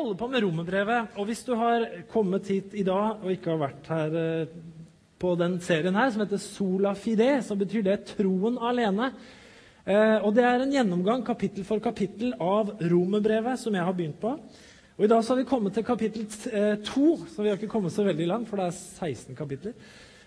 holder 0.00 0.18
på 0.20 0.28
med 0.32 0.44
romerbrevet. 0.44 1.16
Og 1.16 1.28
hvis 1.28 1.42
du 1.46 1.52
har 1.58 1.86
kommet 2.12 2.48
hit 2.50 2.74
i 2.74 2.84
dag 2.86 3.20
og 3.22 3.32
ikke 3.32 3.52
har 3.52 3.60
vært 3.60 3.90
her 3.92 4.16
eh, 4.20 4.56
på 5.20 5.34
den 5.36 5.58
serien 5.64 5.96
her, 5.96 6.10
som 6.10 6.24
heter 6.24 6.40
Sola 6.40 6.94
fide, 6.96 7.28
så 7.44 7.56
betyr 7.58 7.84
det 7.86 7.98
troen 8.14 8.56
alene. 8.56 9.12
Eh, 9.84 10.18
og 10.24 10.34
det 10.36 10.44
er 10.46 10.64
en 10.64 10.74
gjennomgang 10.74 11.24
kapittel 11.26 11.66
for 11.68 11.82
kapittel 11.84 12.34
av 12.40 12.74
romerbrevet 12.80 13.60
som 13.60 13.76
jeg 13.76 13.86
har 13.86 13.96
begynt 13.96 14.20
på. 14.20 14.34
Og 14.98 15.06
I 15.06 15.08
dag 15.08 15.24
så 15.24 15.32
har 15.32 15.40
vi 15.40 15.48
kommet 15.48 15.76
til 15.76 15.86
kapittel 15.86 16.26
eh, 16.52 16.74
to, 16.84 17.14
så 17.28 17.40
vi 17.40 17.48
har 17.48 17.56
ikke 17.60 17.72
kommet 17.72 17.94
så 17.94 18.04
veldig 18.04 18.28
langt, 18.28 18.50
for 18.50 18.60
det 18.60 18.68
er 18.68 18.76
16 18.76 19.36
kapitler. 19.38 19.76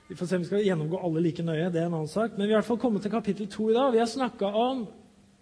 Vi 0.10 0.18
får 0.18 0.28
se 0.30 0.38
om 0.38 0.44
vi 0.44 0.50
skal 0.50 0.66
gjennomgå 0.66 1.00
alle 1.00 1.22
like 1.24 1.46
nøye. 1.46 1.70
det 1.72 1.82
er 1.82 1.88
en 1.88 1.96
annen 2.00 2.10
sak. 2.12 2.34
Men 2.38 2.48
vi 2.48 2.52
har 2.52 2.58
i 2.58 2.62
hvert 2.62 2.72
fall 2.72 2.82
kommet 2.82 3.06
til 3.06 3.14
kapittel 3.14 3.48
to 3.50 3.70
i 3.70 3.76
dag. 3.78 3.94
Vi 3.94 4.02
har 4.02 4.10
snakka 4.10 4.50
om 4.50 4.84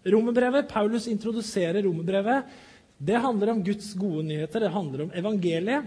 romerbrevet. 0.05 0.67
Paulus 0.69 1.07
introduserer 1.07 1.81
romerbrevet. 1.83 2.51
Det 3.01 3.17
handler 3.17 3.49
om 3.49 3.63
Guds 3.65 3.93
gode 3.97 4.21
nyheter, 4.27 4.61
det 4.61 4.69
handler 4.69 5.07
om 5.07 5.13
evangeliet. 5.17 5.85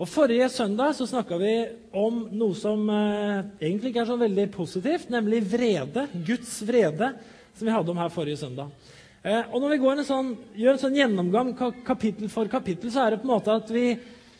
Og 0.00 0.08
Forrige 0.08 0.46
søndag 0.48 0.94
så 0.96 1.04
snakka 1.06 1.36
vi 1.36 1.52
om 1.92 2.22
noe 2.32 2.56
som 2.56 2.88
eh, 2.88 3.42
egentlig 3.60 3.92
ikke 3.92 4.00
er 4.00 4.08
så 4.08 4.16
veldig 4.18 4.46
positivt, 4.54 5.10
nemlig 5.12 5.42
vrede. 5.52 6.06
Guds 6.24 6.54
vrede, 6.64 7.10
som 7.52 7.68
vi 7.68 7.74
hadde 7.74 7.92
om 7.92 8.00
her 8.00 8.14
forrige 8.14 8.40
søndag. 8.40 8.72
Eh, 9.20 9.44
og 9.52 9.60
Når 9.60 9.74
vi 9.74 9.90
en 9.92 10.02
sånn, 10.08 10.32
gjør 10.56 10.72
en 10.72 10.82
sånn 10.86 10.98
gjennomgang 10.98 11.52
kapittel 11.84 12.32
for 12.32 12.48
kapittel, 12.48 12.88
så 12.90 13.04
er 13.04 13.12
det 13.12 13.20
på 13.20 13.28
en 13.28 13.34
måte 13.34 13.60
at 13.60 13.68
vi, 13.76 13.84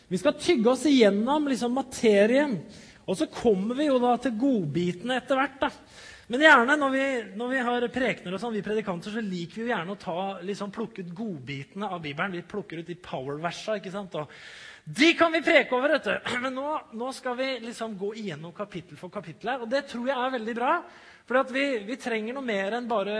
vi 0.09 0.23
skal 0.23 0.35
tygge 0.41 0.73
oss 0.73 0.89
igjennom 0.89 1.45
liksom, 1.53 1.77
materien. 1.77 2.57
Og 3.05 3.21
så 3.21 3.29
kommer 3.29 3.77
vi 3.77 3.91
jo 3.91 4.01
da 4.01 4.17
til 4.17 4.33
godbitene 4.41 5.21
etter 5.21 5.37
hvert. 5.37 5.61
da. 5.61 5.71
Men 6.25 6.41
gjerne 6.41 6.75
når 6.81 6.93
vi, 6.93 7.07
når 7.37 7.49
vi 7.51 7.57
har 7.67 7.83
prekener 7.93 8.33
og 8.33 8.41
sånn, 8.41 8.55
vi 8.55 8.63
predikanter, 8.65 9.13
så 9.13 9.21
liker 9.21 9.59
vi 9.59 9.65
jo 9.67 9.69
gjerne 9.69 9.93
å 9.93 9.99
ta, 10.01 10.21
liksom, 10.41 10.71
plukke 10.73 11.03
ut 11.05 11.11
godbitene 11.13 11.89
av 11.93 11.99
Bibelen. 12.01 12.33
Vi 12.33 12.47
plukker 12.49 12.81
ut 12.81 12.87
de 12.89 12.95
power-versa. 12.97 13.75
ikke 13.77 13.93
sant? 13.93 14.17
De 14.85 15.11
kan 15.17 15.33
vi 15.33 15.43
preke 15.45 15.77
over, 15.77 15.93
vet 15.93 16.07
du. 16.09 16.31
Men 16.43 16.57
nå, 16.57 16.71
nå 16.97 17.11
skal 17.13 17.37
vi 17.37 17.49
liksom 17.67 17.93
gå 17.99 18.15
igjennom 18.23 18.55
kapittel 18.57 18.97
for 18.97 19.13
kapittel 19.13 19.53
her. 19.53 19.65
Og 19.65 19.69
det 19.69 19.83
tror 19.91 20.09
jeg 20.09 20.17
er 20.17 20.33
veldig 20.39 20.57
bra. 20.57 20.71
For 21.25 21.53
vi, 21.53 21.65
vi, 21.85 21.97
trenger 21.97 22.37
noe 22.37 22.45
mer 22.45 22.77
enn 22.77 22.89
bare 22.89 23.15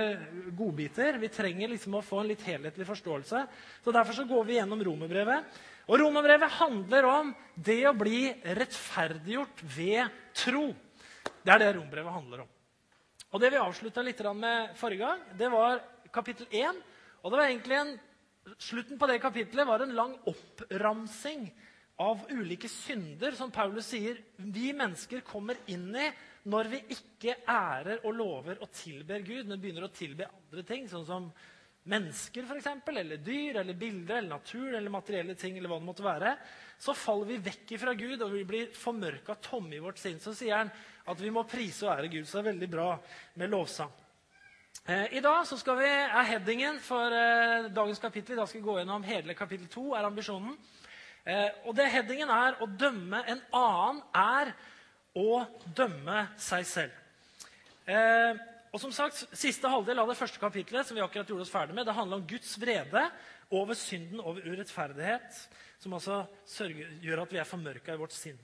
godbiter. 0.57 1.21
Vi 1.21 1.29
trenger 1.33 1.73
liksom 1.73 1.97
å 1.97 2.03
få 2.05 2.23
en 2.23 2.33
litt 2.33 2.43
helhetlig 2.45 2.89
forståelse. 2.89 3.45
Så 3.85 3.93
Derfor 3.93 4.17
så 4.17 4.27
går 4.29 4.49
vi 4.49 4.59
gjennom 4.59 4.81
romerbrevet. 4.89 5.61
Og 5.85 6.01
romerbrevet 6.01 6.57
handler 6.57 7.05
om 7.09 7.31
det 7.53 7.83
å 7.85 7.93
bli 7.97 8.27
rettferdiggjort 8.57 9.65
ved 9.77 10.21
tro. 10.41 10.67
Det 11.45 11.53
er 11.53 11.61
det 11.61 11.73
romerbrevet 11.77 12.17
handler 12.17 12.45
om. 12.47 12.54
Og 13.35 13.41
Det 13.43 13.49
vi 13.51 13.57
avslutta 13.59 13.99
litt 13.99 14.21
med 14.31 14.77
forrige 14.79 15.03
gang, 15.03 15.23
det 15.35 15.49
var 15.51 15.81
kapittel 16.15 16.47
1. 16.55 16.77
Og 17.19 17.31
det 17.31 17.39
var 17.39 17.49
egentlig 17.49 17.79
en, 17.81 17.97
Slutten 18.61 18.99
på 19.01 19.07
det 19.09 19.17
kapittelet 19.19 19.67
var 19.67 19.81
en 19.81 19.95
lang 19.97 20.13
oppramsing 20.29 21.47
av 21.97 22.21
ulike 22.29 22.69
synder 22.69 23.33
som 23.35 23.49
Paulus 23.51 23.89
sier 23.89 24.21
vi 24.37 24.69
mennesker 24.77 25.23
kommer 25.25 25.57
inn 25.65 25.89
i 25.97 26.05
når 26.45 26.69
vi 26.69 26.81
ikke 26.93 27.39
ærer 27.49 28.05
og 28.05 28.13
lover 28.13 28.61
og 28.61 28.69
tilber 28.69 29.25
Gud, 29.25 29.49
men 29.49 29.59
begynner 29.59 29.89
å 29.89 29.91
tilbe 29.91 30.29
andre 30.29 30.63
ting, 30.69 30.85
sånn 30.87 31.07
som 31.09 31.27
mennesker 31.89 32.45
for 32.45 32.61
eksempel, 32.61 33.01
eller 33.01 33.19
dyr, 33.21 33.59
eller 33.63 33.77
bilder, 33.77 34.19
eller 34.19 34.37
natur 34.37 34.77
eller 34.77 34.93
materielle 34.93 35.35
ting. 35.35 35.57
eller 35.57 35.73
hva 35.73 35.81
det 35.81 35.89
måtte 35.89 36.05
være, 36.05 36.37
Så 36.77 36.93
faller 36.93 37.25
vi 37.25 37.37
vekk 37.49 37.79
fra 37.79 37.93
Gud, 37.93 38.21
og 38.21 38.31
vi 38.31 38.43
blir 38.43 38.71
formørka 38.73 39.35
tomme 39.41 39.75
i 39.75 39.79
vårt 39.79 39.97
sinn. 39.97 40.19
Så 40.19 40.33
sier 40.35 40.57
han 40.57 40.71
at 41.05 41.21
vi 41.21 41.31
må 41.33 41.45
prise 41.49 41.85
og 41.85 41.93
ære 41.93 42.09
Gud. 42.09 42.25
Så 42.25 42.39
det 42.39 42.43
er 42.45 42.51
veldig 42.53 42.69
bra 42.71 42.89
med 43.39 43.53
lovsang. 43.53 43.91
Eh, 44.85 45.17
I 45.17 45.21
dag 45.23 45.47
skal 45.49 45.79
vi, 45.79 45.89
er 45.89 46.27
headingen 46.29 46.79
for 46.83 47.13
eh, 47.13 47.69
dagens 47.73 48.01
kapittel. 48.01 48.35
I 48.35 48.41
dag 48.41 48.49
skal 48.49 48.61
vi 48.61 48.67
gå 48.67 48.77
gjennom 48.79 49.05
hele 49.05 49.33
kapittel 49.37 49.69
2. 49.73 49.85
er 49.97 50.05
ambisjonen. 50.05 50.57
Eh, 51.25 51.47
og 51.65 51.73
det 51.77 51.87
Headingen 51.89 52.29
er 52.29 52.59
å 52.61 52.67
dømme 52.69 53.23
en 53.25 53.41
annen 53.57 54.03
er 54.13 54.51
å 55.17 55.41
dømme 55.77 56.27
seg 56.41 56.67
selv. 56.67 57.01
Og 58.75 58.81
som 58.81 58.91
sagt, 58.91 59.21
Siste 59.37 59.69
halvdel 59.71 60.01
av 60.01 60.09
det 60.09 60.17
første 60.19 60.41
kapittelet 60.41 60.85
som 60.85 60.97
vi 60.97 61.03
akkurat 61.05 61.29
gjorde 61.29 61.45
oss 61.45 61.53
ferdig 61.53 61.77
med, 61.77 61.85
det 61.87 61.95
handler 61.95 62.19
om 62.19 62.27
Guds 62.27 62.55
vrede 62.59 63.03
over 63.53 63.77
synden, 63.77 64.19
over 64.19 64.43
urettferdighet, 64.43 65.37
som 65.79 65.93
altså 65.95 66.25
sørger, 66.49 66.97
gjør 67.05 67.23
at 67.23 67.33
vi 67.33 67.39
er 67.39 67.47
formørka 67.47 67.95
i 67.95 68.01
vårt 68.01 68.13
sinn. 68.13 68.37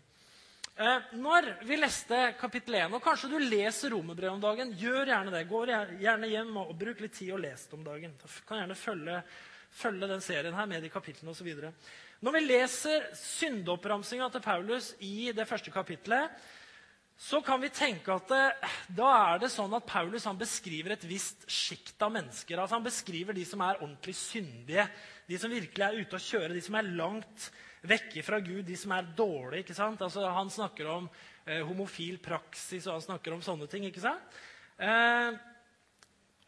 Eh, 0.80 1.08
når 1.20 1.50
vi 1.68 1.76
leste 1.76 2.18
kapittel 2.40 2.78
1, 2.80 2.94
og 2.96 3.04
kanskje 3.04 3.30
du 3.34 3.38
leser 3.44 3.92
romerbrevet 3.92 4.38
om 4.38 4.44
dagen, 4.44 4.72
gjør 4.80 5.10
gjerne 5.12 5.34
det. 5.34 5.44
Gå 5.50 5.66
gjerne 5.68 6.30
hjem 6.32 6.56
og 6.64 6.72
bruk 6.80 7.02
litt 7.04 7.18
tid 7.18 7.34
og 7.36 7.42
les 7.44 7.66
det 7.68 7.76
om 7.76 7.84
dagen. 7.84 8.14
Du 8.22 8.28
kan 8.48 8.62
gjerne 8.62 8.78
følge, 8.80 9.18
følge 9.82 10.10
den 10.14 10.24
serien 10.24 10.56
her 10.56 10.70
med 10.72 10.86
de 10.86 10.94
kapitlene 10.94 11.36
osv. 11.36 11.52
Når 12.22 12.38
vi 12.38 12.44
leser 12.46 13.12
syndeoppramsinga 13.20 14.30
til 14.32 14.44
Paulus 14.46 14.94
i 15.04 15.32
det 15.36 15.48
første 15.50 15.74
kapitlet, 15.76 16.32
så 17.22 17.42
kan 17.46 17.60
vi 17.62 17.70
tenke 17.70 18.16
at 18.16 18.32
det, 18.32 18.46
eh, 18.64 18.78
da 18.98 19.10
er 19.34 19.42
det 19.44 19.52
sånn 19.54 19.76
at 19.78 19.86
Paulus 19.86 20.24
beskriver 20.40 20.96
et 20.96 21.04
visst 21.06 21.44
sjikt 21.52 22.00
av 22.02 22.16
mennesker. 22.16 22.58
Altså 22.58 22.80
Han 22.80 22.88
beskriver 22.88 23.36
de 23.36 23.44
som 23.46 23.62
er 23.62 23.84
ordentlig 23.84 24.16
syndige, 24.16 24.88
de 25.28 25.38
som 25.38 25.52
virkelig 25.52 25.86
er 25.86 26.00
ute 26.00 26.16
å 26.16 26.26
kjøre, 26.32 26.56
de 26.56 26.64
som 26.64 26.80
er 26.80 26.96
langt 26.96 27.52
vekke 27.82 28.24
fra 28.26 28.40
Gud, 28.44 28.64
de 28.68 28.78
som 28.78 28.94
er 28.96 29.10
dårlige. 29.18 29.66
ikke 29.66 29.78
sant? 29.78 30.02
Altså, 30.02 30.26
han 30.30 30.50
snakker 30.54 30.90
om 30.92 31.10
eh, 31.46 31.62
homofil 31.66 32.20
praksis 32.22 32.86
og 32.88 33.00
han 33.00 33.06
snakker 33.08 33.34
om 33.36 33.42
sånne 33.46 33.68
ting. 33.72 33.88
ikke 33.90 34.04
sant? 34.04 34.42
Eh, 34.78 35.32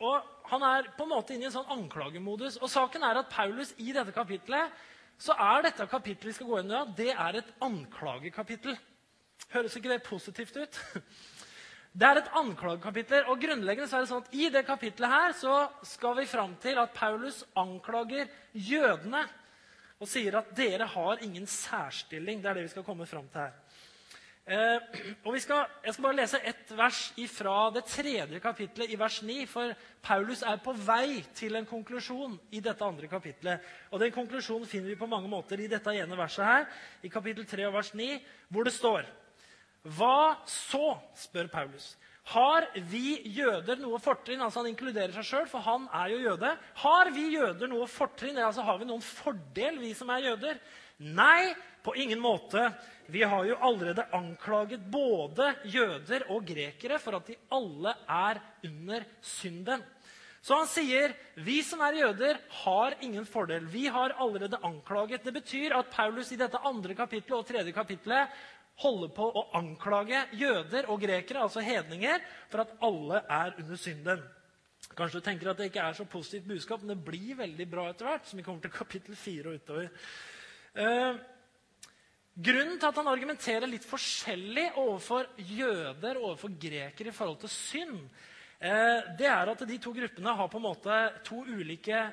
og 0.03 0.29
Han 0.51 0.61
er 0.67 0.89
på 0.97 1.05
en 1.05 1.13
måte 1.13 1.33
inne 1.33 1.45
i 1.45 1.47
en 1.47 1.53
sånn 1.55 1.69
anklagemodus. 1.71 2.57
Og 2.59 2.69
saken 2.69 3.01
er 3.07 3.21
at 3.21 3.29
Paulus 3.31 3.71
i 3.79 3.93
dette 3.95 4.11
kapitlet, 4.13 4.73
så 5.17 5.33
er 5.39 5.63
dette 5.63 5.87
kapittelet 5.87 6.29
vi 6.29 6.35
skal 6.35 6.49
gå 6.49 6.57
inn 6.59 6.73
i, 6.73 6.81
det 6.97 7.13
er 7.13 7.37
et 7.39 7.53
anklagekapittel. 7.63 8.75
Høres 9.53 9.77
ikke 9.79 9.93
det 9.93 10.03
positivt 10.05 10.59
ut? 10.59 10.81
Det 11.93 12.07
er 12.07 12.17
et 12.17 12.29
anklagekapittel. 12.33 13.27
og 13.29 13.37
grunnleggende 13.37 13.85
så 13.85 13.99
er 13.99 14.01
det 14.01 14.09
sånn 14.09 14.23
at 14.23 14.31
I 14.33 14.47
det 14.49 14.63
kapitlet 14.65 15.11
her 15.11 15.35
så 15.37 15.57
skal 15.85 16.15
vi 16.17 16.23
fram 16.25 16.55
til 16.57 16.79
at 16.81 16.93
Paulus 16.95 17.43
anklager 17.53 18.31
jødene 18.57 19.21
og 19.99 20.09
sier 20.09 20.39
at 20.39 20.51
dere 20.57 20.87
har 20.89 21.23
ingen 21.23 21.45
særstilling. 21.47 22.41
Det 22.41 22.49
er 22.49 22.59
det 22.59 22.67
vi 22.67 22.73
skal 22.73 22.85
komme 22.87 23.05
fram 23.09 23.27
til 23.31 23.45
her. 23.45 23.53
Eh, 24.43 24.81
og 25.23 25.37
skal, 25.39 25.65
Jeg 25.85 25.93
skal 25.93 26.03
bare 26.03 26.15
lese 26.17 26.39
ett 26.43 26.71
vers 26.75 27.13
fra 27.31 27.69
det 27.71 27.85
tredje 27.87 28.39
kapitlet, 28.39 28.91
i 28.91 28.99
vers 28.99 29.21
9. 29.23 29.45
For 29.47 29.73
Paulus 30.01 30.43
er 30.43 30.59
på 30.59 30.73
vei 30.73 31.23
til 31.33 31.55
en 31.55 31.65
konklusjon 31.65 32.35
i 32.51 32.59
dette 32.59 32.83
andre 32.83 33.07
kapitlet. 33.07 33.59
Og 33.91 33.99
Den 33.99 34.11
konklusjonen 34.11 34.67
finner 34.67 34.89
vi 34.89 34.99
på 34.99 35.07
mange 35.07 35.29
måter 35.29 35.59
i 35.59 35.67
dette 35.67 35.95
ene 35.95 36.17
verset 36.17 36.45
her, 36.45 36.65
i 37.03 37.07
kapittel 37.07 37.45
3 37.45 37.67
og 37.67 37.73
vers 37.73 37.93
9, 37.93 38.19
hvor 38.49 38.63
det 38.63 38.73
står 38.73 39.05
Hva 39.83 40.35
så? 40.47 40.97
spør 41.15 41.47
Paulus. 41.47 41.97
Har 42.31 42.69
vi 42.87 43.17
jøder 43.35 43.81
noe 43.81 43.99
fortrinn? 43.99 44.41
Altså 44.41 44.61
Han 44.61 44.71
inkluderer 44.71 45.11
seg 45.17 45.27
sjøl, 45.27 45.47
for 45.51 45.65
han 45.65 45.89
er 45.91 46.13
jo 46.13 46.21
jøde. 46.23 46.53
Har 46.83 47.11
vi 47.11 47.27
jøder 47.35 47.71
noe 47.71 47.87
fortrinn? 47.91 48.39
Altså 48.39 48.63
Har 48.63 48.79
vi 48.79 48.87
noen 48.87 49.03
fordel, 49.03 49.81
vi 49.81 49.91
som 49.97 50.11
er 50.13 50.29
jøder? 50.29 50.61
Nei, 51.03 51.51
på 51.83 51.95
ingen 51.99 52.21
måte. 52.23 52.69
Vi 53.11 53.25
har 53.27 53.43
jo 53.43 53.57
allerede 53.59 54.05
anklaget 54.15 54.85
både 54.91 55.49
jøder 55.67 56.23
og 56.31 56.45
grekere 56.47 56.99
for 57.03 57.19
at 57.19 57.27
de 57.27 57.35
alle 57.51 57.91
er 58.07 58.39
under 58.69 59.03
synden. 59.19 59.83
Så 60.43 60.57
han 60.59 60.67
sier 60.67 61.13
vi 61.39 61.61
som 61.63 61.79
er 61.85 62.01
jøder, 62.01 62.39
har 62.63 62.95
ingen 63.03 63.23
fordel. 63.27 63.63
Vi 63.71 63.85
har 63.91 64.15
allerede 64.19 64.59
anklaget. 64.63 65.23
Det 65.23 65.31
betyr 65.35 65.75
at 65.77 65.91
Paulus 65.91 66.33
i 66.35 66.39
dette 66.39 66.59
andre 66.67 66.95
kapittelet 66.95 67.37
og 67.37 67.47
tredje 67.47 67.75
kapittelet 67.75 68.31
holder 68.83 69.11
på 69.15 69.25
å 69.25 69.47
anklage 69.57 70.21
jøder 70.37 70.87
og 70.91 71.01
grekere, 71.01 71.43
altså 71.43 71.63
hedninger, 71.63 72.23
for 72.51 72.63
at 72.65 72.73
alle 72.83 73.23
er 73.31 73.53
under 73.63 73.79
synden. 73.79 74.23
Kanskje 74.93 75.19
du 75.19 75.25
tenker 75.25 75.49
at 75.49 75.59
det 75.59 75.69
ikke 75.71 75.83
er 75.83 75.95
så 75.97 76.05
positivt 76.09 76.49
budskap, 76.49 76.83
men 76.83 76.93
det 76.93 77.05
blir 77.05 77.37
veldig 77.39 77.67
bra 77.69 77.87
etter 77.89 78.09
hvert. 78.09 78.27
som 78.27 78.37
vi 78.37 78.45
kommer 78.45 78.61
til 78.61 78.73
kapittel 78.73 79.15
4 79.15 79.49
og 79.49 79.55
utover. 79.55 79.89
Eh, 80.73 81.15
grunnen 82.35 82.79
til 82.79 82.89
at 82.89 82.99
han 82.99 83.09
argumenterer 83.09 83.69
litt 83.69 83.85
forskjellig 83.87 84.71
overfor 84.81 85.31
jøder 85.37 86.19
og 86.19 86.33
overfor 86.33 86.53
grekere 86.59 87.09
i 87.09 87.15
forhold 87.15 87.39
til 87.41 87.49
synd, 87.49 88.03
eh, 88.59 89.15
det 89.17 89.29
er 89.29 89.49
at 89.49 89.67
de 89.67 89.77
to 89.77 89.93
gruppene 89.93 90.35
har 90.35 90.47
på 90.47 90.57
en 90.57 90.67
måte 90.67 90.99
to 91.23 91.43
ulike 91.45 92.03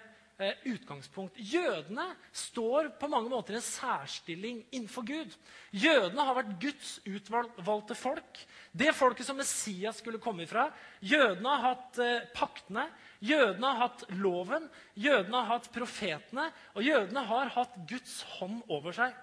utgangspunkt. 0.68 1.36
Jødene 1.36 2.06
står 2.32 2.90
på 3.00 3.08
mange 3.12 3.30
måter 3.32 3.54
i 3.54 3.58
en 3.58 3.64
særstilling 3.64 4.62
innenfor 4.70 5.04
Gud. 5.06 5.34
Jødene 5.70 6.26
har 6.26 6.38
vært 6.38 6.54
Guds 6.62 6.92
utvalgte 7.04 7.96
folk. 7.98 8.40
Det 8.72 8.94
folket 8.96 9.28
som 9.28 9.38
Messias 9.40 10.00
skulle 10.00 10.20
komme 10.22 10.46
ifra. 10.46 10.68
Jødene 11.04 11.54
har 11.56 11.66
hatt 11.68 12.00
eh, 12.02 12.28
paktene. 12.36 12.86
Jødene 13.20 13.72
har 13.72 13.82
hatt 13.88 14.06
loven. 14.20 14.68
Jødene 14.94 15.42
har 15.42 15.50
hatt 15.56 15.68
profetene. 15.74 16.48
Og 16.74 16.86
jødene 16.86 17.26
har 17.32 17.52
hatt 17.56 17.76
Guds 17.90 18.20
hånd 18.38 18.62
over 18.72 18.96
seg. 18.96 19.16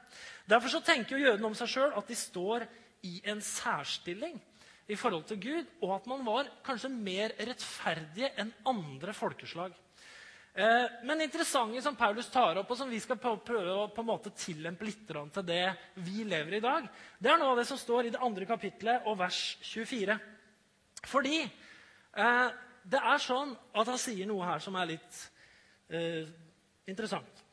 Derfor 0.48 0.72
så 0.72 0.84
tenker 0.86 1.20
jødene 1.22 1.50
om 1.50 1.58
seg 1.58 1.74
sjøl 1.74 1.98
at 1.98 2.08
de 2.08 2.18
står 2.18 2.68
i 3.08 3.18
en 3.30 3.42
særstilling 3.44 4.38
i 4.88 4.96
forhold 4.96 5.26
til 5.28 5.40
Gud, 5.42 5.74
og 5.84 5.98
at 5.98 6.08
man 6.08 6.24
var 6.26 6.48
kanskje 6.66 6.92
mer 6.92 7.34
rettferdige 7.36 8.32
enn 8.40 8.54
andre 8.68 9.14
folkeslag. 9.16 9.76
Eh, 10.58 10.92
men 11.04 11.22
interessante 11.22 11.82
som 11.82 11.96
Paulus 11.96 12.32
tar 12.34 12.58
opp, 12.58 12.72
og 12.74 12.78
som 12.80 12.90
vi 12.90 12.98
skal 12.98 13.20
prøve 13.22 13.74
å 13.76 13.90
på 13.94 14.02
en 14.02 14.08
måte 14.10 14.32
tillempe 14.34 14.88
litt 14.88 15.04
til 15.06 15.44
det 15.46 15.66
vi 16.02 16.24
lever 16.26 16.58
i 16.58 16.62
dag, 16.64 16.88
det 17.20 17.30
er 17.30 17.38
noe 17.38 17.52
av 17.54 17.60
det 17.62 17.68
som 17.70 17.78
står 17.78 18.08
i 18.08 18.14
det 18.16 18.22
andre 18.26 18.48
kapitlet 18.50 19.06
og 19.06 19.20
vers 19.20 19.42
24. 19.62 20.16
Fordi 21.06 21.44
eh, 21.44 22.48
det 22.90 23.04
er 23.14 23.22
sånn 23.22 23.54
at 23.54 23.92
han 23.92 24.02
sier 24.02 24.26
noe 24.26 24.48
her 24.50 24.64
som 24.64 24.80
er 24.82 24.96
litt 24.96 25.20
eh, 25.94 26.26
interessant. 26.90 27.44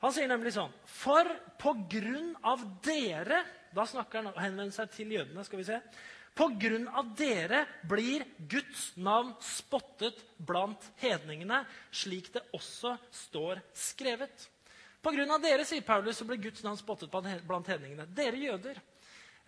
Han 0.00 0.16
sier 0.16 0.30
nemlig 0.30 0.54
sånn 0.54 0.72
For 0.88 1.28
på 1.60 1.74
grunn 1.92 2.30
av 2.48 2.62
dere 2.80 3.42
Da 3.76 3.84
snakker 3.84 4.22
han 4.22 4.30
og 4.30 4.38
henvender 4.40 4.72
seg 4.72 4.94
til 4.94 5.12
jødene. 5.12 5.44
skal 5.44 5.60
vi 5.60 5.66
se. 5.68 5.76
På 6.34 6.46
grunn 6.60 6.86
av 6.88 7.10
dere 7.18 7.64
blir 7.88 8.24
Guds 8.48 8.92
navn 8.96 9.34
spottet 9.44 10.20
blant 10.36 10.84
hedningene, 11.02 11.64
slik 11.90 12.30
det 12.32 12.44
også 12.56 12.94
står 13.26 13.60
skrevet. 13.76 14.46
På 15.00 15.12
grunn 15.14 15.30
av 15.32 15.42
dere, 15.42 15.64
sier 15.68 15.84
Paulus, 15.84 16.18
så 16.20 16.26
blir 16.28 16.40
Guds 16.40 16.62
navn 16.64 16.78
spottet 16.80 17.10
blant 17.10 17.68
hedningene. 17.68 18.06
Dere 18.16 18.40
jøder. 18.40 18.80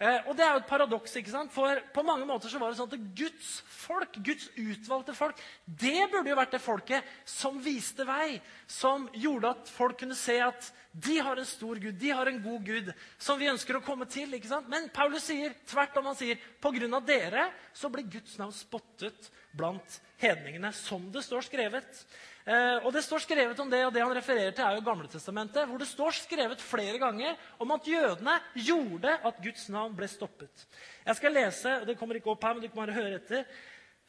Eh, 0.03 0.25
og 0.27 0.35
Det 0.35 0.43
er 0.43 0.57
jo 0.57 0.61
et 0.63 0.67
paradoks. 0.67 1.17
ikke 1.17 1.31
sant? 1.31 1.53
For 1.55 1.79
på 1.95 2.03
mange 2.03 2.27
måter 2.27 2.51
så 2.51 2.59
var 2.59 2.73
det 2.73 2.79
sånn 2.81 2.91
at 2.91 3.15
Guds 3.15 3.63
folk, 3.69 4.17
Guds 4.19 4.49
utvalgte 4.59 5.15
folk, 5.15 5.39
det 5.67 6.11
burde 6.11 6.33
jo 6.33 6.39
vært 6.39 6.57
det 6.57 6.63
folket 6.63 7.05
som 7.25 7.61
viste 7.63 8.03
vei. 8.05 8.41
Som 8.67 9.09
gjorde 9.15 9.53
at 9.55 9.71
folk 9.71 10.01
kunne 10.01 10.19
se 10.19 10.41
at 10.43 10.73
de 10.93 11.21
har 11.23 11.39
en 11.39 11.47
stor 11.47 11.79
Gud, 11.81 11.95
de 11.95 12.11
har 12.11 12.27
en 12.27 12.43
god 12.43 12.65
Gud, 12.67 12.91
som 13.17 13.39
vi 13.39 13.49
ønsker 13.49 13.79
å 13.79 13.85
komme 13.85 14.05
til. 14.11 14.35
ikke 14.35 14.51
sant? 14.51 14.69
Men 14.69 14.91
Paulus 14.93 15.25
sier 15.25 15.55
tvert 15.71 15.97
om. 15.97 16.11
Han 16.11 16.19
sier 16.19 16.37
på 16.61 16.75
grunn 16.75 16.99
av 16.99 17.07
dere 17.07 17.53
så 17.73 17.89
blir 17.89 18.11
Guds 18.11 18.37
navn 18.39 18.53
spottet 18.53 19.31
blant 19.57 19.99
hedningene, 20.23 20.71
som 20.75 21.05
det 21.13 21.25
står 21.27 21.45
skrevet. 21.47 22.05
Eh, 22.45 22.79
og 22.83 22.93
Det 22.93 23.03
står 23.05 23.23
skrevet 23.23 23.59
om 23.63 23.71
det, 23.71 23.83
og 23.87 23.93
det 23.95 24.03
han 24.03 24.15
refererer 24.17 24.55
til, 24.55 24.65
er 24.65 24.79
jo 24.79 24.87
Gamletestamentet, 24.87 25.69
hvor 25.69 25.79
det 25.79 25.91
står 25.91 26.17
skrevet 26.17 26.63
flere 26.63 26.99
ganger 26.99 27.37
om 27.63 27.71
at 27.71 27.87
jødene 27.87 28.39
gjorde 28.55 29.19
at 29.23 29.43
Guds 29.43 29.69
navn 29.69 29.95
ble 29.97 30.09
stoppet. 30.11 30.67
Jeg 31.07 31.19
skal 31.19 31.37
lese, 31.37 31.77
og 31.81 31.87
det 31.87 31.99
kommer 31.99 32.19
ikke 32.19 32.33
opp 32.35 32.43
her, 32.43 32.55
men 32.55 32.65
du 32.65 32.69
kan 32.69 32.83
bare 32.83 32.97
høre 32.97 33.21
etter. 33.21 33.47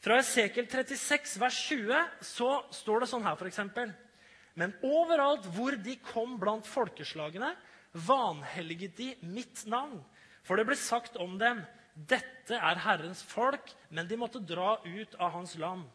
Fra 0.04 0.18
Esekel 0.20 0.66
36, 0.68 1.38
vers 1.40 1.60
20, 1.70 2.02
så 2.26 2.50
står 2.76 3.04
det 3.04 3.12
sånn 3.14 3.24
her, 3.24 3.38
f.eks. 3.38 3.62
Men 4.60 4.74
overalt 4.86 5.46
hvor 5.56 5.78
de 5.80 5.96
kom 6.12 6.36
blant 6.42 6.68
folkeslagene, 6.70 7.54
vanhelliget 7.94 8.98
de 8.98 9.14
mitt 9.30 9.64
navn. 9.70 10.02
For 10.44 10.60
det 10.60 10.66
ble 10.68 10.76
sagt 10.78 11.16
om 11.22 11.38
dem, 11.40 11.62
dette 11.94 12.58
er 12.58 12.82
Herrens 12.84 13.22
folk, 13.26 13.72
men 13.90 14.08
de 14.10 14.18
måtte 14.18 14.42
dra 14.42 14.80
ut 14.86 15.16
av 15.22 15.36
hans 15.38 15.56
land. 15.62 15.86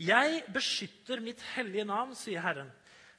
Jeg 0.00 0.44
beskytter 0.52 1.20
mitt 1.20 1.40
hellige 1.54 1.84
navn, 1.88 2.14
sier 2.16 2.40
Herren, 2.44 2.70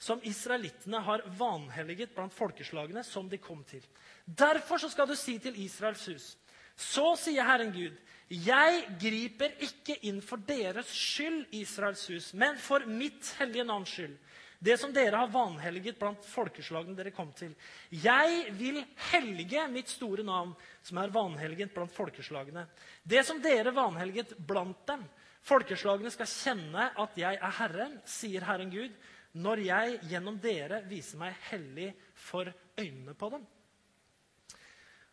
som 0.02 0.22
israelittene 0.26 1.02
har 1.06 1.22
vanhelliget 1.38 2.16
blant 2.16 2.34
folkeslagene 2.34 3.04
som 3.06 3.28
de 3.30 3.38
kom 3.42 3.62
til. 3.70 3.84
Derfor 4.26 4.82
skal 4.82 5.10
du 5.10 5.16
si 5.18 5.38
til 5.42 5.60
Israels 5.62 6.08
hus, 6.10 6.32
så 6.78 7.12
sier 7.20 7.46
Herren 7.46 7.74
Gud, 7.76 7.98
jeg 8.32 8.84
griper 9.02 9.58
ikke 9.60 9.98
inn 10.08 10.22
for 10.24 10.42
deres 10.48 10.90
skyld, 10.96 11.50
Israels 11.52 12.06
hus, 12.10 12.32
men 12.34 12.56
for 12.58 12.86
mitt 12.88 13.34
hellige 13.42 13.66
navns 13.68 13.92
skyld. 13.92 14.16
Det 14.62 14.76
som 14.78 14.92
dere 14.94 15.18
har 15.18 15.32
vanhelliget 15.34 15.98
blant 15.98 16.26
folkeslagene 16.30 16.94
dere 16.94 17.14
kom 17.16 17.32
til. 17.34 17.56
Jeg 17.90 18.52
vil 18.60 18.78
hellige 19.10 19.64
mitt 19.74 19.90
store 19.90 20.22
navn, 20.24 20.54
som 20.86 21.00
er 21.02 21.14
vanhelliget 21.14 21.74
blant 21.74 21.94
folkeslagene. 21.96 22.68
Det 23.02 23.26
som 23.26 23.42
dere 23.42 23.74
vanhelliget 23.74 24.36
blant 24.46 24.86
dem, 24.86 25.08
Folkeslagene 25.42 26.12
skal 26.14 26.30
kjenne 26.30 26.92
at 27.02 27.18
jeg 27.18 27.40
er 27.40 27.56
Herren, 27.58 27.98
sier 28.06 28.46
Herren 28.46 28.70
Gud, 28.74 28.94
når 29.42 29.64
jeg 29.66 29.98
gjennom 30.12 30.38
dere 30.44 30.82
viser 30.90 31.18
meg 31.22 31.38
hellig 31.50 31.90
for 32.14 32.52
øynene 32.78 33.16
på 33.18 33.32
dem. 33.34 33.48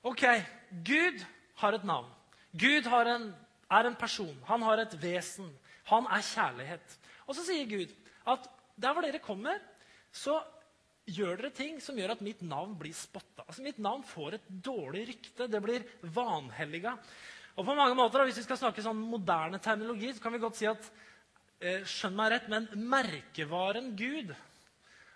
Ok, 0.08 0.24
Gud 0.84 1.24
har 1.62 1.76
et 1.78 1.86
navn. 1.88 2.10
Gud 2.52 2.86
en, 2.86 3.30
er 3.70 3.88
en 3.88 3.96
person. 3.96 4.36
Han 4.50 4.62
har 4.62 4.82
et 4.82 4.94
vesen. 5.00 5.48
Han 5.88 6.06
er 6.12 6.24
kjærlighet. 6.24 6.98
Og 7.26 7.36
så 7.36 7.46
sier 7.46 7.68
Gud 7.70 7.94
at 8.28 8.48
der 8.78 8.94
hvor 8.94 9.04
dere 9.04 9.20
kommer, 9.22 9.60
så 10.14 10.38
gjør 11.08 11.40
dere 11.40 11.54
ting 11.56 11.78
som 11.82 11.96
gjør 11.98 12.14
at 12.14 12.24
mitt 12.24 12.40
navn 12.44 12.74
blir 12.78 12.94
spotta. 12.96 13.46
Altså, 13.46 13.64
mitt 13.64 13.80
navn 13.82 14.04
får 14.06 14.38
et 14.38 14.48
dårlig 14.64 15.06
rykte. 15.12 15.48
Det 15.50 15.60
blir 15.64 15.86
vanhelliga. 16.14 16.96
Og 17.58 17.66
på 17.66 17.74
mange 17.74 17.96
måter, 17.98 18.24
Hvis 18.24 18.38
vi 18.38 18.46
skal 18.46 18.60
snakke 18.60 18.84
sånn 18.84 18.98
moderne 18.98 19.58
terminologi, 19.58 20.12
så 20.14 20.22
kan 20.22 20.32
vi 20.32 20.42
godt 20.42 20.58
si 20.60 20.68
at 20.70 20.90
eh, 21.60 21.82
skjønn 21.82 22.14
meg 22.18 22.30
rett, 22.32 22.50
men 22.52 22.68
merkevaren 22.76 23.96
Gud 23.96 24.34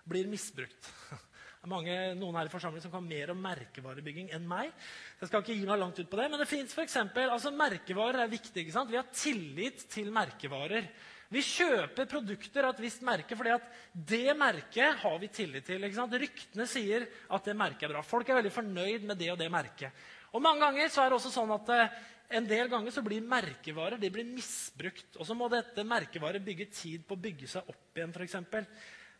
blir 0.08 0.30
misbrukt. 0.30 0.90
Det 1.62 1.68
er 1.68 1.70
mange, 1.70 1.96
noen 2.18 2.34
her 2.34 2.48
i 2.48 2.50
forsamlingen 2.50 2.82
som 2.82 2.90
kan 2.90 3.04
mer 3.06 3.30
om 3.30 3.38
merkevarebygging 3.38 4.32
enn 4.34 4.48
meg. 4.50 4.72
Jeg 5.20 5.28
skal 5.28 5.44
ikke 5.44 5.54
gi 5.54 5.68
meg 5.68 5.78
langt 5.78 6.00
ut 6.00 6.08
på 6.10 6.18
det, 6.18 6.24
Men 6.32 6.40
det 6.42 6.48
fins 6.50 6.72
f.eks. 6.74 6.96
Altså, 7.22 7.52
merkevarer 7.54 8.24
er 8.24 8.32
viktig. 8.32 8.64
ikke 8.64 8.74
sant? 8.74 8.90
Vi 8.90 8.98
har 8.98 9.06
tillit 9.14 9.84
til 9.92 10.10
merkevarer. 10.10 10.88
Vi 11.32 11.40
kjøper 11.40 12.08
produkter 12.10 12.66
av 12.66 12.74
et 12.74 12.82
visst 12.84 13.04
merke 13.06 13.36
fordi 13.38 13.54
at 13.54 13.68
det 13.92 14.34
merket 14.36 14.98
har 15.00 15.18
vi 15.20 15.30
tillit 15.32 15.64
til. 15.64 15.86
Ryktene 15.88 16.66
sier 16.68 17.06
at 17.32 17.46
det 17.48 17.56
merket 17.56 17.86
er 17.88 17.94
bra. 17.94 18.02
Folk 18.04 18.28
er 18.28 18.42
veldig 18.42 18.52
fornøyd 18.52 19.06
med 19.08 19.16
det 19.20 19.30
og 19.32 19.38
det 19.40 19.48
merket. 19.52 20.02
Og 20.32 20.44
Mange 20.44 20.64
ganger 20.64 20.92
så 20.92 21.04
er 21.04 21.12
det 21.12 21.18
også 21.18 21.32
sånn 21.32 21.52
at 21.56 21.72
eh, 21.72 22.00
en 22.36 22.48
del 22.48 22.68
ganger 22.72 22.92
så 22.92 23.04
blir 23.04 23.24
merkevarer 23.24 24.00
de 24.00 24.10
blir 24.12 24.28
misbrukt. 24.28 25.16
Og 25.16 25.28
så 25.28 25.36
må 25.36 25.48
dette 25.52 25.84
merkevaret 25.88 26.44
bygge 26.44 26.68
tid 26.72 27.06
på 27.08 27.16
å 27.16 27.24
bygge 27.24 27.48
seg 27.54 27.68
opp 27.68 27.96
igjen. 27.96 28.12
Eksempel. 28.28 28.68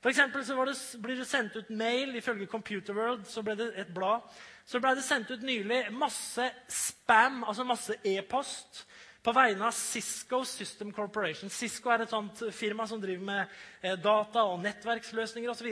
For 0.03 0.13
så 0.13 0.65
det, 0.67 0.77
blir 1.01 1.21
det 1.21 1.29
sendt 1.31 1.57
ut 1.57 1.69
mail. 1.71 2.17
Ifølge 2.19 2.51
Computer 2.51 2.97
World 2.97 3.25
så 3.31 3.45
ble 3.45 3.57
det 3.57 3.73
et 3.85 3.93
blad. 3.95 4.25
Så 4.69 4.81
ble 4.83 4.97
det 4.99 5.05
sendt 5.07 5.31
ut 5.33 5.45
nylig 5.45 5.85
masse 5.97 6.45
spam, 6.69 7.43
altså 7.45 7.65
masse 7.67 7.97
e-post 8.05 8.85
på 9.23 9.33
vegne 9.33 9.69
av 9.69 9.75
Cisco 9.77 10.43
System 10.45 10.91
Corporation. 10.93 11.51
Cisco 11.51 11.93
er 11.95 12.03
et 12.03 12.11
sånt 12.11 12.43
firma 12.55 12.89
som 12.91 13.01
driver 13.01 13.23
med 13.29 13.59
eh, 13.81 13.95
data 13.95 14.43
og 14.51 14.59
nettverksløsninger 14.65 15.53
osv. 15.53 15.71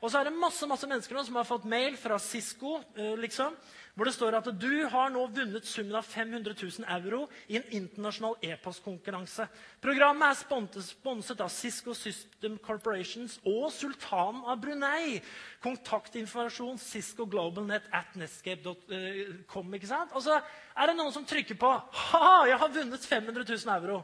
Og, 0.00 0.08
så 0.08 0.20
er 0.20 0.30
det 0.30 0.38
masse 0.40 0.64
masse 0.68 0.88
mennesker 0.88 1.16
nå 1.16 1.22
som 1.26 1.36
har 1.36 1.48
fått 1.48 1.68
mail 1.68 1.96
fra 2.00 2.16
Cisco 2.22 2.78
eh, 2.96 3.12
liksom, 3.20 3.56
hvor 3.94 4.08
det 4.08 4.14
står 4.14 4.36
at 4.38 4.46
du 4.56 4.86
har 4.88 5.10
nå 5.12 5.26
vunnet 5.34 5.66
summen 5.68 5.98
av 5.98 6.06
500 6.08 6.54
000 6.56 6.86
euro 6.94 7.26
i 7.52 7.58
en 7.58 7.66
internasjonal 7.76 8.38
e-postkonkurranse. 8.48 9.44
Programmet 9.82 10.30
er 10.30 10.84
sponset 10.86 11.42
av 11.44 11.50
Cisco 11.52 11.92
System 11.92 12.56
Corporations 12.64 13.36
og 13.44 13.66
sultanen 13.74 14.46
av 14.48 14.62
Brunei. 14.62 15.18
Kontaktinformasjon 15.60 16.80
Cisco 16.80 17.26
GlobalNet 17.28 17.90
at 17.92 18.16
netscape.com. 18.16 19.76
ikke 19.76 19.90
sant? 19.90 20.16
Og 20.16 20.24
så 20.24 20.38
er 20.40 20.88
det 20.88 20.96
noen 20.96 21.12
som 21.12 21.26
trykker 21.28 21.60
på 21.60 21.74
ha, 22.06 22.32
jeg 22.48 22.56
har 22.62 22.72
vunnet 22.78 23.04
500 23.04 23.44
000 23.52 23.76
euro. 23.76 24.00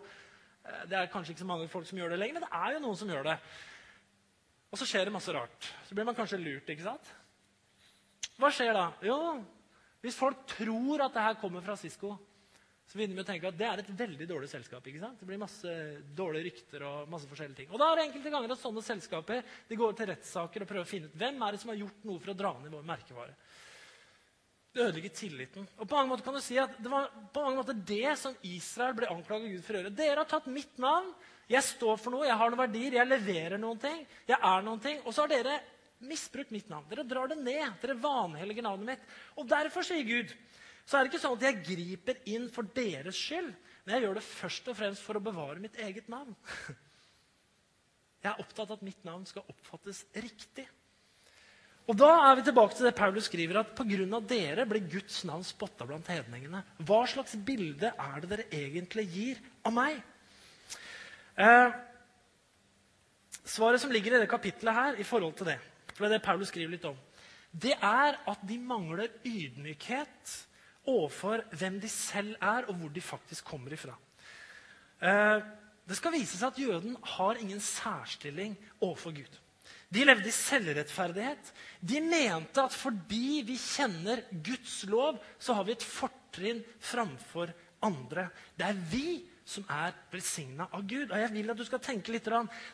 Eh, 0.67 0.85
det 0.93 1.00
er 1.00 1.11
kanskje 1.15 1.33
ikke 1.33 1.47
så 1.47 1.49
mange 1.55 1.73
folk 1.73 1.88
som 1.88 2.03
gjør 2.03 2.12
det 2.12 2.21
lenger, 2.21 2.37
men 2.37 2.45
det 2.45 2.53
er 2.61 2.76
jo 2.76 2.85
noen 2.85 3.00
som 3.00 3.17
gjør 3.17 3.31
det. 3.31 3.38
Og 4.73 4.81
så 4.81 4.89
skjer 4.89 5.07
det 5.07 5.15
masse 5.15 5.33
rart. 5.35 5.69
Så 5.87 5.97
blir 5.97 6.07
man 6.09 6.17
kanskje 6.17 6.41
lurt. 6.43 6.69
ikke 6.69 6.87
sant? 6.87 7.13
Hva 8.37 8.51
skjer 8.53 8.75
da? 8.77 8.89
Jo, 9.07 9.19
hvis 10.05 10.19
folk 10.19 10.43
tror 10.51 11.07
at 11.07 11.15
det 11.15 11.27
her 11.29 11.39
kommer 11.41 11.65
fra 11.65 11.77
Cisco, 11.81 12.17
så 12.87 12.99
begynner 12.99 13.19
vi 13.19 13.23
å 13.25 13.27
tenke 13.27 13.49
at 13.51 13.57
det 13.59 13.67
er 13.67 13.81
et 13.83 13.89
veldig 13.99 14.27
dårlig 14.31 14.49
selskap. 14.51 14.85
ikke 14.87 15.03
sant? 15.03 15.19
Det 15.19 15.27
blir 15.27 15.41
masse 15.41 15.71
dårlige 16.15 16.47
rykter 16.51 16.85
og 16.87 17.09
masse 17.11 17.27
forskjellige 17.31 17.63
ting. 17.63 17.71
Og 17.73 17.81
da 17.83 17.89
er 17.91 17.99
det 17.99 18.05
enkelte 18.07 18.33
ganger 18.35 18.55
at 18.55 18.63
sånne 18.63 18.85
selskaper 18.87 19.43
de 19.67 19.79
går 19.81 19.97
til 19.99 20.11
rettssaker 20.13 20.63
og 20.63 20.71
prøver 20.71 20.87
å 20.87 20.91
finne 20.91 21.11
ut 21.11 21.17
hvem 21.19 21.43
er 21.43 21.57
det 21.57 21.63
som 21.63 21.73
har 21.73 21.81
gjort 21.81 22.07
noe 22.07 22.23
for 22.23 22.33
å 22.33 22.39
dra 22.39 22.53
ned 22.61 22.77
vår 22.77 22.87
merkevare. 22.87 23.35
Det 24.76 24.85
ødelegger 24.85 25.12
tilliten. 25.16 25.64
Og 25.80 25.88
på 25.88 25.97
mange 25.97 26.11
måter 26.11 26.26
kan 26.26 26.35
du 26.37 26.42
si 26.45 26.59
at 26.61 26.75
Det 26.76 26.90
var 26.92 27.06
på 27.33 27.40
mange 27.40 27.62
måter 27.62 27.78
det 27.88 28.12
som 28.21 28.35
Israel 28.45 28.92
ble 28.99 29.09
anklaget 29.09 29.54
Gud 29.54 29.62
for 29.64 29.73
å 29.73 29.80
gjøre. 29.80 29.92
Dere 29.97 30.21
har 30.21 30.28
tatt 30.28 30.50
mitt 30.52 30.76
navn. 30.83 31.09
Jeg 31.49 31.64
står 31.64 31.97
for 32.02 32.12
noe, 32.12 32.26
jeg 32.26 32.37
har 32.37 32.50
noen 32.52 32.61
verdier, 32.61 32.99
jeg 32.99 33.09
leverer 33.09 33.62
noen 33.62 33.80
ting. 33.80 34.02
jeg 34.28 34.37
er 34.37 34.66
noen 34.66 34.83
ting, 34.83 35.00
Og 35.06 35.14
så 35.14 35.25
har 35.25 35.33
dere 35.33 35.61
misbrukt 36.00 36.52
mitt 36.52 36.68
navn. 36.68 36.85
Dere 36.90 37.06
drar 37.09 37.28
det 37.33 37.38
ned. 37.40 37.80
Dere 37.80 37.97
vanhelliger 37.97 38.66
navnet 38.68 38.87
mitt. 38.87 39.09
Og 39.37 39.49
derfor, 39.49 39.83
sier 39.83 40.04
Gud, 40.04 40.35
så 40.85 40.99
er 40.99 41.04
det 41.04 41.14
ikke 41.14 41.25
sånn 41.25 41.38
at 41.38 41.47
jeg 41.49 41.62
griper 41.71 42.21
inn 42.28 42.50
for 42.52 42.68
deres 42.76 43.16
skyld. 43.16 43.54
Men 43.87 43.97
jeg 43.97 44.04
gjør 44.04 44.18
det 44.18 44.28
først 44.28 44.68
og 44.68 44.76
fremst 44.76 45.06
for 45.06 45.16
å 45.16 45.25
bevare 45.25 45.62
mitt 45.62 45.78
eget 45.80 46.09
navn. 46.12 46.37
Jeg 48.26 48.33
er 48.33 48.40
opptatt 48.42 48.73
av 48.73 48.80
at 48.80 48.83
mitt 48.83 49.04
navn 49.06 49.23
skal 49.28 49.45
oppfattes 49.47 50.00
riktig. 50.18 50.64
Og 51.87 51.95
Da 51.95 52.09
er 52.26 52.35
vi 52.35 52.43
tilbake 52.43 52.75
til 52.75 52.88
det 52.88 52.97
Paulus 52.99 53.28
skriver, 53.28 53.61
at 53.61 53.75
pga. 53.78 54.21
dere 54.21 54.66
ble 54.66 54.81
Guds 54.81 55.25
navn 55.25 55.45
spotta 55.45 55.87
blant 55.87 56.09
hedningene. 56.11 56.64
Hva 56.83 57.07
slags 57.07 57.37
bilde 57.37 57.93
er 57.95 58.21
det 58.21 58.31
dere 58.31 58.47
egentlig 58.50 59.07
gir 59.12 59.43
av 59.64 59.73
meg? 59.73 60.02
Eh, 61.38 61.71
svaret 63.45 63.81
som 63.81 63.90
ligger 63.90 64.16
i 64.16 64.21
det 64.25 64.28
kapittelet 64.28 64.75
her, 64.75 64.99
i 64.99 65.05
forhold 65.05 65.37
til 65.37 65.47
det, 65.47 65.59
for 65.95 66.05
det 66.05 66.11
er 66.11 66.19
det 66.19 66.26
Paulus 66.26 66.49
skriver 66.49 66.75
litt 66.75 66.85
om. 66.85 66.97
Det 67.52 67.76
er 67.78 68.19
at 68.26 68.43
de 68.43 68.59
mangler 68.59 69.09
ydmykhet 69.25 70.35
overfor 70.87 71.45
hvem 71.55 71.78
de 71.81 71.88
selv 71.88 72.35
er, 72.40 72.66
og 72.66 72.75
hvor 72.75 72.88
de 72.88 73.00
faktisk 73.00 73.45
kommer 73.45 73.73
ifra. 73.73 73.95
Eh, 75.00 75.40
det 75.87 75.97
skal 75.97 76.16
vise 76.16 76.35
seg 76.35 76.50
at 76.50 76.59
jøden 76.59 76.97
har 77.14 77.38
ingen 77.38 77.61
særstilling 77.62 78.57
overfor 78.81 79.14
Gud. 79.14 79.38
De 79.88 80.02
levde 80.05 80.28
i 80.28 80.35
selvrettferdighet. 80.35 81.52
De 81.81 82.00
mente 82.02 82.62
at 82.62 82.75
fordi 82.75 83.43
vi 83.47 83.59
kjenner 83.61 84.25
Guds 84.31 84.81
lov, 84.90 85.21
så 85.38 85.55
har 85.55 85.66
vi 85.66 85.76
et 85.76 85.87
fortrinn 85.87 86.64
framfor 86.83 87.52
andre. 87.87 88.28
Det 88.59 88.66
er 88.66 88.85
vi 88.90 89.09
som 89.47 89.65
er 89.71 89.95
velsigna 90.11 90.67
av 90.75 90.83
Gud. 90.88 91.11
Og 91.11 91.21
jeg 91.21 91.31
vil 91.33 91.53
at 91.53 91.59
du 91.59 91.65
skal 91.67 91.83
tenke 91.83 92.12
litt. 92.12 92.26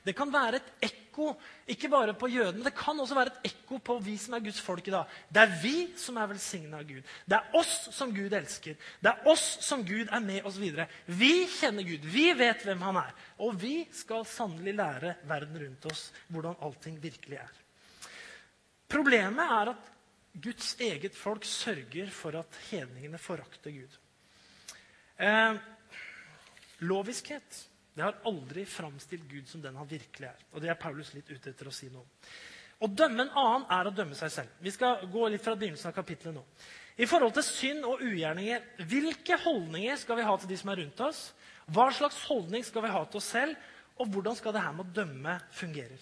Det 0.04 0.14
kan 0.16 0.32
være 0.32 0.58
et 0.58 0.70
ekko 0.88 1.34
ikke 1.68 1.90
bare 1.92 2.14
på 2.16 2.30
jødene, 2.32 2.64
det 2.64 2.74
kan 2.74 2.98
også 3.00 3.14
være 3.14 3.34
et 3.34 3.50
ekko 3.52 3.78
på 3.84 3.98
vi 4.02 4.14
som 4.20 4.34
er 4.34 4.44
Guds 4.44 4.60
folk 4.64 4.86
i 4.88 4.94
dag. 4.94 5.10
Det 5.28 5.42
er 5.42 5.54
vi 5.62 5.74
som 6.00 6.16
er 6.16 6.30
velsigna 6.30 6.80
av 6.80 6.88
Gud. 6.88 7.02
Det 7.28 7.36
er 7.36 7.58
oss 7.60 7.74
som 7.92 8.14
Gud 8.16 8.32
elsker. 8.32 8.78
Det 9.00 9.12
er 9.12 9.28
oss 9.28 9.44
som 9.66 9.84
Gud 9.84 10.08
er 10.08 10.24
med 10.24 10.48
oss 10.48 10.56
videre. 10.60 10.88
Vi 11.06 11.44
kjenner 11.52 11.84
Gud. 11.86 12.06
Vi 12.08 12.30
vet 12.38 12.64
hvem 12.64 12.82
han 12.88 13.02
er. 13.02 13.12
Og 13.44 13.58
vi 13.60 13.82
skal 13.92 14.24
sannelig 14.28 14.74
lære 14.80 15.16
verden 15.28 15.60
rundt 15.66 15.90
oss 15.92 16.06
hvordan 16.32 16.56
allting 16.64 16.96
virkelig 17.02 17.42
er. 17.42 17.58
Problemet 18.92 19.56
er 19.60 19.72
at 19.72 19.90
Guds 20.42 20.74
eget 20.80 21.16
folk 21.16 21.44
sørger 21.44 22.08
for 22.12 22.36
at 22.40 22.56
hedningene 22.70 23.20
forakter 23.20 23.72
Gud. 23.72 24.00
Eh, 25.20 25.60
Loviskhet 26.82 27.60
det 27.92 28.04
har 28.04 28.22
aldri 28.24 28.64
framstilt 28.64 29.24
Gud 29.28 29.48
som 29.48 29.60
den 29.60 29.76
han 29.76 29.88
virkelig 29.88 30.30
er. 30.30 30.44
Og 30.52 30.62
Det 30.62 30.70
er 30.72 30.80
Paulus 30.80 31.12
litt 31.12 31.28
ute 31.28 31.50
etter 31.50 31.68
å 31.68 31.74
si 31.74 31.90
noe 31.92 32.00
om. 32.00 32.30
Å 32.82 32.88
dømme 32.88 33.26
en 33.26 33.36
annen 33.38 33.66
er 33.70 33.88
å 33.88 33.94
dømme 33.94 34.16
seg 34.18 34.32
selv. 34.32 34.54
Vi 34.58 34.72
skal 34.74 35.04
gå 35.12 35.28
litt 35.30 35.44
fra 35.44 35.54
begynnelsen 35.58 35.92
av 35.92 35.94
kapittelet 35.94 36.34
nå. 36.34 36.42
I 36.96 37.06
forhold 37.08 37.36
til 37.36 37.44
synd 37.46 37.84
og 37.88 38.00
ugjerninger, 38.02 38.64
hvilke 38.88 39.38
holdninger 39.44 40.00
skal 40.00 40.18
vi 40.18 40.24
ha 40.26 40.34
til 40.40 40.50
de 40.50 40.58
som 40.58 40.72
er 40.72 40.80
rundt 40.82 41.04
oss? 41.04 41.20
Hva 41.72 41.86
slags 41.94 42.18
holdning 42.26 42.64
skal 42.66 42.84
vi 42.84 42.90
ha 42.96 43.04
til 43.06 43.20
oss 43.20 43.30
selv? 43.36 43.70
Og 44.00 44.08
hvordan 44.10 44.36
skal 44.40 44.56
det 44.56 44.64
her 44.64 44.74
med 44.74 44.88
å 44.88 44.96
dømme 44.96 45.36
fungere? 45.54 46.00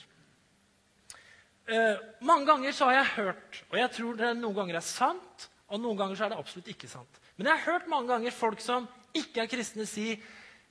Uh, 1.71 2.01
mange 2.27 2.49
ganger 2.49 2.75
så 2.75 2.89
har 2.89 2.97
jeg 2.97 3.15
hørt, 3.19 3.61
og 3.71 3.77
jeg 3.79 3.91
tror 3.95 4.17
det 4.19 4.31
noen 4.39 4.57
ganger 4.57 4.79
er 4.81 4.87
sant, 4.87 5.51
og 5.71 5.83
noen 5.83 5.99
ganger 5.99 6.19
så 6.19 6.27
er 6.27 6.33
det 6.33 6.41
absolutt 6.41 6.71
ikke 6.73 6.91
sant. 6.91 7.21
Men 7.37 7.51
jeg 7.51 7.59
har 7.61 7.75
hørt 7.75 7.91
mange 7.93 8.11
ganger 8.11 8.35
folk 8.35 8.63
som 8.65 8.89
ikke 9.15 9.45
er 9.45 9.51
kristne, 9.53 9.87
si 9.87 10.17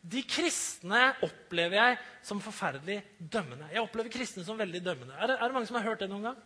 de 0.01 0.21
kristne 0.23 1.01
opplever 1.25 1.75
jeg 1.75 1.97
som 2.25 2.39
forferdelig 2.43 3.01
dømmende. 3.19 3.67
Jeg 3.73 3.83
opplever 3.83 4.11
kristne 4.13 4.45
som 4.47 4.59
veldig 4.59 4.81
dømmende. 4.83 5.15
Er 5.19 5.31
det, 5.31 5.37
er 5.37 5.49
det 5.49 5.57
mange 5.57 5.67
som 5.67 5.79
har 5.79 5.87
hørt 5.89 6.03
det 6.03 6.09
noen 6.11 6.29
gang? 6.29 6.37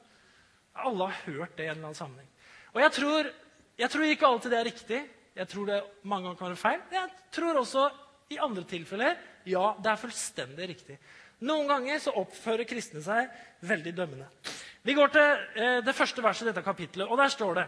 Alle 0.74 1.10
har 1.10 1.28
hørt 1.28 1.58
det 1.58 1.68
i 1.68 1.70
en 1.70 1.76
eller 1.76 1.92
annen 1.92 2.00
sammenheng. 2.00 2.30
Og 2.74 2.82
jeg 2.82 2.96
tror, 2.98 3.30
jeg 3.78 3.94
tror 3.94 4.06
ikke 4.10 4.30
alltid 4.30 4.56
det 4.56 4.60
er 4.60 4.70
riktig. 4.72 5.02
Jeg 5.38 5.50
tror 5.50 5.70
det 5.70 5.82
mange 6.02 6.28
ganger 6.28 6.40
kan 6.40 6.50
være 6.50 6.64
feil. 6.64 6.82
Jeg 6.94 7.36
tror 7.38 7.62
også 7.62 7.86
i 8.34 8.40
andre 8.42 8.66
tilfeller 8.70 9.20
ja, 9.50 9.66
det 9.84 9.92
er 9.92 10.02
fullstendig 10.02 10.70
riktig. 10.72 10.98
Noen 11.44 11.68
ganger 11.68 12.00
så 12.00 12.14
oppfører 12.22 12.66
kristne 12.68 13.04
seg 13.04 13.30
veldig 13.68 13.94
dømmende. 13.98 14.30
Vi 14.84 14.96
går 14.96 15.12
til 15.14 15.46
eh, 15.60 15.80
det 15.84 15.96
første 15.96 16.24
verset 16.24 16.48
i 16.48 16.50
dette 16.52 16.64
kapittelet, 16.66 17.10
og 17.10 17.20
der 17.20 17.32
står 17.32 17.58
det 17.60 17.66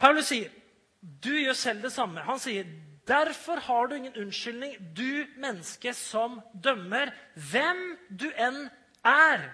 Paulus 0.00 0.30
sier 0.30 0.48
du 1.00 1.32
gjør 1.32 1.56
selv 1.56 1.84
det 1.84 1.92
samme. 1.94 2.22
Han 2.24 2.40
sier 2.40 2.68
Derfor 3.08 3.60
har 3.64 3.88
du 3.88 3.96
ingen 3.96 4.16
unnskyldning, 4.22 4.76
du 4.94 5.26
menneske 5.40 5.94
som 5.96 6.40
dømmer, 6.52 7.12
hvem 7.34 7.80
du 8.08 8.28
enn 8.36 8.66
er. 9.06 9.48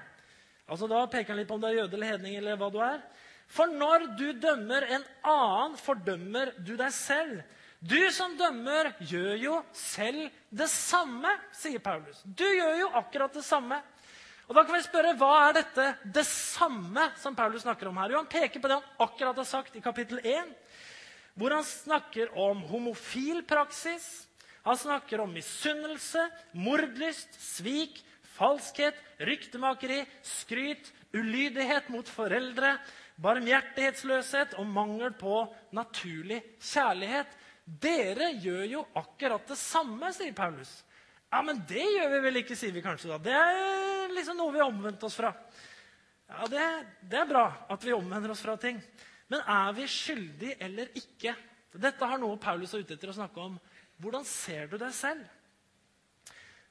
Altså 0.67 0.89
Da 0.91 1.05
peker 1.11 1.33
han 1.33 1.41
litt 1.41 1.49
på 1.49 1.57
om 1.57 1.63
du 1.63 1.69
er 1.69 1.79
jøde 1.81 1.95
eller 1.95 2.17
hedning 2.17 2.37
eller 2.39 2.59
hva 2.59 2.71
du 2.75 2.81
er. 2.83 3.05
For 3.47 3.71
når 3.71 4.09
du 4.19 4.27
dømmer 4.43 4.89
en 4.91 5.05
annen, 5.23 5.77
fordømmer 5.79 6.51
du 6.59 6.75
deg 6.79 6.91
selv. 6.95 7.45
Du 7.79 8.01
som 8.11 8.35
dømmer, 8.39 8.91
gjør 8.99 9.37
jo 9.39 9.59
selv 9.77 10.33
det 10.51 10.67
samme, 10.73 11.31
sier 11.55 11.79
Paulus. 11.83 12.25
Du 12.25 12.43
gjør 12.43 12.81
jo 12.81 12.89
akkurat 12.99 13.37
det 13.37 13.45
samme. 13.47 13.79
Og 14.47 14.55
da 14.55 14.63
kan 14.65 14.75
vi 14.77 14.83
spørre, 14.87 15.15
Hva 15.19 15.33
er 15.49 15.59
dette 15.61 15.87
det 16.15 16.25
samme 16.27 17.11
som 17.21 17.37
Paulus 17.39 17.63
snakker 17.63 17.91
om 17.91 17.99
her? 18.01 18.15
Jo, 18.15 18.23
Han 18.25 18.31
peker 18.31 18.61
på 18.61 18.69
det 18.69 18.79
han 18.79 19.07
akkurat 19.07 19.37
har 19.37 19.49
sagt 19.49 19.77
i 19.77 19.85
kapittel 19.85 20.19
1 20.23 20.55
hvor 21.37 21.53
han 21.53 21.65
snakker 21.65 22.33
om 22.39 22.63
homofil 22.71 23.43
praksis. 23.47 24.27
Han 24.67 24.79
snakker 24.81 25.21
om 25.23 25.35
misunnelse, 25.37 26.25
mordlyst, 26.57 27.37
svik, 27.39 28.01
falskhet, 28.37 28.97
ryktemakeri, 29.23 30.03
skryt, 30.27 30.91
ulydighet 31.15 31.89
mot 31.93 32.09
foreldre, 32.09 32.77
barmhjertighetsløshet 33.23 34.57
og 34.61 34.67
mangel 34.69 35.13
på 35.17 35.45
naturlig 35.77 36.43
kjærlighet. 36.59 37.31
Dere 37.65 38.33
gjør 38.43 38.65
jo 38.71 38.83
akkurat 38.99 39.47
det 39.49 39.59
samme, 39.61 40.13
sier 40.15 40.35
Paulus. 40.37 40.73
Ja, 41.33 41.43
men 41.43 41.63
det 41.69 41.83
gjør 41.83 42.13
vi 42.13 42.21
vel 42.29 42.41
ikke, 42.43 42.57
sier 42.59 42.75
vi 42.75 42.85
kanskje 42.85 43.11
da. 43.13 43.19
Det 43.23 43.35
er 43.35 44.13
liksom 44.15 44.39
noe 44.39 44.55
vi 44.55 44.63
har 44.63 44.71
omvendt 44.71 45.03
oss 45.07 45.17
fra. 45.19 45.33
Ja, 46.27 46.47
det, 46.51 46.67
det 47.07 47.19
er 47.23 47.31
bra 47.31 47.47
at 47.71 47.85
vi 47.85 47.95
omvender 47.95 48.33
oss 48.35 48.43
fra 48.43 48.57
ting. 48.61 48.79
Men 49.33 49.43
er 49.43 49.73
vi 49.77 49.87
skyldige 49.91 50.59
eller 50.63 50.93
ikke? 50.99 51.35
Dette 51.77 52.09
har 52.09 52.21
noe 52.21 52.39
Paulus 52.41 52.73
er 52.75 52.85
ute 52.85 52.97
etter 52.97 53.11
å 53.13 53.17
snakke 53.17 53.43
om. 53.43 53.59
Hvordan 54.01 54.25
ser 54.29 54.71
du 54.71 54.79
deg 54.81 54.95
selv? 54.97 55.27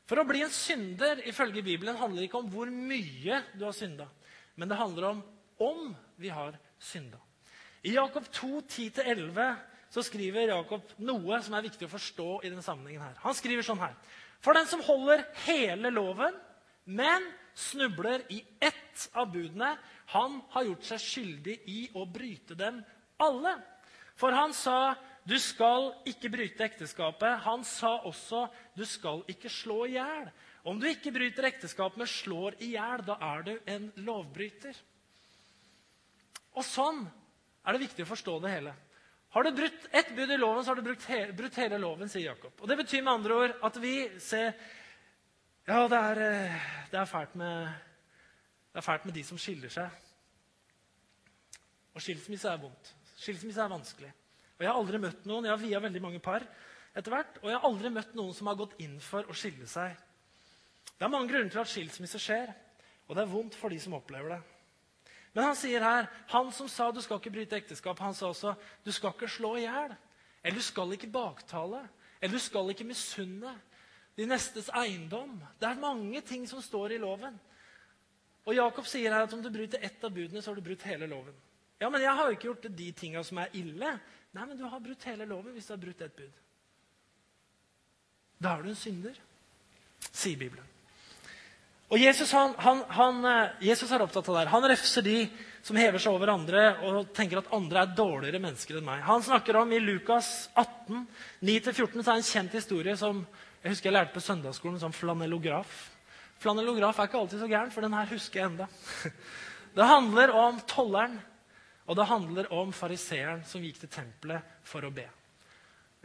For 0.05 0.21
å 0.21 0.25
bli 0.27 0.43
en 0.45 0.53
synder 0.53 1.24
ifølge 1.25 1.63
Bibelen 1.65 1.97
handler 1.97 2.27
ikke 2.27 2.39
om 2.41 2.50
hvor 2.53 2.69
mye 2.69 3.41
du 3.57 3.63
har 3.65 3.74
synda, 3.74 4.05
men 4.55 4.69
det 4.69 4.77
handler 4.77 5.07
om 5.09 5.24
om 5.65 5.95
vi 6.21 6.29
har 6.29 6.57
synda. 6.77 7.17
I 7.85 7.95
Jakob 7.95 8.27
2, 8.33 8.59
10-11 8.62 9.55
så 9.93 10.03
skriver 10.03 10.51
Jakob 10.51 10.93
noe 11.05 11.39
som 11.45 11.55
er 11.55 11.65
viktig 11.65 11.88
å 11.88 11.93
forstå 11.93 12.29
i 12.43 12.50
denne 12.50 12.65
sammenhengen. 12.65 13.01
her. 13.01 13.17
Han 13.24 13.38
skriver 13.38 13.65
sånn 13.65 13.81
her. 13.81 13.93
For 14.43 14.57
den 14.57 14.67
som 14.69 14.83
holder 14.85 15.24
hele 15.45 15.89
loven, 15.93 16.35
men 16.85 17.24
snubler 17.55 18.25
i 18.29 18.41
ett 18.59 19.07
av 19.13 19.31
budene, 19.31 19.75
han 20.13 20.41
har 20.53 20.67
gjort 20.67 20.83
seg 20.85 21.01
skyldig 21.01 21.55
i 21.71 21.79
å 21.97 22.05
bryte 22.05 22.57
dem 22.57 22.81
alle. 23.21 23.55
For 24.15 24.31
han 24.31 24.53
sa, 24.53 24.95
'Du 25.25 25.39
skal 25.39 25.93
ikke 26.05 26.29
bryte 26.29 26.63
ekteskapet.' 26.63 27.39
Han 27.43 27.63
sa 27.63 27.97
også, 28.05 28.47
'Du 28.75 28.85
skal 28.85 29.24
ikke 29.27 29.50
slå 29.50 29.85
i 29.85 29.97
hjel'. 29.97 30.31
Om 30.65 30.79
du 30.79 30.88
ikke 30.88 31.12
bryter 31.12 31.45
ekteskapet, 31.45 31.97
men 31.97 32.07
slår 32.07 32.55
i 32.59 32.74
hjel, 32.74 33.03
da 33.05 33.17
er 33.21 33.43
du 33.43 33.59
en 33.67 33.91
lovbryter. 33.95 34.75
Og 36.55 36.63
sånn 36.63 37.05
er 37.65 37.74
det 37.74 37.83
viktig 37.85 38.05
å 38.05 38.09
forstå 38.09 38.39
det 38.41 38.51
hele. 38.51 38.74
Har 39.35 39.43
du 39.43 39.51
brutt 39.51 39.88
ett 39.91 40.15
bud 40.15 40.31
i 40.31 40.38
loven, 40.38 40.63
så 40.63 40.71
har 40.71 40.75
du 40.75 40.81
brutt, 40.81 41.05
he 41.12 41.31
brutt 41.31 41.57
hele 41.59 41.77
loven, 41.77 42.09
sier 42.09 42.31
Jakob. 42.31 42.53
Og 42.62 42.67
Det 42.67 42.77
betyr 42.77 43.03
med 43.03 43.13
andre 43.13 43.33
ord 43.35 43.55
at 43.67 43.77
vi 43.83 44.19
ser 44.19 44.53
Ja, 45.67 45.88
det 45.88 45.97
er, 45.97 46.19
eh, 46.21 46.62
det 46.91 47.00
er 47.00 47.05
fælt 47.05 47.35
med 47.35 47.74
det 48.75 48.82
er 48.82 48.84
fælt 48.84 49.05
med 49.08 49.13
de 49.15 49.22
som 49.24 49.38
skiller 49.39 49.72
seg. 49.72 49.91
Og 51.96 52.03
skilsmisse 52.03 52.50
er 52.51 52.58
vondt. 52.60 52.89
Skilsmisse 53.15 53.62
er 53.63 53.72
vanskelig. 53.72 54.10
Og 54.58 54.65
Jeg 54.65 54.67
har 54.67 54.79
aldri 54.82 55.00
møtt 55.00 55.22
noen, 55.24 55.46
jeg 55.48 55.53
har 55.53 55.62
via 55.62 55.79
veldig 55.79 56.01
mange 56.03 56.20
par 56.20 56.44
etter 56.91 57.13
hvert, 57.13 57.38
og 57.39 57.48
jeg 57.48 57.55
har 57.55 57.67
aldri 57.70 57.91
møtt 57.96 58.12
noen 58.20 58.36
som 58.36 58.50
har 58.51 58.58
gått 58.60 58.75
inn 58.84 58.98
for 59.00 59.32
å 59.32 59.36
skille 59.36 59.63
seg. 59.67 59.96
Det 60.91 61.08
er 61.08 61.13
mange 61.13 61.32
grunner 61.32 61.55
til 61.55 61.63
at 61.63 61.72
skilsmisse 61.72 62.20
skjer, 62.20 62.51
og 63.08 63.15
det 63.15 63.24
er 63.24 63.32
vondt 63.32 63.55
for 63.55 63.72
de 63.72 63.79
som 63.79 63.96
opplever 63.96 64.36
det. 64.36 64.41
Men 65.32 65.50
han 65.53 65.58
sier 65.60 65.88
her, 65.88 66.12
han 66.36 66.51
som 66.55 66.67
sa 66.72 66.91
du 66.91 67.00
skal 67.03 67.24
ikke 67.24 67.32
bryte 67.39 67.55
ekteskap, 67.55 68.03
han 68.03 68.15
sa 68.15 68.27
også 68.34 68.58
du 68.84 68.91
skal 68.91 69.15
ikke 69.15 69.32
slå 69.32 69.55
i 69.55 69.63
hjel. 69.70 69.96
Eller 70.44 70.60
du 70.60 70.67
skal 70.67 70.91
ikke 71.00 71.13
baktale. 71.15 71.86
Eller 72.20 72.36
du 72.36 72.44
skal 72.44 72.75
ikke 72.75 72.91
misunne 72.91 73.55
de 74.20 74.27
nestes 74.27 74.67
eiendom. 74.75 75.39
Det 75.60 75.72
er 75.72 75.79
mange 75.79 76.20
ting 76.27 76.44
som 76.48 76.60
står 76.63 76.96
i 76.96 77.03
loven. 77.03 77.39
Og 78.45 78.53
Jakob 78.53 78.85
sier 78.87 79.13
her 79.13 79.25
at 79.25 79.33
om 79.33 79.41
du 79.41 79.49
bryter 79.49 79.81
ett 79.83 80.03
av 80.05 80.13
budene, 80.13 80.41
så 80.41 80.51
har 80.51 80.59
du 80.59 80.65
brutt 80.65 80.85
hele 80.85 81.09
loven. 81.09 81.33
Ja, 81.81 81.89
men 81.89 82.03
jeg 82.03 82.13
har 82.15 82.29
jo 82.29 82.37
ikke 82.37 82.49
gjort 82.51 82.67
de 82.77 82.91
tinga 82.95 83.23
som 83.25 83.41
er 83.41 83.55
ille. 83.57 83.95
Nei, 84.35 84.45
men 84.45 84.57
du 84.59 84.63
har 84.69 84.83
brutt 84.83 85.03
hele 85.09 85.27
loven 85.27 85.55
hvis 85.55 85.67
du 85.67 85.73
har 85.73 85.81
brutt 85.81 86.03
ett 86.05 86.15
bud. 86.15 86.43
Da 88.39 88.53
er 88.53 88.63
du 88.63 88.71
en 88.71 88.77
synder, 88.77 89.17
sier 90.11 90.37
Bibelen. 90.37 90.71
Og 91.93 92.01
Jesus, 92.01 92.31
han, 92.33 92.55
han, 92.57 92.81
han, 92.97 93.25
eh, 93.29 93.65
Jesus 93.67 93.91
er 93.93 94.01
opptatt 94.01 94.25
av 94.29 94.35
det 94.35 94.43
her. 94.43 94.53
Han 94.55 94.67
refser 94.71 95.05
de 95.05 95.17
som 95.65 95.77
hever 95.77 96.01
seg 96.01 96.13
over 96.17 96.31
andre 96.33 96.63
og 96.85 97.11
tenker 97.15 97.41
at 97.41 97.51
andre 97.53 97.83
er 97.83 97.93
dårligere 97.97 98.41
mennesker 98.41 98.79
enn 98.79 98.87
meg. 98.87 99.03
Han 99.05 99.23
snakker 99.25 99.59
om 99.61 99.73
i 99.73 99.81
Lukas 99.81 100.49
18, 100.53 101.05
9-14, 101.45 102.01
så 102.01 102.09
er 102.09 102.15
en 102.17 102.27
kjent 102.29 102.57
historie 102.57 102.97
som 102.99 103.21
jeg 103.61 103.73
husker 103.73 103.89
jeg 103.89 103.95
lærte 103.95 104.13
på 104.13 104.21
søndagsskolen 104.21 104.81
som 104.81 104.93
flanellograf. 104.93 105.71
Flanellograf 106.44 107.00
er 107.00 107.10
ikke 107.10 107.20
alltid 107.22 107.42
så 107.42 107.50
gæren, 107.50 107.72
for 107.74 107.86
den 107.86 107.96
her 107.96 108.10
husker 108.12 108.42
jeg 108.42 108.51
enda. 108.51 108.68
Det 109.75 109.84
handler 109.89 110.32
om 110.32 110.60
tolleren, 110.72 111.18
og 111.86 111.98
det 112.00 112.06
handler 112.08 112.48
om 112.56 112.70
fariseeren 112.74 113.42
som 113.44 113.60
gikk 113.62 113.82
til 113.82 113.92
tempelet 113.92 114.54
for 114.63 114.88
å 114.88 114.92
be. 114.94 115.04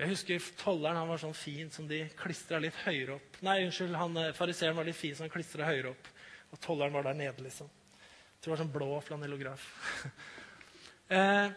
Jeg 0.00 0.10
husker 0.14 0.44
Tolleren 0.58 0.96
han 0.96 1.10
var 1.12 1.20
sånn 1.20 1.36
fin 1.36 1.68
som 1.70 1.86
de 1.88 2.00
klistra 2.18 2.58
litt 2.58 2.76
høyere 2.86 3.18
opp. 3.18 3.38
Nei, 3.44 3.58
unnskyld, 3.66 3.94
han, 3.94 4.16
eh, 4.16 4.32
Fariseeren 4.32 4.78
var 4.78 4.88
litt 4.88 4.96
fin 4.96 5.14
som 5.14 5.26
han 5.26 5.32
klistra 5.32 5.68
høyere 5.68 5.92
opp. 5.92 6.08
Og 6.50 6.60
tolleren 6.64 6.96
var 6.96 7.04
der 7.06 7.18
nede, 7.18 7.44
liksom. 7.44 7.68
Jeg 7.68 8.40
tror 8.40 8.50
det 8.50 8.54
var 8.54 8.62
sånn 8.64 8.72
blå 8.74 9.00
flanellograf. 9.04 9.66
eh, 11.16 11.52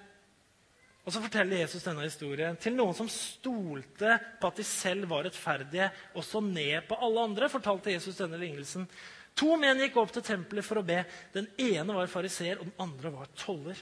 Og 1.03 1.11
så 1.11 1.19
forteller 1.19 1.59
Jesus 1.59 1.83
denne 1.83 2.05
historien 2.05 2.55
til 2.63 2.77
noen 2.77 2.95
som 2.95 3.09
stolte 3.11 4.15
på 4.39 4.49
at 4.49 4.59
de 4.59 4.65
selv 4.67 5.09
var 5.11 5.25
rettferdige, 5.27 5.89
og 6.15 6.23
så 6.23 6.39
ned 6.43 6.85
på 6.87 6.95
alle 6.95 7.25
andre. 7.27 7.51
fortalte 7.51 7.91
Jesus 7.91 8.21
denne 8.21 8.39
lignelsen. 8.39 8.87
To 9.35 9.55
menn 9.57 9.81
gikk 9.81 9.97
opp 9.97 10.13
til 10.13 10.23
tempelet 10.23 10.65
for 10.65 10.79
å 10.79 10.85
be. 10.85 11.01
Den 11.33 11.47
ene 11.59 11.95
var 11.95 12.11
fariseer, 12.11 12.59
og 12.61 12.69
den 12.69 12.83
andre 12.85 13.11
var 13.15 13.31
toller. 13.35 13.79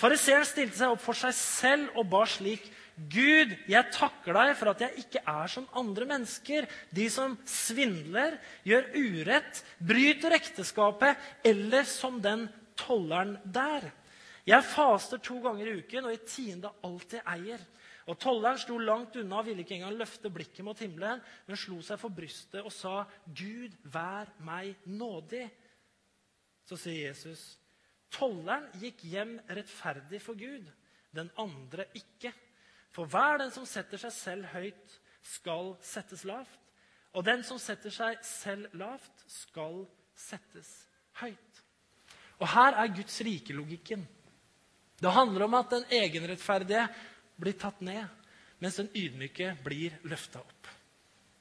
Fariseeren 0.00 0.48
stilte 0.48 0.80
seg 0.80 0.94
opp 0.94 1.02
for 1.04 1.18
seg 1.18 1.34
selv 1.36 1.98
og 2.00 2.08
ba 2.10 2.24
slik.: 2.26 2.64
Gud, 2.96 3.52
jeg 3.68 3.90
takker 3.92 4.36
deg 4.36 4.52
for 4.56 4.70
at 4.70 4.82
jeg 4.84 5.04
ikke 5.04 5.22
er 5.26 5.50
som 5.50 5.66
andre 5.76 6.06
mennesker, 6.08 6.66
de 6.94 7.08
som 7.10 7.36
svindler, 7.46 8.38
gjør 8.64 8.90
urett, 8.94 9.62
bryter 9.78 10.36
ekteskapet, 10.38 11.18
eller 11.44 11.86
som 11.90 12.20
den 12.22 12.48
tolleren 12.78 13.36
der. 13.44 13.90
Jeg 14.44 14.64
faster 14.68 15.20
to 15.24 15.38
ganger 15.40 15.70
i 15.70 15.76
uken, 15.80 16.04
og 16.04 16.14
i 16.14 16.24
tiende 16.28 16.72
alt 16.84 17.16
jeg 17.16 17.24
eier. 17.32 17.62
Og 18.04 18.18
Tolleren 18.20 18.60
sto 18.60 18.76
langt 18.76 19.16
unna 19.16 19.38
og 19.40 19.46
ville 19.46 19.64
ikke 19.64 19.78
engang 19.78 19.96
løfte 19.96 20.28
blikket 20.32 20.64
mot 20.66 20.80
himmelen, 20.80 21.22
men 21.46 21.56
slo 21.56 21.78
seg 21.84 22.00
for 22.00 22.12
brystet 22.12 22.60
og 22.60 22.72
sa, 22.72 23.04
'Gud, 23.24 23.72
vær 23.84 24.28
meg 24.44 24.76
nådig.' 24.84 25.48
Så 26.68 26.76
sier 26.76 27.08
Jesus, 27.08 27.58
'Tolleren 28.12 28.68
gikk 28.80 29.00
hjem 29.08 29.38
rettferdig 29.48 30.20
for 30.20 30.36
Gud, 30.36 30.68
den 31.16 31.30
andre 31.38 31.88
ikke.' 31.94 32.34
For 32.94 33.10
hver 33.10 33.40
den 33.40 33.50
som 33.50 33.64
setter 33.66 33.98
seg 33.98 34.12
selv 34.14 34.44
høyt, 34.52 35.00
skal 35.24 35.72
settes 35.82 36.22
lavt. 36.28 36.60
Og 37.14 37.24
den 37.26 37.42
som 37.46 37.58
setter 37.58 37.90
seg 37.90 38.20
selv 38.22 38.68
lavt, 38.78 39.24
skal 39.26 39.80
settes 40.14 40.70
høyt. 41.18 41.62
Og 42.38 42.46
her 42.54 42.76
er 42.78 42.92
Guds 42.94 43.18
rike-logikken. 43.26 44.04
Det 45.00 45.12
handler 45.12 45.46
om 45.46 45.56
at 45.58 45.72
den 45.72 45.84
egenrettferdige 45.92 46.86
blir 47.40 47.56
tatt 47.58 47.80
ned, 47.84 48.06
mens 48.62 48.78
den 48.80 48.90
ydmyke 48.94 49.56
blir 49.64 49.96
løfta 50.06 50.40
opp. 50.40 50.70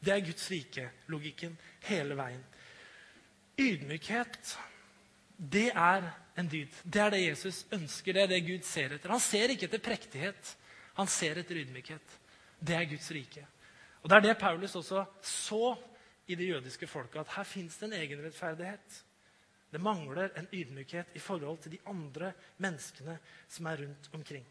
Det 0.04 0.12
er 0.12 0.26
Guds 0.26 0.50
rike-logikken 0.52 1.56
hele 1.88 2.18
veien. 2.20 2.42
Ydmykhet, 3.60 4.56
det 5.38 5.70
er 5.70 6.10
en 6.38 6.50
dyd. 6.50 6.74
Det 6.84 7.02
er 7.02 7.14
det 7.14 7.22
Jesus 7.24 7.64
ønsker, 7.72 8.14
det 8.14 8.26
er 8.26 8.32
det 8.34 8.44
Gud 8.48 8.66
ser 8.68 8.96
etter. 8.96 9.14
Han 9.14 9.24
ser 9.24 9.54
ikke 9.54 9.70
etter 9.70 9.84
prektighet. 9.84 10.54
Han 10.98 11.10
ser 11.10 11.40
etter 11.40 11.62
ydmykhet. 11.62 12.20
Det 12.60 12.76
er 12.76 12.90
Guds 12.90 13.10
rike. 13.16 13.46
Og 14.04 14.10
Det 14.10 14.18
er 14.18 14.26
det 14.28 14.38
Paulus 14.38 14.76
også 14.76 15.06
så 15.22 15.76
i 16.28 16.36
det 16.36 16.50
jødiske 16.50 16.88
folket, 16.88 17.20
at 17.20 17.36
her 17.36 17.44
fins 17.44 17.78
det 17.78 17.88
en 17.88 18.00
egenrettferdighet. 18.02 19.04
Det 19.74 19.82
mangler 19.82 20.36
en 20.38 20.48
ydmykhet 20.54 21.16
i 21.18 21.22
forhold 21.22 21.64
til 21.64 21.74
de 21.74 21.80
andre 21.90 22.34
menneskene 22.62 23.16
som 23.50 23.70
er 23.72 23.82
rundt 23.82 24.10
omkring. 24.14 24.46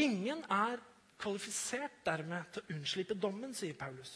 Ingen 0.00 0.40
er 0.48 0.80
kvalifisert 1.20 2.00
dermed 2.06 2.48
til 2.52 2.62
å 2.62 2.76
unnslippe 2.76 3.16
dommen, 3.20 3.52
sier 3.54 3.76
Paulus. 3.78 4.14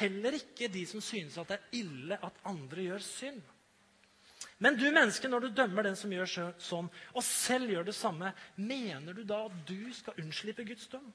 Heller 0.00 0.38
ikke 0.38 0.70
de 0.72 0.86
som 0.88 1.02
synes 1.04 1.36
at 1.38 1.52
det 1.52 1.58
er 1.58 1.78
ille 1.82 2.18
at 2.24 2.40
andre 2.48 2.88
gjør 2.88 3.04
synd. 3.04 3.40
Men 4.58 4.74
du 4.78 4.88
menneske, 4.90 5.28
når 5.30 5.44
du 5.44 5.56
dømmer 5.60 5.86
den 5.86 5.96
som 5.98 6.12
gjør 6.12 6.54
sånn, 6.58 6.88
og 7.14 7.24
selv 7.24 7.70
gjør 7.70 7.90
det 7.90 7.94
samme, 7.94 8.32
mener 8.56 9.14
du 9.14 9.22
da 9.26 9.44
at 9.46 9.58
du 9.68 9.92
skal 9.94 10.18
unnslippe 10.22 10.66
Guds 10.66 10.88
dom? 10.90 11.06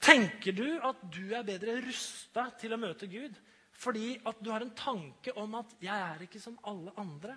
Tenker 0.00 0.56
du 0.56 0.66
at 0.84 1.00
du 1.12 1.30
er 1.36 1.46
bedre 1.46 1.78
rusta 1.84 2.48
til 2.60 2.74
å 2.74 2.80
møte 2.80 3.08
Gud 3.08 3.36
fordi 3.80 4.18
at 4.28 4.40
du 4.44 4.50
har 4.52 4.64
en 4.64 4.74
tanke 4.76 5.32
om 5.36 5.54
at 5.54 5.76
'jeg 5.80 5.96
er 5.96 6.22
ikke 6.22 6.40
som 6.40 6.58
alle 6.64 6.92
andre'? 6.96 7.36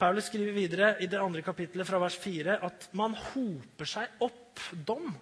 Paulus 0.00 0.24
skriver 0.24 0.52
videre 0.52 1.02
i 1.02 1.06
det 1.06 1.20
andre 1.20 1.42
kapittelet 1.42 1.86
fra 1.86 1.98
vers 1.98 2.16
4 2.16 2.64
at 2.64 2.88
man 2.96 3.14
hoper 3.14 3.84
seg 3.84 4.08
opp 4.24 4.60
dom. 4.86 5.12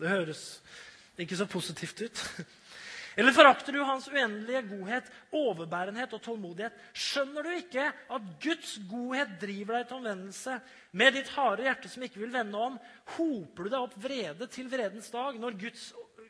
Det 0.00 0.08
høres 0.08 0.62
ikke 1.18 1.36
så 1.36 1.46
positivt 1.46 2.00
ut. 2.02 2.22
Eller 3.16 3.32
forakter 3.32 3.72
du 3.72 3.80
hans 3.80 4.08
uendelige 4.12 4.60
godhet, 4.68 5.06
overbærenhet 5.32 6.12
og 6.12 6.20
tålmodighet? 6.22 6.74
Skjønner 6.92 7.46
du 7.46 7.54
ikke 7.54 7.86
at 7.88 8.26
Guds 8.42 8.74
godhet 8.90 9.38
driver 9.40 9.78
deg 9.78 9.86
til 9.86 9.96
omvendelse? 9.96 10.56
Med 10.92 11.16
ditt 11.16 11.30
harde 11.32 11.64
hjerte 11.64 11.88
som 11.88 12.04
ikke 12.04 12.20
vil 12.20 12.34
vende 12.34 12.60
om, 12.60 12.76
hoper 13.14 13.64
du 13.64 13.70
deg 13.72 13.78
opp 13.78 13.96
vrede 14.02 14.50
til 14.52 14.68
vredens 14.68 15.08
dag, 15.14 15.38
når 15.40 15.56
Guds, 15.62 15.86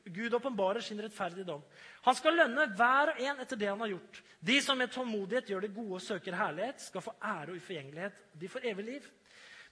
Gud 0.06 0.34
åpenbarer 0.34 0.80
sin 0.80 1.00
rettferdige 1.02 1.46
dom. 1.48 1.62
Han 2.06 2.14
skal 2.14 2.36
lønne 2.38 2.68
hver 2.78 3.12
og 3.12 3.20
en 3.22 3.42
etter 3.42 3.58
det 3.58 3.68
han 3.70 3.82
har 3.82 3.90
gjort. 3.96 4.22
De 4.38 4.56
som 4.62 4.78
med 4.78 4.92
tålmodighet 4.94 5.50
gjør 5.50 5.66
det 5.66 5.74
gode 5.74 5.98
og 5.98 6.04
søker 6.04 6.36
herlighet, 6.38 6.80
skal 6.80 7.02
få 7.02 7.14
ære 7.18 7.52
og 7.54 7.60
uforgjengelighet. 7.60 8.20
De 8.38 8.50
får 8.50 8.68
evig 8.70 8.84
liv. 8.90 9.08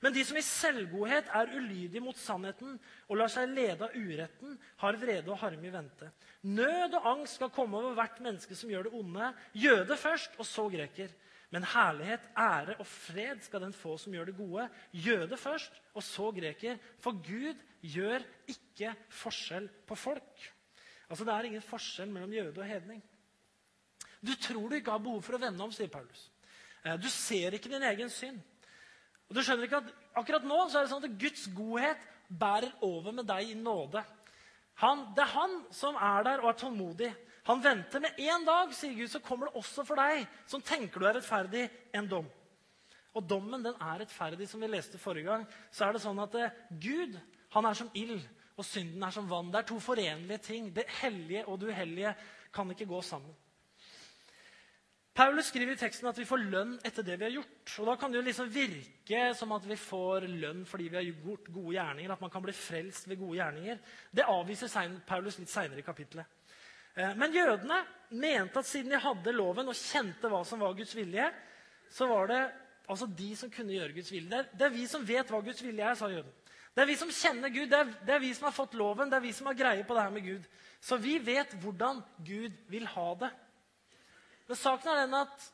Men 0.03 0.13
de 0.13 0.25
som 0.27 0.37
i 0.37 0.45
selvgodhet 0.45 1.31
er 1.33 1.53
ulydige 1.55 2.03
mot 2.05 2.19
sannheten 2.19 2.75
og 3.09 3.17
lar 3.17 3.31
seg 3.33 3.53
lede 3.55 3.87
av 3.87 3.95
uretten, 3.97 4.57
har 4.83 4.99
vrede 5.01 5.31
og 5.33 5.39
harme 5.41 5.69
i 5.69 5.73
vente. 5.73 6.11
Nød 6.45 6.99
og 6.99 7.07
angst 7.15 7.39
skal 7.39 7.53
komme 7.55 7.79
over 7.79 7.95
hvert 7.97 8.19
menneske 8.25 8.59
som 8.59 8.73
gjør 8.73 8.89
det 8.89 8.97
onde. 8.99 9.31
Jøde 9.57 9.97
først, 9.97 10.35
og 10.37 10.49
så 10.49 10.67
greker. 10.69 11.15
Men 11.55 11.65
herlighet, 11.71 12.27
ære 12.37 12.75
og 12.83 12.87
fred 12.91 13.41
skal 13.47 13.63
den 13.63 13.73
få 13.77 13.95
som 14.03 14.13
gjør 14.13 14.29
det 14.29 14.37
gode. 14.37 14.67
Jøde 14.93 15.39
først, 15.39 15.81
og 15.95 16.03
så 16.03 16.33
greker. 16.35 16.77
For 17.01 17.15
Gud 17.25 17.61
gjør 17.85 18.25
ikke 18.51 18.95
forskjell 19.13 19.69
på 19.87 19.97
folk. 19.99 20.47
Altså, 21.09 21.25
Det 21.25 21.35
er 21.35 21.51
ingen 21.51 21.63
forskjell 21.63 22.11
mellom 22.11 22.33
jøde 22.33 22.61
og 22.61 22.69
hedning. 22.69 23.03
Du 24.25 24.33
tror 24.41 24.69
du 24.69 24.79
ikke 24.79 24.95
har 24.95 25.03
behov 25.05 25.23
for 25.23 25.37
å 25.37 25.43
vende 25.43 25.63
om, 25.63 25.73
sier 25.73 25.93
Paulus. 25.93 26.31
Eh, 26.85 26.97
du 26.97 27.09
ser 27.13 27.57
ikke 27.57 27.69
din 27.69 27.83
egen 27.83 28.11
synd. 28.11 28.41
Og 29.29 29.37
du 29.37 29.43
skjønner 29.43 29.69
ikke 29.69 29.83
at 29.85 29.93
Akkurat 30.15 30.45
nå 30.47 30.57
så 30.71 30.79
er 30.79 30.85
det 30.85 30.91
sånn 30.93 31.05
at 31.09 31.17
Guds 31.19 31.49
godhet 31.57 32.03
bærer 32.31 32.71
over 32.87 33.11
med 33.13 33.27
deg 33.27 33.49
i 33.51 33.57
nåde. 33.59 33.99
Han, 34.79 35.01
det 35.15 35.25
er 35.25 35.33
han 35.33 35.57
som 35.75 35.99
er 35.99 36.23
der 36.23 36.43
og 36.45 36.53
er 36.53 36.59
tålmodig. 36.61 37.09
Han 37.49 37.63
venter 37.65 38.01
med 38.05 38.21
én 38.23 38.47
dag, 38.47 38.71
sier 38.73 38.95
Gud, 38.95 39.11
så 39.11 39.21
kommer 39.23 39.51
det 39.51 39.59
også 39.59 39.83
for 39.89 39.99
deg 39.99 40.23
som 40.47 40.63
tenker 40.63 41.03
du 41.03 41.09
er 41.09 41.19
rettferdig, 41.19 41.67
en 41.99 42.07
dom. 42.09 42.29
Og 43.15 43.27
dommen 43.27 43.67
den 43.67 43.75
er 43.75 44.05
rettferdig, 44.05 44.47
som 44.51 44.63
vi 44.63 44.71
leste 44.71 45.03
forrige 45.03 45.29
gang. 45.29 45.45
Så 45.75 45.87
er 45.87 45.95
det 45.95 46.03
sånn 46.03 46.23
at 46.23 46.39
eh, 46.39 46.55
Gud 46.71 47.19
han 47.55 47.69
er 47.69 47.79
som 47.79 47.91
ild, 47.95 48.21
og 48.59 48.67
synden 48.67 49.03
er 49.03 49.15
som 49.15 49.31
vann. 49.31 49.51
Det 49.53 49.63
er 49.63 49.69
to 49.69 49.79
forenlige 49.83 50.43
ting. 50.43 50.69
Det 50.75 50.85
hellige 51.01 51.47
og 51.47 51.61
det 51.61 51.73
uhellige 51.73 52.15
kan 52.55 52.71
ikke 52.71 52.87
gå 52.91 53.01
sammen. 53.03 53.35
Paulus 55.15 55.47
skriver 55.47 55.77
i 55.77 55.79
teksten 55.79 56.09
at 56.11 56.17
vi 56.19 56.27
får 56.27 56.41
lønn 56.51 56.73
etter 56.83 57.05
det 57.07 57.15
vi 57.21 57.27
har 57.29 57.35
gjort. 57.37 57.75
Og 57.79 57.87
Da 57.87 57.95
kan 57.97 58.11
det 58.11 58.19
jo 58.19 58.27
liksom 58.27 58.49
virke 58.51 59.21
som 59.39 59.53
at 59.55 59.67
vi 59.71 59.77
får 59.79 60.27
lønn 60.27 60.65
fordi 60.67 60.89
vi 60.89 60.99
har 60.99 61.07
gjort 61.07 61.53
gode 61.55 61.77
gjerninger. 61.77 62.13
At 62.13 62.25
man 62.25 62.31
kan 62.31 62.43
bli 62.43 62.55
frelst 62.55 63.07
ved 63.09 63.21
gode 63.21 63.39
gjerninger. 63.39 63.79
Det 64.11 64.27
avviser 64.27 64.99
Paulus 65.07 65.39
litt 65.39 65.53
seinere 65.53 65.79
i 65.79 65.87
kapittelet. 65.87 66.27
Eh, 66.95 67.15
men 67.15 67.35
jødene 67.35 67.79
mente 68.11 68.59
at 68.59 68.67
siden 68.67 68.91
de 68.91 69.03
hadde 69.03 69.35
loven 69.35 69.71
og 69.71 69.79
kjente 69.79 70.31
hva 70.31 70.43
som 70.47 70.63
var 70.63 70.75
Guds 70.75 70.95
vilje, 70.97 71.31
så 71.91 72.07
var 72.11 72.27
det 72.31 72.43
altså 72.91 73.07
de 73.07 73.31
som 73.37 73.51
kunne 73.51 73.75
gjøre 73.75 73.95
Guds 73.95 74.13
vilje. 74.13 74.43
Det 74.51 74.67
er, 74.67 74.75
vi 74.75 74.87
som 74.91 75.07
vet 75.07 75.31
hva 75.31 75.41
Guds 75.47 75.63
vilje 75.63 75.87
er, 75.87 75.95
sa 75.99 76.11
jøden. 76.11 76.35
Det 76.75 76.83
er 76.83 76.91
vi 76.91 76.97
som 76.99 77.11
kjenner 77.15 77.53
Gud, 77.55 77.69
det 77.71 77.79
er, 77.79 77.91
det 78.07 78.15
er 78.17 78.23
vi 78.23 78.33
som 78.35 78.49
har 78.49 78.55
fått 78.57 78.75
loven, 78.75 79.11
det 79.11 79.21
er 79.21 79.25
vi 79.25 79.33
som 79.37 79.47
har 79.47 79.59
greie 79.59 79.85
på 79.87 79.95
det 79.95 80.05
her 80.05 80.15
med 80.15 80.27
Gud. 80.27 80.47
Så 80.83 80.99
vi 80.99 81.19
vet 81.23 81.55
hvordan 81.63 82.01
Gud 82.27 82.57
vil 82.71 82.89
ha 82.97 83.09
det. 83.21 83.31
Men 84.49 84.59
saken 84.59 84.91
er 84.91 85.05
den 85.05 85.21
at 85.21 85.47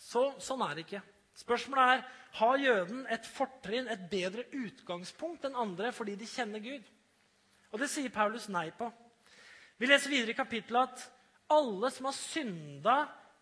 så, 0.00 0.24
sånn 0.42 0.64
er 0.66 0.74
det 0.74 0.88
ikke. 0.88 1.04
Spørsmålet 1.38 1.92
er 1.94 2.08
har 2.38 2.58
jøden 2.62 3.06
et 3.10 3.26
fortrinn, 3.26 3.88
et 3.90 4.02
bedre 4.10 4.44
utgangspunkt 4.54 5.46
enn 5.46 5.58
andre 5.58 5.90
fordi 5.94 6.16
de 6.18 6.28
kjenner 6.30 6.62
Gud. 6.62 6.84
Og 7.70 7.82
det 7.82 7.90
sier 7.90 8.12
Paulus 8.14 8.48
nei 8.50 8.68
på. 8.74 8.90
Vi 9.80 9.88
leser 9.88 10.12
videre 10.12 10.34
i 10.34 10.38
kapittelet 10.38 10.90
at 10.90 11.06
alle 11.50 11.90
som 11.90 12.06
har 12.10 12.16
synda 12.16 12.96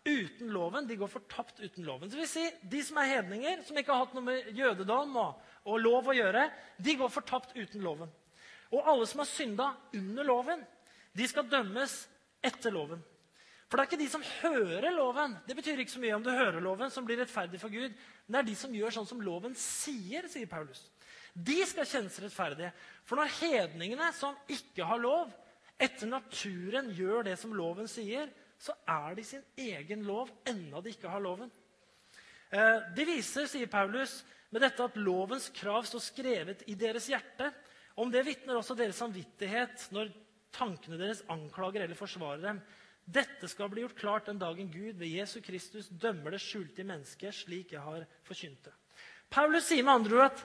uten 0.07 0.53
loven, 0.53 0.87
de 0.87 0.95
går 0.99 1.11
fortapt 1.11 1.59
uten 1.59 1.85
loven. 1.85 2.09
Det 2.09 2.19
vil 2.19 2.29
si, 2.29 2.45
De 2.61 2.81
som 2.85 2.97
er 3.01 3.11
hedninger, 3.15 3.63
som 3.67 3.77
ikke 3.77 3.93
har 3.93 4.05
hatt 4.05 4.15
noe 4.17 4.25
med 4.25 4.49
jødedom 4.55 5.15
og, 5.19 5.45
og 5.67 5.81
lov 5.83 6.09
å 6.09 6.15
gjøre, 6.15 6.47
de 6.79 6.95
går 6.99 7.11
fortapt 7.13 7.55
uten 7.57 7.83
loven. 7.83 8.11
Og 8.69 8.85
alle 8.85 9.07
som 9.09 9.23
har 9.23 9.29
synda 9.29 9.69
under 9.97 10.27
loven, 10.27 10.61
de 11.17 11.27
skal 11.27 11.47
dømmes 11.49 11.95
etter 12.45 12.73
loven. 12.73 13.01
For 13.69 13.77
det 13.77 13.83
er 13.83 13.89
ikke 13.91 14.01
de 14.01 14.09
som 14.09 14.23
hører 14.39 14.93
loven. 14.95 15.35
Det 15.45 15.55
betyr 15.57 15.81
ikke 15.83 15.93
så 15.93 16.01
mye 16.01 16.15
om 16.17 16.23
du 16.25 16.31
hører 16.33 16.63
loven, 16.63 16.89
som 16.89 17.05
blir 17.05 17.19
rettferdig 17.21 17.59
for 17.61 17.69
Gud. 17.69 17.93
Men 18.25 18.33
det 18.33 18.39
er 18.39 18.47
de 18.47 18.55
som 18.57 18.73
gjør 18.73 18.95
sånn 18.95 19.09
som 19.09 19.21
loven 19.21 19.53
sier, 19.57 20.25
sier 20.31 20.49
Paulus. 20.49 20.81
De 21.33 21.59
skal 21.69 21.85
kjennes 21.85 22.17
rettferdige. 22.23 22.71
For 23.05 23.19
når 23.19 23.35
hedningene 23.37 24.09
som 24.17 24.37
ikke 24.49 24.87
har 24.89 25.01
lov, 25.01 25.29
etter 25.79 26.09
naturen 26.09 26.89
gjør 26.97 27.29
det 27.29 27.37
som 27.39 27.53
loven 27.55 27.87
sier, 27.87 28.31
så 28.59 28.75
er 28.87 29.15
de 29.15 29.23
sin 29.23 29.43
egen 29.57 30.03
lov 30.07 30.31
enda 30.47 30.81
de 30.83 30.91
ikke 30.91 31.11
har 31.11 31.23
loven. 31.23 31.51
Eh, 32.51 32.77
de 32.95 33.05
viser, 33.07 33.47
sier 33.47 33.69
Paulus, 33.71 34.19
med 34.49 34.65
dette 34.65 34.83
at 34.83 34.97
lovens 34.99 35.47
krav 35.55 35.85
står 35.87 36.03
skrevet 36.03 36.65
i 36.67 36.75
deres 36.79 37.07
hjerte. 37.11 37.51
Om 37.99 38.11
det 38.11 38.25
vitner 38.27 38.57
også 38.59 38.75
deres 38.77 38.99
samvittighet 38.99 39.89
når 39.95 40.11
tankene 40.55 40.99
deres 40.99 41.23
anklager 41.29 41.85
eller 41.85 41.97
forsvarer 41.97 42.43
dem. 42.43 42.61
Dette 43.09 43.47
skal 43.49 43.69
bli 43.71 43.83
gjort 43.85 43.97
klart 43.97 44.27
den 44.29 44.41
dagen 44.41 44.69
Gud 44.71 44.99
ved 44.99 45.09
Jesu 45.09 45.39
Kristus 45.45 45.89
dømmer 45.89 46.35
det 46.35 46.41
skjulte 46.43 46.83
i 46.83 46.89
mennesket, 46.89 47.33
slik 47.33 47.73
jeg 47.73 47.81
har 47.81 48.05
forkynt 48.27 48.67
det. 48.67 48.73
Paulus 49.29 49.69
sier 49.69 49.85
med 49.85 50.01
andre 50.01 50.17
ord 50.19 50.31
at 50.31 50.43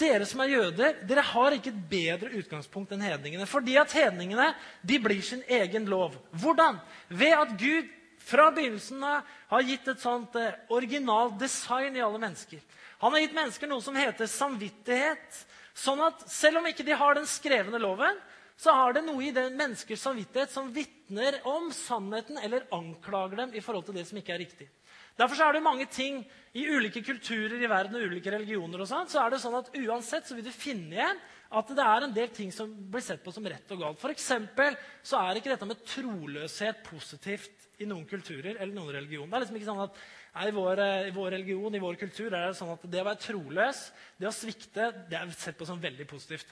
dere 0.00 0.26
som 0.26 0.42
er 0.42 0.52
jøder, 0.54 0.96
dere 1.06 1.24
har 1.28 1.54
ikke 1.54 1.70
et 1.72 1.82
bedre 1.90 2.30
utgangspunkt 2.40 2.94
enn 2.94 3.04
hedningene. 3.04 3.46
Fordi 3.48 3.76
at 3.80 3.94
hedningene 3.94 4.50
de 4.82 4.98
blir 5.02 5.22
sin 5.22 5.44
egen 5.48 5.86
lov. 5.90 6.16
Hvordan? 6.42 6.80
Ved 7.08 7.36
at 7.36 7.54
Gud 7.60 7.90
fra 8.24 8.48
begynnelsen 8.54 9.02
av 9.04 9.32
har 9.52 9.66
gitt 9.68 9.88
et 9.92 10.00
sånt 10.02 10.36
eh, 10.40 10.54
originalt 10.72 11.36
design 11.40 11.96
i 11.96 12.04
alle 12.04 12.20
mennesker. 12.22 12.62
Han 13.02 13.12
har 13.12 13.24
gitt 13.24 13.36
mennesker 13.36 13.70
noe 13.70 13.84
som 13.84 13.98
heter 13.98 14.30
samvittighet. 14.30 15.42
Sånn 15.76 16.00
at 16.06 16.22
selv 16.30 16.62
om 16.62 16.70
ikke 16.70 16.86
de 16.86 16.96
har 16.96 17.18
den 17.18 17.28
skrevne 17.28 17.80
loven, 17.82 18.16
så 18.56 18.72
har 18.72 18.94
det 18.94 19.02
noe 19.04 19.20
i 19.26 19.34
den 19.34 19.56
menneskers 19.58 20.04
samvittighet 20.06 20.52
som 20.54 20.70
vitner 20.72 21.40
om 21.50 21.72
sannheten 21.74 22.38
eller 22.38 22.66
anklager 22.72 23.42
dem 23.42 23.54
i 23.54 23.62
forhold 23.64 23.88
til 23.88 23.98
det 23.98 24.06
som 24.08 24.20
ikke 24.20 24.36
er 24.36 24.44
riktig. 24.44 24.68
Derfor 25.18 25.38
er 25.44 25.54
det 25.54 25.62
mange 25.62 25.86
ting 25.86 26.22
i 26.54 26.64
ulike 26.66 27.02
kulturer 27.06 27.60
i 27.62 27.70
verden 27.70 27.98
og 27.98 28.08
ulike 28.10 28.32
religioner 28.34 28.82
og 28.82 28.88
sånt, 28.90 29.12
så 29.12 29.22
er 29.22 29.30
det 29.30 29.40
sånn 29.42 29.60
at 29.60 29.70
uansett 29.78 30.26
så 30.26 30.34
vil 30.34 30.46
du 30.46 30.50
finne 30.54 30.96
igjen 30.96 31.20
at 31.54 31.70
det 31.70 31.84
er 31.86 32.06
en 32.06 32.14
del 32.14 32.32
ting 32.34 32.50
som 32.54 32.70
blir 32.90 33.02
sett 33.04 33.22
på 33.22 33.30
som 33.34 33.44
rett 33.46 33.70
og 33.70 33.82
galt. 33.82 34.00
For 34.00 34.10
så 34.18 35.20
er 35.20 35.38
ikke 35.38 35.52
dette 35.52 35.68
med 35.70 35.82
troløshet 35.86 36.82
positivt 36.86 37.68
i 37.82 37.86
noen 37.86 38.06
kulturer 38.10 38.56
eller 38.56 38.74
noen 38.74 38.94
religioner. 38.96 39.30
Det 39.30 39.36
er 39.36 39.44
liksom 39.44 39.58
ikke 39.60 39.70
sånn 39.70 39.84
at 39.84 40.00
nei, 40.34 40.48
i, 40.48 40.54
vår, 40.56 40.82
eh, 40.82 41.08
I 41.10 41.14
vår 41.14 41.30
religion, 41.36 41.74
i 41.74 41.82
vår 41.82 41.98
kultur, 42.00 42.30
er 42.30 42.48
det 42.48 42.58
sånn 42.58 42.72
at 42.74 42.86
det 42.90 43.02
å 43.02 43.06
være 43.06 43.22
troløs, 43.22 43.84
det 44.18 44.30
å 44.30 44.34
svikte, 44.34 44.88
det 45.10 45.18
er 45.18 45.34
sett 45.38 45.58
på 45.58 45.68
som 45.68 45.82
veldig 45.82 46.06
positivt. 46.10 46.50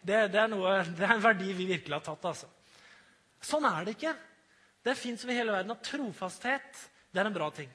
Det, 0.00 0.28
det, 0.32 0.40
er, 0.40 0.48
noe, 0.52 0.78
det 0.96 1.04
er, 1.04 1.16
en 1.16 1.24
verdi 1.24 1.52
vi 1.52 1.68
virkelig 1.74 1.98
har 1.98 2.06
tatt. 2.08 2.30
altså. 2.32 2.48
Sånn 3.44 3.68
er 3.68 3.84
det 3.84 3.98
ikke. 3.98 4.14
Det 4.84 4.96
fins 4.96 5.24
over 5.26 5.36
hele 5.36 5.56
verden 5.56 5.76
at 5.76 5.84
trofasthet 5.84 6.86
det 7.12 7.20
er 7.20 7.28
en 7.28 7.36
bra 7.36 7.48
ting. 7.52 7.68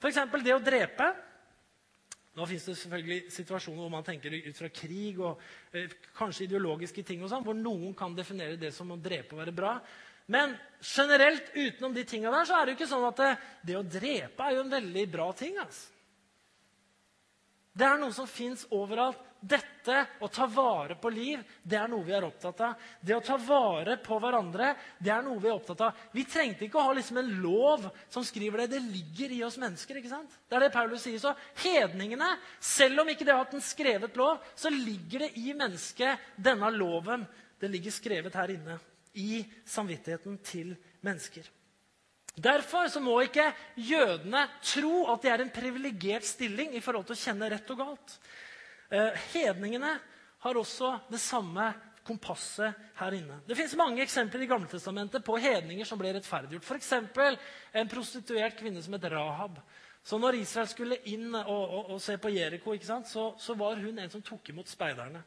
F.eks. 0.00 0.20
det 0.40 0.54
å 0.56 0.62
drepe. 0.64 1.10
Nå 2.38 2.46
fins 2.46 2.64
det 2.68 2.76
selvfølgelig 2.78 3.34
situasjoner 3.34 3.82
hvor 3.82 3.92
man 3.92 4.06
tenker 4.06 4.32
ut 4.32 4.56
fra 4.56 4.70
krig 4.72 5.18
og 5.20 5.40
eh, 5.76 5.90
kanskje 6.16 6.46
ideologiske 6.46 7.02
ting, 7.04 7.24
og 7.24 7.32
sånn, 7.32 7.44
hvor 7.44 7.58
noen 7.58 7.92
kan 7.98 8.14
definere 8.16 8.56
det 8.60 8.70
som 8.72 8.92
å 8.94 8.98
drepe 9.00 9.34
og 9.34 9.42
være 9.42 9.54
bra. 9.56 9.74
Men 10.30 10.54
generelt 10.78 11.50
utenom 11.56 11.94
de 11.94 12.04
tinga 12.06 12.30
der, 12.30 12.46
så 12.46 12.56
er 12.56 12.66
det 12.66 12.72
jo 12.72 12.78
ikke 12.78 12.92
sånn 12.92 13.08
at 13.08 13.18
det, 13.18 13.30
det, 13.66 13.76
å 13.76 13.86
drepe 13.98 14.46
er 14.46 14.56
jo 14.56 14.62
en 14.62 14.76
veldig 14.76 15.06
bra 15.10 15.26
ting. 15.36 15.58
altså. 15.58 15.90
Det 17.74 17.86
er 17.86 17.98
noe 17.98 18.14
som 18.14 18.30
fins 18.30 18.62
overalt. 18.74 19.26
Dette, 19.40 20.02
å 20.20 20.28
ta 20.28 20.44
vare 20.52 20.94
på 21.00 21.08
liv, 21.08 21.40
det 21.64 21.78
er 21.80 21.88
noe 21.88 22.04
vi 22.04 22.12
er 22.12 22.26
opptatt 22.26 22.58
av. 22.66 22.88
Det 23.00 23.14
å 23.16 23.22
ta 23.24 23.38
vare 23.40 23.96
på 24.04 24.18
hverandre, 24.20 24.74
det 25.00 25.12
er 25.14 25.22
noe 25.24 25.40
vi 25.40 25.48
er 25.48 25.56
opptatt 25.56 25.84
av. 25.86 26.02
Vi 26.12 26.26
trengte 26.28 26.66
ikke 26.66 26.76
å 26.76 26.84
ha 26.90 26.96
liksom 26.96 27.22
en 27.22 27.30
lov 27.40 27.86
som 28.12 28.26
skriver 28.26 28.62
det. 28.62 28.74
Det 28.74 28.82
ligger 28.84 29.32
i 29.32 29.40
oss 29.46 29.56
mennesker. 29.62 29.96
ikke 29.96 30.12
sant? 30.12 30.34
Det 30.44 30.58
er 30.58 30.66
det 30.66 30.74
Paulus 30.74 31.06
sier. 31.06 31.16
Så 31.22 31.32
hedningene, 31.62 32.34
selv 32.60 33.00
om 33.00 33.08
ikke 33.08 33.24
de 33.24 33.32
har 33.32 33.40
hatt 33.46 33.56
en 33.56 33.64
skrevet 33.64 34.20
lov, 34.20 34.44
så 34.52 34.72
ligger 34.74 35.24
det 35.24 35.30
i 35.40 35.54
mennesket 35.56 36.28
denne 36.36 36.68
loven. 36.76 37.24
Det 37.60 37.72
ligger 37.72 37.96
skrevet 37.96 38.36
her 38.36 38.52
inne 38.52 38.76
i 39.16 39.40
samvittigheten 39.64 40.36
til 40.44 40.74
mennesker. 41.00 41.48
Derfor 42.40 42.92
så 42.92 43.00
må 43.02 43.16
ikke 43.24 43.48
jødene 43.76 44.44
tro 44.62 45.08
at 45.12 45.24
de 45.24 45.32
er 45.32 45.42
en 45.42 45.52
privilegert 45.52 46.28
stilling 46.28 46.76
i 46.76 46.84
forhold 46.84 47.08
til 47.08 47.16
å 47.16 47.24
kjenne 47.24 47.50
rett 47.50 47.72
og 47.74 47.82
galt. 47.82 48.14
Eh, 48.90 49.22
hedningene 49.34 49.94
har 50.42 50.58
også 50.58 50.96
det 51.10 51.20
samme 51.22 51.68
kompasset 52.06 52.74
her 52.98 53.14
inne. 53.14 53.38
Det 53.46 53.54
fins 53.58 53.76
mange 53.78 54.02
eksempler 54.02 54.42
i 54.42 54.48
Gamletestamentet 54.50 55.24
på 55.24 55.36
hedninger 55.38 55.86
som 55.86 56.00
ble 56.00 56.14
rettferdiggjort. 56.16 56.66
F.eks. 56.66 56.92
en 57.72 57.90
prostituert 57.90 58.58
kvinne 58.58 58.82
som 58.82 58.96
het 58.96 59.06
Rahab. 59.12 59.60
Så 60.02 60.18
når 60.18 60.40
Israel 60.40 60.68
skulle 60.70 60.98
inn 61.12 61.34
og, 61.34 61.60
og, 61.60 61.90
og 61.94 62.00
se 62.02 62.16
på 62.18 62.32
Jeriko, 62.32 62.74
så, 62.82 63.26
så, 63.38 63.54
var 63.54 63.76
hun 63.76 63.98
en 63.98 64.10
som 64.10 64.22
tok 64.24 64.48
imot 64.50 64.68
speiderne. 64.68 65.22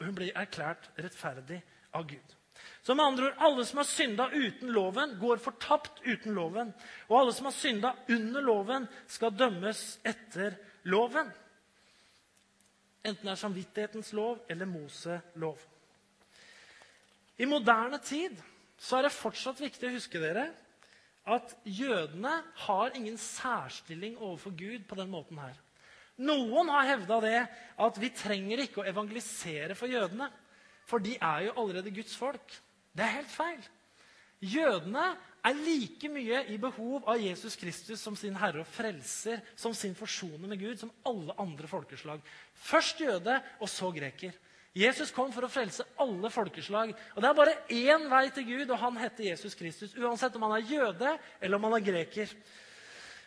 Hun 0.00 0.14
ble 0.16 0.32
erklært 0.34 0.88
rettferdig 0.98 1.60
av 1.94 2.08
Gud. 2.08 2.38
Så 2.82 2.94
med 2.94 3.04
andre 3.04 3.28
ord, 3.28 3.38
alle 3.38 3.64
som 3.68 3.78
har 3.82 3.86
synda 3.86 4.26
uten 4.32 4.72
loven, 4.72 5.14
går 5.20 5.42
fortapt 5.42 6.00
uten 6.06 6.34
loven. 6.34 6.72
Og 7.10 7.20
alle 7.20 7.36
som 7.36 7.46
har 7.46 7.54
synda 7.54 7.92
under 8.10 8.42
loven, 8.42 8.88
skal 9.06 9.36
dømmes 9.36 9.84
etter 10.08 10.56
loven. 10.90 11.30
Enten 13.02 13.26
det 13.26 13.32
er 13.34 13.40
samvittighetens 13.40 14.12
lov 14.14 14.44
eller 14.50 14.68
Mose-lov. 14.70 15.58
I 17.38 17.48
moderne 17.48 17.98
tid 17.98 18.36
så 18.78 18.98
er 18.98 19.08
det 19.08 19.16
fortsatt 19.16 19.60
viktig 19.62 19.88
å 19.88 19.94
huske 19.96 20.20
dere 20.22 20.50
at 21.32 21.54
jødene 21.64 22.32
har 22.66 22.94
ingen 22.98 23.18
særstilling 23.18 24.16
overfor 24.18 24.54
Gud 24.58 24.86
på 24.88 24.98
den 24.98 25.10
måten 25.10 25.38
her. 25.38 25.54
Noen 26.22 26.70
har 26.70 26.90
hevda 26.90 27.18
det 27.24 27.38
at 27.82 27.98
vi 27.98 28.10
trenger 28.14 28.62
ikke 28.62 28.82
å 28.82 28.86
evangelisere 28.86 29.74
for 29.78 29.90
jødene. 29.90 30.28
For 30.86 31.02
de 31.02 31.14
er 31.16 31.46
jo 31.46 31.54
allerede 31.62 31.94
Guds 31.94 32.14
folk. 32.18 32.54
Det 32.92 33.04
er 33.06 33.16
helt 33.16 33.32
feil. 33.32 33.62
Jødene 34.42 35.12
er 35.42 35.58
like 35.58 36.08
mye 36.12 36.44
i 36.54 36.58
behov 36.60 37.08
av 37.10 37.18
Jesus 37.20 37.56
Kristus 37.58 38.02
som 38.02 38.14
sin 38.18 38.36
herre 38.38 38.62
og 38.62 38.70
frelser, 38.70 39.42
som 39.58 39.74
sin 39.74 39.94
forsoner 39.98 40.46
med 40.46 40.60
Gud, 40.60 40.78
som 40.78 40.92
alle 41.08 41.34
andre 41.42 41.70
folkeslag. 41.70 42.22
Først 42.54 43.02
jøde, 43.02 43.40
og 43.58 43.70
så 43.70 43.90
greker. 43.94 44.36
Jesus 44.72 45.10
kom 45.12 45.32
for 45.34 45.44
å 45.44 45.52
frelse 45.52 45.84
alle 46.00 46.30
folkeslag. 46.32 46.94
Og 47.12 47.20
Det 47.20 47.28
er 47.28 47.36
bare 47.36 47.56
én 47.68 48.06
vei 48.08 48.24
til 48.32 48.46
Gud, 48.48 48.70
og 48.70 48.80
han 48.80 48.96
heter 49.02 49.26
Jesus 49.28 49.56
Kristus. 49.58 49.96
Uansett 49.98 50.36
om 50.38 50.46
han 50.46 50.56
er 50.56 50.70
jøde 50.70 51.16
eller 51.40 51.58
om 51.58 51.68
han 51.68 51.76
er 51.76 51.88
greker 51.90 52.36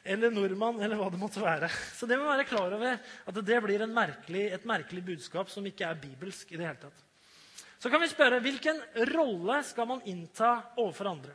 eller 0.06 0.30
nordmann, 0.30 0.78
eller 0.86 0.99
hva 0.99 1.10
det 1.10 1.19
måtte 1.19 1.41
være. 1.41 1.69
Så 1.97 2.06
det 2.10 2.17
må 2.21 2.28
være 2.30 2.45
klar 2.45 2.73
over 2.78 2.97
at 3.01 3.39
det 3.41 3.62
blir 3.65 3.86
merkelig, 3.89 4.51
et 4.54 4.67
merkelig 4.69 5.01
budskap 5.06 5.49
som 5.49 5.65
ikke 5.65 5.88
er 5.88 6.01
bibelsk 6.01 6.51
i 6.54 6.60
det 6.60 6.67
hele 6.67 6.82
tatt. 6.82 7.01
Så 7.82 7.89
kan 7.89 8.01
vi 8.01 8.10
spørre 8.10 8.41
hvilken 8.41 8.80
rolle 9.12 9.60
skal 9.65 9.89
man 9.89 10.06
innta 10.10 10.51
overfor 10.78 11.10
andre? 11.10 11.34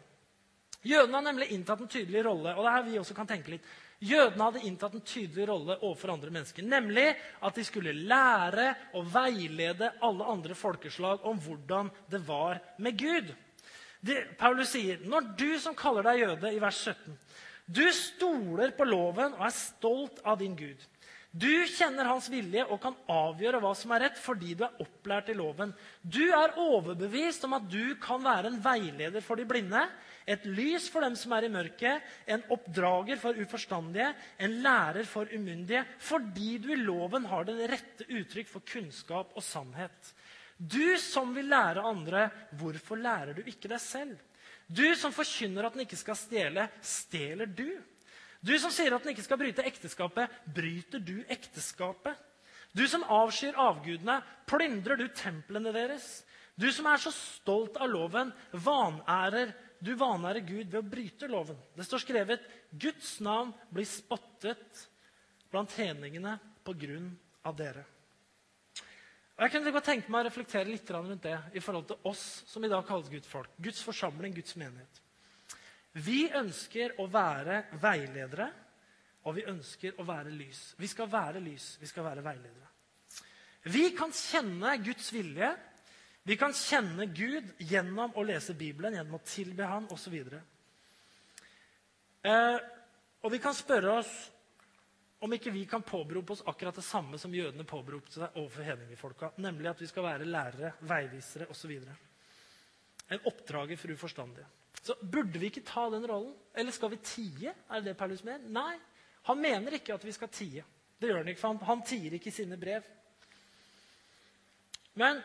Jødene 0.86 1.18
har 1.18 1.26
nemlig 1.26 1.50
inntatt 1.52 1.80
en 1.84 1.90
tydelig 1.92 2.24
rolle. 2.24 2.54
og 2.54 2.64
det 2.64 2.70
er 2.70 2.76
her 2.78 2.88
vi 2.88 2.98
også 2.98 3.16
kan 3.16 3.28
tenke 3.28 3.52
litt. 3.52 3.66
Jødene 4.00 4.46
hadde 4.46 4.64
inntatt 4.64 4.94
en 4.96 5.04
tydelig 5.04 5.48
rolle 5.48 5.76
overfor 5.82 6.14
andre 6.14 6.30
mennesker. 6.32 6.64
Nemlig 6.64 7.10
at 7.42 7.54
de 7.54 7.64
skulle 7.64 7.92
lære 7.92 8.70
og 8.96 9.10
veilede 9.12 9.92
alle 10.00 10.24
andre 10.24 10.56
folkeslag 10.56 11.26
om 11.28 11.38
hvordan 11.38 11.90
det 12.08 12.22
var 12.26 12.62
med 12.78 12.96
Gud. 12.98 13.34
De, 14.00 14.16
Paulus 14.40 14.72
sier, 14.72 15.02
når 15.04 15.34
du 15.36 15.50
som 15.60 15.76
kaller 15.76 16.06
deg 16.08 16.22
jøde, 16.22 16.54
i 16.54 16.62
vers 16.62 16.80
17 16.88 17.18
du 17.70 17.84
stoler 17.94 18.72
på 18.74 18.86
loven 18.88 19.36
og 19.36 19.44
er 19.46 19.54
stolt 19.54 20.18
av 20.26 20.40
din 20.40 20.56
Gud. 20.58 20.80
Du 21.30 21.50
kjenner 21.70 22.08
hans 22.10 22.26
vilje 22.26 22.64
og 22.66 22.80
kan 22.82 22.96
avgjøre 23.06 23.60
hva 23.62 23.70
som 23.78 23.92
er 23.94 24.02
rett, 24.08 24.16
fordi 24.18 24.56
du 24.58 24.64
er 24.66 24.80
opplært 24.82 25.28
i 25.30 25.36
loven. 25.38 25.70
Du 26.02 26.24
er 26.26 26.56
overbevist 26.58 27.44
om 27.46 27.54
at 27.54 27.68
du 27.70 27.94
kan 28.02 28.24
være 28.24 28.50
en 28.50 28.58
veileder 28.64 29.22
for 29.22 29.38
de 29.38 29.46
blinde, 29.46 29.84
et 30.26 30.42
lys 30.46 30.88
for 30.90 31.06
dem 31.06 31.14
som 31.18 31.32
er 31.36 31.46
i 31.46 31.52
mørket, 31.52 32.02
en 32.26 32.42
oppdrager 32.50 33.20
for 33.22 33.38
uforstandige, 33.38 34.08
en 34.42 34.56
lærer 34.64 35.06
for 35.06 35.30
umyndige, 35.30 35.84
fordi 36.02 36.56
du 36.58 36.72
i 36.74 36.80
loven 36.82 37.28
har 37.30 37.46
det 37.46 37.70
rette 37.70 38.08
uttrykk 38.10 38.50
for 38.50 38.66
kunnskap 38.66 39.30
og 39.38 39.46
sannhet. 39.46 40.12
Du 40.58 40.98
som 40.98 41.30
vil 41.34 41.46
lære 41.48 41.86
andre, 41.86 42.26
hvorfor 42.58 42.98
lærer 42.98 43.38
du 43.38 43.46
ikke 43.46 43.70
deg 43.70 43.80
selv? 43.80 44.18
Du 44.66 44.84
som 44.98 45.14
forkynner 45.14 45.66
at 45.66 45.78
den 45.78 45.86
ikke 45.86 45.98
skal 45.98 46.18
stjele, 46.18 46.66
stjeler 46.82 47.46
du? 47.46 47.70
Du 48.40 48.54
som 48.58 48.72
sier 48.72 48.94
at 48.96 49.04
den 49.04 49.12
ikke 49.12 49.26
skal 49.26 49.40
bryte 49.40 49.64
ekteskapet, 49.68 50.32
bryter 50.54 51.02
du 51.02 51.20
ekteskapet? 51.28 52.16
Du 52.72 52.86
som 52.88 53.04
avskyr 53.04 53.58
avgudene, 53.58 54.20
plyndrer 54.48 55.00
du 55.00 55.08
templene 55.12 55.72
deres? 55.74 56.22
Du 56.60 56.68
som 56.72 56.86
er 56.90 57.00
så 57.02 57.12
stolt 57.14 57.76
av 57.80 57.90
loven, 57.90 58.32
vanærer 58.52 59.52
du 59.80 59.94
vanærer 59.96 60.44
Gud 60.44 60.68
ved 60.68 60.80
å 60.82 60.86
bryte 60.86 61.28
loven. 61.30 61.56
Det 61.76 61.86
står 61.88 62.02
skrevet 62.02 62.44
Guds 62.70 63.14
navn 63.24 63.54
blir 63.72 63.88
spottet 63.88 64.82
blant 65.50 65.72
hedningene 65.78 66.36
på 66.64 66.74
grunn 66.76 67.08
av 67.48 67.56
dere. 67.56 67.86
Og 69.38 69.46
jeg 69.46 69.54
kunne 69.54 69.72
godt 69.72 69.88
tenke 69.88 70.12
meg 70.12 70.20
å 70.20 70.28
reflektere 70.28 70.68
litt 70.68 70.90
rundt 70.92 71.24
det 71.24 71.38
i 71.56 71.62
forhold 71.64 71.86
til 71.88 72.10
oss 72.10 72.24
som 72.46 72.64
i 72.64 72.68
dag 72.68 72.84
kalles 72.84 73.08
Guds 73.08 73.30
folk. 73.30 73.54
Guds 73.56 73.80
forsamling, 73.80 74.34
Guds 74.36 74.52
menighet. 74.60 75.00
Vi 75.98 76.28
ønsker 76.36 76.94
å 77.02 77.06
være 77.10 77.64
veiledere, 77.82 78.50
og 79.26 79.34
vi 79.36 79.46
ønsker 79.50 79.98
å 80.00 80.06
være 80.06 80.30
lys. 80.32 80.74
Vi 80.78 80.88
skal 80.88 81.10
være 81.10 81.42
lys, 81.42 81.74
vi 81.80 81.88
skal 81.90 82.06
være 82.06 82.24
veiledere. 82.24 82.68
Vi 83.68 83.90
kan 83.96 84.12
kjenne 84.14 84.76
Guds 84.84 85.10
vilje. 85.12 85.50
Vi 86.22 86.36
kan 86.36 86.54
kjenne 86.56 87.06
Gud 87.12 87.50
gjennom 87.58 88.14
å 88.16 88.24
lese 88.24 88.54
Bibelen, 88.56 88.94
gjennom 88.96 89.18
å 89.18 89.24
tilbe 89.26 89.66
Han 89.68 89.88
osv. 89.92 90.14
Eh, 92.22 92.58
og 93.20 93.32
vi 93.32 93.40
kan 93.40 93.56
spørre 93.56 93.96
oss 94.00 94.12
om 95.20 95.32
ikke 95.36 95.52
vi 95.52 95.66
kan 95.68 95.82
påberope 95.84 96.32
oss 96.32 96.44
akkurat 96.48 96.76
det 96.76 96.84
samme 96.84 97.18
som 97.20 97.34
jødene 97.34 97.66
påberopte 97.68 98.14
seg 98.14 98.38
overfor 98.40 98.64
hedningfolka, 98.64 99.32
nemlig 99.44 99.68
at 99.68 99.82
vi 99.82 99.88
skal 99.90 100.06
være 100.06 100.28
lærere, 100.28 100.72
veivisere 100.88 101.48
osv. 101.52 101.74
En 103.10 103.28
oppdrager 103.28 103.76
for 103.80 103.92
uforstandige. 103.92 104.46
Så 104.82 104.96
burde 105.00 105.38
vi 105.38 105.50
ikke 105.50 105.66
ta 105.66 105.88
den 105.92 106.06
rollen? 106.08 106.32
Eller 106.56 106.72
skal 106.72 106.92
vi 106.94 107.00
tie? 107.04 107.54
Er 107.70 107.80
det 107.80 107.92
det 107.92 107.98
Paulus 108.00 108.24
mener? 108.24 108.48
Nei. 108.48 108.78
Han 109.28 109.40
mener 109.40 109.76
ikke 109.76 109.94
at 109.94 110.04
vi 110.04 110.14
skal 110.16 110.32
tie. 110.32 110.64
Det 111.00 111.08
gjør 111.08 111.20
han 111.22 111.28
ikke, 111.32 111.40
for 111.40 111.54
han, 111.54 111.66
han 111.68 111.84
tier 111.86 112.16
ikke 112.16 112.30
i 112.30 112.34
sine 112.34 112.56
brev. 112.60 112.86
Men 115.00 115.20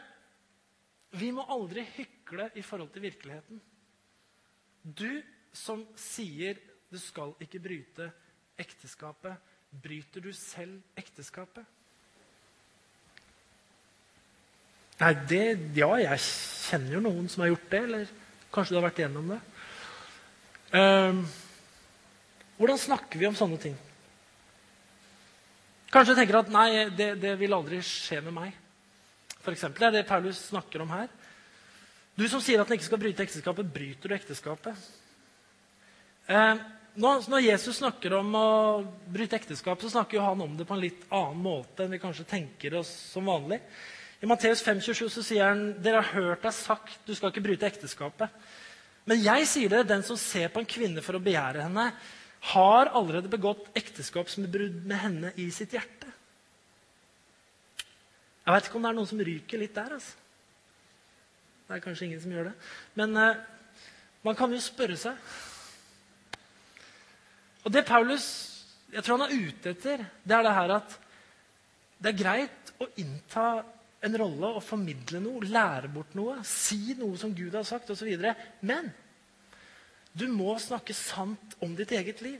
vi 1.15 1.31
må 1.35 1.45
aldri 1.51 1.85
hykle 1.95 2.49
i 2.55 2.63
forhold 2.63 2.91
til 2.93 3.05
virkeligheten. 3.07 3.61
Du 4.83 5.21
som 5.55 5.85
sier 5.99 6.59
du 6.91 6.99
skal 7.01 7.33
ikke 7.41 7.59
bryte 7.63 8.09
ekteskapet, 8.59 9.39
bryter 9.83 10.23
du 10.23 10.31
selv 10.35 10.77
ekteskapet? 10.95 11.63
Nei, 14.99 15.11
det 15.27 15.41
Ja, 15.75 15.89
jeg 15.99 16.19
kjenner 16.23 16.95
jo 16.95 17.01
noen 17.03 17.27
som 17.31 17.43
har 17.43 17.51
gjort 17.51 17.71
det. 17.71 17.81
Eller 17.89 18.13
kanskje 18.53 18.75
du 18.75 18.79
har 18.79 18.87
vært 18.87 19.01
igjennom 19.01 19.33
det. 19.33 19.39
Um, 20.75 21.23
hvordan 22.59 22.79
snakker 22.81 23.21
vi 23.21 23.29
om 23.29 23.37
sånne 23.37 23.59
ting? 23.61 23.75
Kanskje 25.93 26.13
du 26.13 26.19
tenker 26.19 26.41
at 26.41 26.51
nei, 26.51 26.69
det, 26.91 27.13
det 27.21 27.35
vil 27.39 27.55
aldri 27.55 27.79
skje 27.85 28.19
med 28.25 28.35
meg. 28.35 28.55
For 29.39 29.53
eksempel, 29.53 29.85
det 29.85 29.87
er 29.87 29.97
det 29.99 30.09
Paulus 30.09 30.41
snakker 30.49 30.83
om 30.83 30.91
her. 30.91 31.09
Du 32.15 32.25
som 32.31 32.41
sier 32.43 32.61
at 32.61 32.69
han 32.69 32.79
ikke 32.79 32.87
skal 32.87 33.01
bryte 33.01 33.23
ekteskapet, 33.25 33.71
bryter 33.71 34.11
du 34.11 34.15
ekteskapet. 34.15 34.87
Eh, 36.31 36.63
når, 36.95 37.41
Jesus 37.43 37.81
snakker 37.81 38.13
om 38.15 38.29
å 38.39 38.49
bryte 39.11 39.35
ekteskap, 39.35 39.81
så 39.83 39.91
snakker 39.91 40.23
han 40.23 40.41
om 40.41 40.55
det 40.55 40.67
på 40.67 40.77
en 40.77 40.83
litt 40.83 41.03
annen 41.11 41.41
måte 41.43 41.83
enn 41.83 41.91
vi 41.91 41.99
kanskje 41.99 42.27
tenker 42.29 42.77
oss 42.79 42.91
som 43.11 43.27
vanlig. 43.27 43.59
I 44.23 44.29
Matteus 44.29 44.63
5,27 44.63 45.09
så 45.11 45.23
sier 45.25 45.49
han 45.49 45.65
dere 45.83 46.01
har 46.01 46.13
hørt 46.15 46.45
deg 46.45 46.55
sagt 46.55 47.01
du 47.07 47.13
skal 47.15 47.33
ikke 47.33 47.43
bryte 47.45 47.67
ekteskapet. 47.67 48.31
Men 49.05 49.21
jeg 49.21 49.47
sier 49.49 49.71
dere, 49.71 49.87
den 49.87 50.05
som 50.05 50.17
ser 50.17 50.49
på 50.53 50.61
en 50.61 50.69
kvinne 50.69 51.03
for 51.05 51.17
å 51.17 51.23
begjære 51.23 51.65
henne, 51.67 51.89
har 52.55 52.91
allerede 52.93 53.29
begått 53.29 53.67
ekteskapsbrudd 53.77 54.83
med 54.85 55.01
henne 55.01 55.33
i 55.41 55.49
sitt 55.53 55.73
hjerte. 55.75 56.09
Jeg 58.45 58.53
vet 58.53 58.67
ikke 58.67 58.77
om 58.77 58.85
det 58.85 58.91
er 58.91 58.97
noen 58.99 59.09
som 59.09 59.21
ryker 59.25 59.61
litt 59.61 59.75
der. 59.75 59.95
altså. 59.97 60.17
Det 61.65 61.75
er 61.75 61.81
kanskje 61.81 62.05
ingen 62.05 62.21
som 62.21 62.33
gjør 62.33 62.51
det. 62.51 62.55
Men 62.97 63.17
uh, 63.17 63.39
man 64.25 64.37
kan 64.37 64.53
jo 64.53 64.61
spørre 64.61 64.97
seg. 65.01 65.17
Og 67.65 67.73
det 67.73 67.87
Paulus 67.89 68.27
jeg 68.93 69.03
tror 69.03 69.19
han 69.19 69.27
er 69.27 69.47
ute 69.49 69.73
etter, 69.73 70.03
det 70.23 70.35
er 70.35 70.45
det 70.45 70.53
her 70.55 70.73
at 70.77 70.93
det 71.99 72.11
er 72.11 72.19
greit 72.19 72.69
å 72.79 72.87
innta 73.01 73.47
en 74.05 74.17
rolle 74.21 74.51
å 74.53 74.63
formidle 74.63 75.21
noe, 75.23 75.45
lære 75.49 75.89
bort 75.91 76.13
noe, 76.17 76.37
si 76.45 76.95
noe 76.99 77.17
som 77.19 77.33
Gud 77.35 77.55
har 77.57 77.65
sagt 77.67 77.89
osv. 77.93 78.11
Men 78.65 78.91
du 80.15 80.27
må 80.31 80.53
snakke 80.61 80.95
sant 80.95 81.57
om 81.63 81.73
ditt 81.77 81.91
eget 81.95 82.21
liv. 82.23 82.39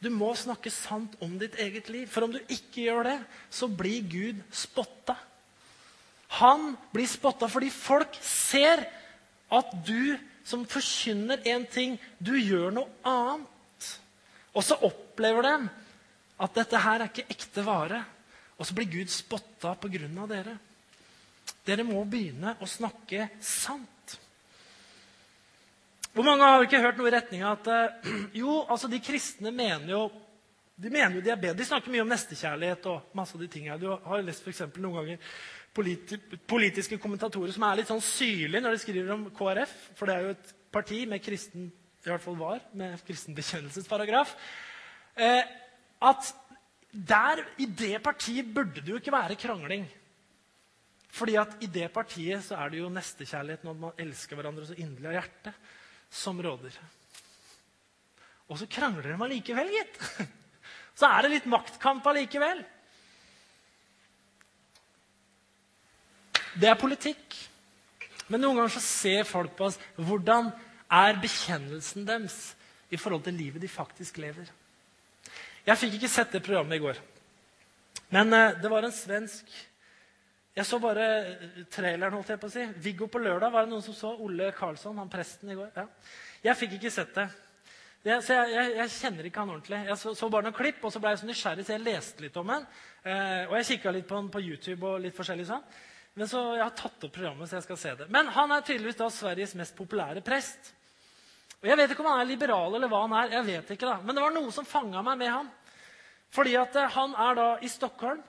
Du 0.00 0.08
må 0.12 0.30
snakke 0.38 0.72
sant 0.72 1.16
om 1.24 1.34
ditt 1.40 1.58
eget 1.60 1.90
liv. 1.92 2.06
For 2.08 2.24
om 2.24 2.32
du 2.32 2.40
ikke 2.46 2.86
gjør 2.86 3.08
det, 3.10 3.18
så 3.52 3.68
blir 3.68 4.06
Gud 4.08 4.40
spotta. 4.54 5.16
Han 6.40 6.74
blir 6.94 7.08
spotta 7.10 7.48
fordi 7.50 7.72
folk 7.74 8.14
ser 8.24 8.86
at 9.50 9.72
du 9.84 10.14
som 10.46 10.62
forkynner 10.66 11.42
én 11.46 11.66
ting, 11.70 11.98
du 12.18 12.32
gjør 12.38 12.72
noe 12.74 12.88
annet. 13.06 13.90
Og 14.54 14.64
så 14.66 14.78
opplever 14.86 15.46
de 15.46 15.54
at 16.40 16.56
dette 16.56 16.80
her 16.80 17.02
er 17.02 17.10
ikke 17.10 17.28
ekte 17.34 17.64
vare. 17.66 18.00
Og 18.60 18.68
så 18.68 18.76
blir 18.76 18.90
Gud 18.92 19.12
spotta 19.12 19.72
pga. 19.80 20.26
dere. 20.28 20.56
Dere 21.64 21.84
må 21.84 22.02
begynne 22.04 22.56
å 22.60 22.68
snakke 22.68 23.30
sant. 23.40 24.16
Hvor 26.12 26.26
mange 26.26 26.44
har 26.44 26.64
ikke 26.64 26.82
hørt 26.82 26.98
noe 26.98 27.08
i 27.08 27.14
retning 27.14 27.44
av 27.46 27.60
at 27.60 27.70
uh, 27.70 28.10
jo, 28.42 28.60
altså 28.68 28.90
de 28.90 29.00
kristne 29.00 29.52
mener 29.54 29.94
jo 29.94 30.02
de 30.80 30.88
mener 30.88 31.18
jo 31.18 31.22
de 31.24 31.28
er 31.32 31.40
bedre. 31.40 31.58
De 31.58 31.66
snakker 31.68 31.92
mye 31.92 32.02
om 32.04 32.08
nestekjærlighet 32.08 32.86
og 32.88 33.10
masse 33.16 33.36
av 33.36 33.42
de 33.42 33.48
tingene. 33.52 33.76
Du 33.76 33.90
har 33.90 34.22
lest 34.24 34.46
for 34.46 34.80
noen 34.80 34.96
ganger 34.96 35.34
politi 35.76 36.16
politiske 36.48 36.96
kommentatorer 36.98 37.52
som 37.52 37.66
er 37.68 37.82
litt 37.82 37.90
sånn 37.90 38.00
syrlige 38.02 38.62
når 38.64 38.74
de 38.74 38.80
skriver 38.80 39.12
om 39.12 39.26
KrF. 39.36 39.74
For 39.98 40.08
det 40.08 40.14
er 40.14 40.24
jo 40.24 40.32
et 40.38 40.54
parti 40.72 41.02
med 41.10 41.20
kristen 41.24 41.68
i 42.00 42.08
hvert 42.08 42.24
fall 42.24 42.38
var, 42.40 42.62
med 42.72 42.96
kristen 43.04 43.36
bekjennelsesparagraf. 43.36 44.32
Eh, 45.20 45.42
at 46.08 46.30
der, 46.90 47.44
i 47.62 47.66
det 47.66 48.00
partiet 48.02 48.48
burde 48.54 48.82
det 48.82 48.90
jo 48.90 48.98
ikke 48.98 49.14
være 49.14 49.38
krangling. 49.38 49.84
Fordi 51.10 51.36
at 51.38 51.56
i 51.62 51.68
det 51.70 51.90
partiet 51.94 52.42
så 52.46 52.58
er 52.58 52.70
det 52.70 52.80
jo 52.80 52.90
nestekjærligheten 52.92 53.70
og 53.70 53.76
at 53.76 53.84
man 53.84 54.02
elsker 54.06 54.38
hverandre 54.38 54.66
så 54.66 54.78
inderlig 54.78 55.10
av 55.10 55.16
hjertet 55.18 55.70
som 56.10 56.42
råder. 56.42 56.74
Og 58.50 58.58
så 58.58 58.66
krangler 58.70 59.12
de 59.12 59.16
allikevel, 59.22 59.70
gitt. 59.70 59.98
Så 61.00 61.08
er 61.08 61.22
det 61.24 61.30
litt 61.32 61.46
maktkamp 61.48 62.04
allikevel. 62.10 62.58
Det 66.60 66.68
er 66.68 66.76
politikk. 66.76 67.36
Men 68.28 68.42
noen 68.42 68.58
ganger 68.58 68.74
så 68.74 68.82
ser 68.84 69.22
folk 69.24 69.54
på 69.56 69.70
oss 69.70 69.78
hvordan 69.96 70.50
er 70.92 71.20
bekjennelsen 71.22 72.04
deres 72.04 72.36
i 72.90 72.98
forhold 72.98 73.24
til 73.24 73.38
livet 73.38 73.62
de 73.62 73.70
faktisk 73.70 74.18
lever. 74.20 74.50
Jeg 75.66 75.80
fikk 75.80 75.98
ikke 75.98 76.10
sett 76.10 76.32
det 76.32 76.42
programmet 76.44 76.78
i 76.78 76.82
går. 76.82 77.00
Men 78.14 78.32
uh, 78.32 78.56
det 78.60 78.70
var 78.72 78.86
en 78.86 78.94
svensk 78.94 79.50
Jeg 80.56 80.66
så 80.66 80.80
bare 80.82 81.04
traileren. 81.70 82.16
holdt 82.16 82.32
jeg 82.32 82.40
på 82.40 82.48
å 82.48 82.52
si. 82.52 82.64
Viggo 82.82 83.06
på 83.06 83.20
lørdag 83.22 83.52
var 83.52 83.64
det 83.64 83.72
noen 83.72 83.84
som 83.84 83.94
så. 83.94 84.10
Ole 84.18 84.50
Karlsson, 84.56 84.98
han 84.98 85.12
presten 85.12 85.52
i 85.52 85.56
går. 85.58 85.70
Ja. 85.76 85.86
Jeg 86.50 86.58
fikk 86.58 86.74
ikke 86.78 86.92
sett 86.92 87.14
det. 87.14 87.28
Jeg, 88.00 88.24
så 88.24 88.32
jeg, 88.32 88.52
jeg, 88.56 88.72
jeg, 88.78 88.92
kjenner 88.96 89.28
ikke 89.28 89.42
han 89.44 89.52
ordentlig. 89.52 89.78
Jeg 89.90 90.00
så, 90.00 90.14
så, 90.16 90.28
bare 90.32 90.48
noen 90.48 90.56
klipp, 90.56 90.80
og 90.82 90.92
så 90.92 91.02
ble 91.02 91.12
jeg 91.12 91.20
så 91.20 91.28
nysgjerrig, 91.28 91.64
så 91.68 91.74
jeg 91.76 91.84
leste 91.84 92.24
litt 92.24 92.36
om 92.40 92.52
han. 92.54 92.66
Uh, 93.04 93.44
og 93.50 93.54
jeg 93.58 93.68
kikka 93.74 93.92
litt 93.94 94.08
på 94.08 94.16
han 94.16 94.30
på 94.32 94.42
YouTube 94.42 94.88
og 94.88 95.04
litt 95.04 95.16
forskjellig 95.16 95.46
sånn. 95.52 95.64
Men 96.18 96.28
så 96.28 96.40
Jeg 96.56 96.64
har 96.64 96.76
tatt 96.76 97.06
opp 97.06 97.12
programmet, 97.14 97.48
så 97.48 97.58
jeg 97.58 97.68
skal 97.68 97.78
se 97.80 97.94
det. 98.00 98.10
Men 98.12 98.32
han 98.34 98.52
er 98.52 98.64
tydeligvis 98.66 98.98
da 98.98 99.10
Sveriges 99.12 99.54
mest 99.60 99.76
populære 99.78 100.24
prest. 100.26 100.72
Og 101.60 101.68
Jeg 101.68 101.76
vet 101.76 101.92
ikke 101.92 102.04
om 102.04 102.08
han 102.08 102.22
er 102.22 102.30
liberal 102.30 102.74
eller 102.74 102.88
hva 102.88 103.02
han 103.04 103.16
er. 103.18 103.32
jeg 103.36 103.46
vet 103.50 103.70
ikke 103.74 103.88
da. 103.88 103.98
Men 104.00 104.16
det 104.16 104.22
var 104.24 104.32
noe 104.32 104.52
som 104.54 104.64
fanga 104.64 105.02
meg 105.04 105.18
med 105.20 105.28
han. 105.28 105.50
Fordi 106.32 106.54
at 106.56 106.76
eh, 106.78 106.92
han 106.94 107.14
er 107.18 107.34
da 107.36 107.48
i 107.60 107.68
Stockholm, 107.68 108.22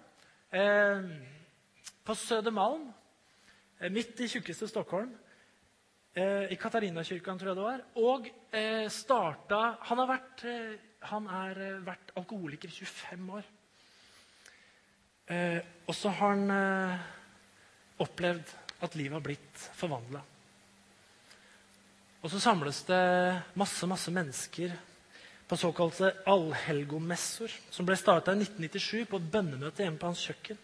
eh, 0.52 1.06
på 2.04 2.16
Södermalm, 2.18 2.90
eh, 3.80 3.92
midt 3.94 4.20
i 4.20 4.28
tjukkeste 4.28 4.68
Stockholm. 4.68 5.14
Eh, 6.14 6.52
I 6.52 6.58
Katarinakirken, 6.60 7.38
tror 7.40 7.54
jeg 7.54 7.56
det 7.56 7.64
var. 7.64 7.84
Og 8.04 8.26
eh, 8.52 8.88
starta 8.92 9.78
Han 9.88 10.02
har 10.02 10.10
vært, 10.10 10.44
eh, 10.44 10.74
han 11.08 11.28
er, 11.32 11.62
vært 11.88 12.12
alkoholiker 12.20 12.68
i 12.68 12.76
25 12.84 13.30
år. 13.40 13.50
og 15.88 15.96
så 15.96 16.10
har 16.10 16.34
han 16.36 17.00
opplevd 18.04 18.50
at 18.84 18.96
livet 19.00 19.16
har 19.16 19.24
blitt 19.24 19.62
forvandla. 19.80 20.20
Og 22.22 22.30
så 22.30 22.40
samles 22.40 22.84
det 22.86 23.02
masse, 23.58 23.88
masse 23.90 24.12
mennesker 24.14 24.74
på 25.50 25.58
såkalte 25.58 26.14
allhelgomessor, 26.30 27.52
som 27.74 27.88
ble 27.88 27.98
starta 28.00 28.32
i 28.32 28.44
1997 28.44 29.08
på 29.10 29.18
et 29.18 29.32
bønnemøte 29.34 29.84
hjemme 29.84 30.00
på 30.00 30.12
hans 30.12 30.22
kjøkken. 30.30 30.60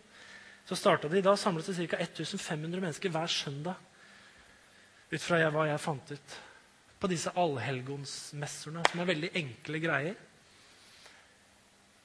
Så 0.70 0.78
starta 0.78 1.10
de 1.12 1.24
da, 1.26 1.34
samles 1.36 1.68
det 1.68 1.90
ca. 1.90 2.00
1500 2.04 2.84
mennesker 2.84 3.12
hver 3.12 3.32
søndag. 3.32 3.82
Ut 5.12 5.24
fra 5.24 5.42
hva 5.52 5.66
jeg 5.68 5.82
fant 5.82 6.14
ut. 6.14 6.38
På 7.00 7.10
disse 7.10 7.34
allhelgonsmessorene, 7.36 8.86
som 8.92 9.02
er 9.02 9.10
veldig 9.10 9.34
enkle 9.42 9.82
greier. 9.82 10.22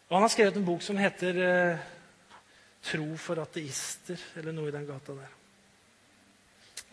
Og 0.09 0.17
Han 0.17 0.27
har 0.27 0.33
skrevet 0.33 0.59
en 0.59 0.67
bok 0.67 0.83
som 0.85 0.99
heter 0.99 1.39
eh, 1.43 1.85
'Tro 2.83 3.17
for 3.17 3.39
ateister', 3.39 4.19
eller 4.37 4.53
noe 4.53 4.69
i 4.69 4.75
den 4.75 4.87
gata 4.87 5.15
der. 5.15 5.39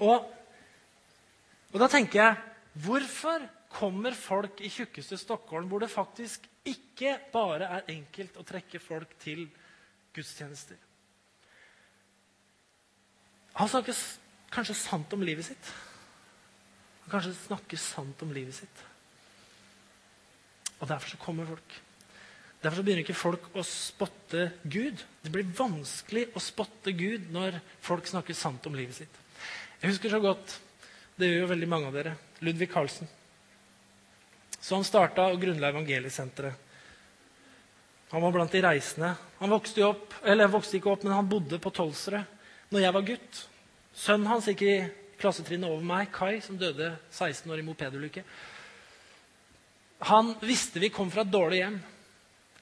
Og, 0.06 0.30
og 1.74 1.80
da 1.82 1.88
tenker 1.90 2.22
jeg 2.22 2.49
Hvorfor 2.80 3.44
kommer 3.70 4.16
folk 4.18 4.62
i 4.66 4.72
tjukkeste 4.72 5.18
Stockholm, 5.20 5.68
hvor 5.70 5.84
det 5.84 5.92
faktisk 5.92 6.48
ikke 6.68 7.18
bare 7.34 7.68
er 7.80 7.92
enkelt 7.94 8.38
å 8.40 8.46
trekke 8.48 8.82
folk 8.82 9.12
til 9.22 9.46
gudstjenester. 10.16 10.78
Han 13.60 13.70
snakker 13.70 13.98
kanskje 14.54 14.78
sant 14.78 15.14
om 15.14 15.24
livet 15.26 15.50
sitt. 15.50 15.74
Han 17.04 17.14
kanskje 17.14 17.36
snakker 17.44 17.82
sant 17.82 18.24
om 18.26 18.34
livet 18.34 18.58
sitt. 18.58 18.84
Og 20.80 20.88
derfor 20.88 21.14
så 21.14 21.22
kommer 21.22 21.50
folk. 21.50 21.78
Derfor 22.60 22.80
så 22.80 22.84
begynner 22.84 23.06
ikke 23.06 23.16
folk 23.16 23.46
å 23.56 23.64
spotte 23.68 24.50
Gud. 24.64 25.04
Det 25.24 25.32
blir 25.32 25.52
vanskelig 25.56 26.26
å 26.36 26.44
spotte 26.44 26.94
Gud 26.96 27.30
når 27.36 27.60
folk 27.84 28.08
snakker 28.08 28.36
sant 28.36 28.66
om 28.68 28.76
livet 28.76 28.98
sitt. 29.00 29.22
Jeg 29.80 29.94
husker 29.94 30.12
så 30.12 30.20
godt, 30.24 30.58
det 31.20 31.28
gjør 31.28 31.42
jo 31.44 31.52
veldig 31.52 31.68
mange 31.68 31.90
av 31.90 31.96
dere, 32.00 32.16
Ludvig 32.46 32.70
Carlsen. 32.72 33.10
Så 34.60 34.76
han 34.78 34.88
starta 34.88 35.28
og 35.32 35.42
grunnla 35.42 35.72
Evangeliesenteret. 35.74 36.68
Han 38.10 38.24
var 38.24 38.34
blant 38.34 38.52
de 38.52 38.62
reisende. 38.64 39.12
Han 39.38 39.52
vokste, 39.54 39.84
opp, 39.86 40.16
eller 40.26 40.50
vokste 40.50 40.80
ikke 40.80 40.90
opp, 40.94 41.04
men 41.06 41.14
han 41.14 41.28
bodde 41.30 41.60
på 41.62 41.72
Tolsrød 41.76 42.72
når 42.74 42.84
jeg 42.84 42.96
var 42.96 43.06
gutt. 43.06 43.42
Sønnen 44.00 44.30
hans 44.32 44.48
gikk 44.50 44.64
i 44.66 44.76
klassetrinnet 45.20 45.70
over 45.70 45.86
meg, 45.86 46.10
Kai, 46.14 46.40
som 46.42 46.58
døde 46.58 46.94
16 47.12 47.52
år 47.52 47.62
i 47.62 47.66
mopedulykke. 47.68 48.24
Han 50.10 50.34
visste 50.42 50.82
vi 50.82 50.92
kom 50.96 51.12
fra 51.12 51.26
et 51.26 51.34
dårlig 51.34 51.60
hjem. 51.62 51.80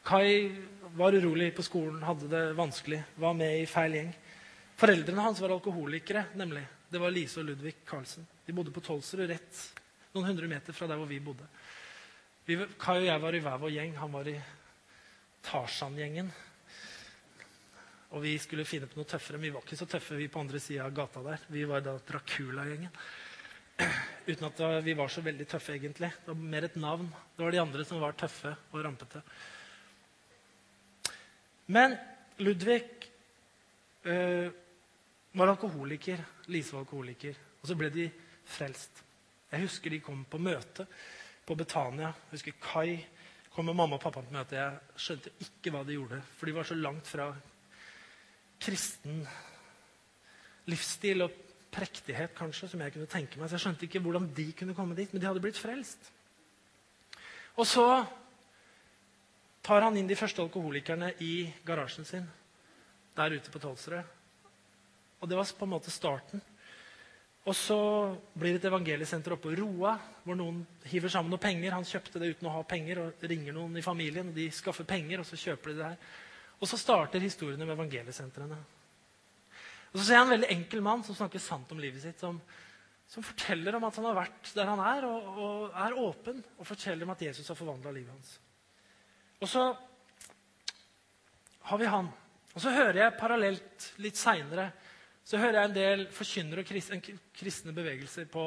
Kai 0.08 0.50
var 0.98 1.16
urolig 1.16 1.52
på 1.56 1.66
skolen, 1.66 2.02
hadde 2.04 2.32
det 2.32 2.46
vanskelig, 2.58 3.04
var 3.22 3.38
med 3.38 3.62
i 3.62 3.68
feil 3.70 4.00
gjeng. 4.00 4.10
Foreldrene 4.78 5.28
hans 5.30 5.42
var 5.44 5.54
alkoholikere, 5.54 6.26
nemlig. 6.40 6.66
Det 6.90 7.00
var 7.02 7.14
Lise 7.14 7.42
og 7.42 7.52
Ludvig 7.52 7.76
Karlsen. 7.88 8.26
De 8.48 8.56
bodde 8.56 8.72
på 8.72 8.82
Tolsrud, 8.84 9.28
rett 9.28 9.64
noen 10.16 10.30
hundre 10.32 10.48
meter 10.48 10.76
fra 10.76 10.88
der 10.88 11.00
hvor 11.00 11.10
vi 11.10 11.20
bodde. 11.22 11.46
Vi, 12.48 12.56
Kai 12.80 13.02
og 13.02 13.08
jeg 13.10 13.22
var 13.22 13.36
i 13.36 13.42
hver 13.44 13.58
vår 13.60 13.74
gjeng. 13.76 13.96
Han 14.00 14.14
var 14.14 14.28
i 14.32 14.38
Tarzan-gjengen. 15.44 16.30
Og 18.16 18.22
vi 18.24 18.38
skulle 18.40 18.64
finne 18.68 18.88
på 18.88 19.02
noe 19.02 19.10
tøffere. 19.10 19.36
Men 19.36 19.50
vi 19.50 19.56
var 19.58 19.66
ikke 19.66 19.80
så 19.80 19.88
tøffe, 19.92 20.16
vi 20.16 20.30
på 20.32 20.40
andre 20.40 20.62
sida 20.64 20.86
av 20.86 20.96
gata 20.96 21.24
der. 21.26 21.44
Vi 21.52 21.66
var 21.68 21.84
da 21.84 21.98
Dracula-gjengen. 22.08 22.94
Uten 24.30 24.48
at 24.48 24.62
vi 24.86 24.96
var 24.98 25.12
så 25.12 25.24
veldig 25.26 25.48
tøffe, 25.52 25.76
egentlig. 25.76 26.14
Det 26.24 26.32
var 26.32 26.46
mer 26.56 26.68
et 26.70 26.78
navn. 26.80 27.10
Det 27.36 27.44
var 27.44 27.52
de 27.52 27.62
andre 27.66 27.86
som 27.90 28.00
var 28.00 28.16
tøffe 28.16 28.54
og 28.72 28.86
rampete. 28.86 29.24
Men 31.68 31.98
Ludvig 32.40 32.80
øh, 34.08 34.48
var 35.36 35.52
alkoholiker. 35.52 36.24
Lise 36.48 36.78
var 36.78 36.88
alkoholiker. 36.88 37.36
Og 37.60 37.68
så 37.68 37.76
ble 37.76 37.92
de 37.92 38.08
frelst. 38.48 39.04
Jeg 39.52 39.64
husker 39.64 39.94
de 39.94 40.02
kom 40.04 40.26
på 40.28 40.40
møte 40.42 40.88
på 41.48 41.56
Betania. 41.56 42.12
Jeg 42.28 42.38
husker 42.38 42.58
Kai 42.62 42.98
kom 43.54 43.66
med 43.66 43.78
mamma 43.78 43.98
og 43.98 44.04
pappa 44.04 44.22
på 44.22 44.34
møte. 44.36 44.58
Jeg 44.60 45.02
skjønte 45.02 45.34
ikke 45.42 45.74
hva 45.74 45.84
de 45.88 45.96
gjorde, 45.96 46.22
for 46.38 46.50
de 46.50 46.56
var 46.58 46.68
så 46.68 46.78
langt 46.78 47.08
fra 47.10 47.32
kristen 48.62 49.24
livsstil 50.68 51.24
og 51.26 51.44
prektighet 51.72 52.34
kanskje, 52.38 52.70
som 52.72 52.82
jeg 52.84 52.94
kunne 52.94 53.10
tenke 53.10 53.40
meg. 53.40 53.50
Så 53.50 53.58
jeg 53.58 53.66
skjønte 53.66 53.88
ikke 53.88 54.02
hvordan 54.04 54.30
de 54.36 54.48
kunne 54.58 54.76
komme 54.78 54.98
dit, 54.98 55.12
men 55.14 55.24
de 55.24 55.30
hadde 55.30 55.44
blitt 55.44 55.60
frelst. 55.60 56.12
Og 57.58 57.66
så 57.66 57.86
tar 59.66 59.84
han 59.84 59.98
inn 59.98 60.10
de 60.10 60.18
første 60.18 60.44
alkoholikerne 60.44 61.14
i 61.26 61.48
garasjen 61.66 62.06
sin 62.08 62.28
der 63.18 63.34
ute 63.34 63.52
på 63.52 63.60
Tolsrød. 63.60 64.14
Og 65.18 65.30
det 65.30 65.38
var 65.38 65.50
på 65.58 65.66
en 65.66 65.74
måte 65.74 65.92
starten. 65.92 66.42
Og 67.48 67.56
så 67.56 67.80
blir 68.36 68.56
det 68.56 68.60
et 68.60 68.68
evangeliesenter 68.68 69.32
oppe 69.38 69.48
på 69.48 69.56
Roa, 69.56 69.94
hvor 70.26 70.36
noen 70.36 70.60
hiver 70.92 71.12
sammen 71.14 71.32
noen 71.32 71.44
penger. 71.46 71.78
Han 71.78 71.86
kjøpte 71.88 72.20
det 72.20 72.34
uten 72.34 72.50
å 72.50 72.56
ha 72.58 72.64
penger, 72.68 73.00
og 73.00 73.24
ringer 73.24 73.56
noen 73.56 73.78
i 73.80 73.84
familien, 73.86 74.34
og 74.34 74.36
de 74.36 74.50
skaffer 74.52 74.88
penger, 74.88 75.22
og 75.24 75.30
så 75.30 75.40
kjøper 75.40 75.72
de 75.72 75.78
det 75.78 75.92
her. 75.94 76.10
Og 76.58 76.68
så 76.68 76.80
starter 76.82 77.24
historiene 77.24 77.64
med 77.64 77.78
evangeliesentrene. 77.78 78.58
Og 79.94 80.00
så 80.00 80.04
ser 80.04 80.18
jeg 80.18 80.26
en 80.26 80.34
veldig 80.34 80.50
enkel 80.58 80.84
mann 80.84 81.06
som 81.08 81.16
snakker 81.16 81.40
sant 81.40 81.72
om 81.72 81.80
livet 81.80 82.04
sitt, 82.04 82.20
som, 82.20 82.42
som 83.08 83.24
forteller 83.24 83.78
om 83.78 83.88
at 83.88 84.02
han 84.02 84.10
har 84.10 84.20
vært 84.20 84.52
der 84.58 84.68
han 84.74 84.84
er, 84.84 85.08
og, 85.08 85.40
og 85.40 85.80
er 85.86 85.98
åpen, 86.04 86.44
og 86.58 86.68
forteller 86.68 87.08
om 87.08 87.16
at 87.16 87.24
Jesus 87.30 87.48
har 87.48 87.60
forvandla 87.60 87.96
livet 87.96 88.12
hans. 88.12 88.34
Og 89.40 89.48
så 89.48 89.70
har 91.70 91.80
vi 91.80 91.96
han. 91.96 92.12
Og 92.58 92.60
så 92.60 92.76
hører 92.76 93.06
jeg 93.06 93.20
parallelt 93.22 93.88
litt 94.04 94.20
seinere 94.20 94.72
så 95.28 95.40
hører 95.42 95.60
jeg 95.60 95.70
en 95.70 95.76
del 95.76 96.04
forkynnere 96.16 96.64
og 96.64 97.10
kristne 97.36 97.74
bevegelser 97.76 98.30
på 98.32 98.46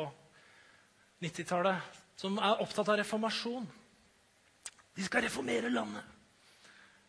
90-tallet 1.20 1.98
som 2.16 2.38
er 2.40 2.62
opptatt 2.64 2.88
av 2.88 2.96
reformasjon. 3.00 3.66
Vi 4.96 5.04
skal 5.04 5.26
reformere 5.26 5.72
landet. 5.72 6.04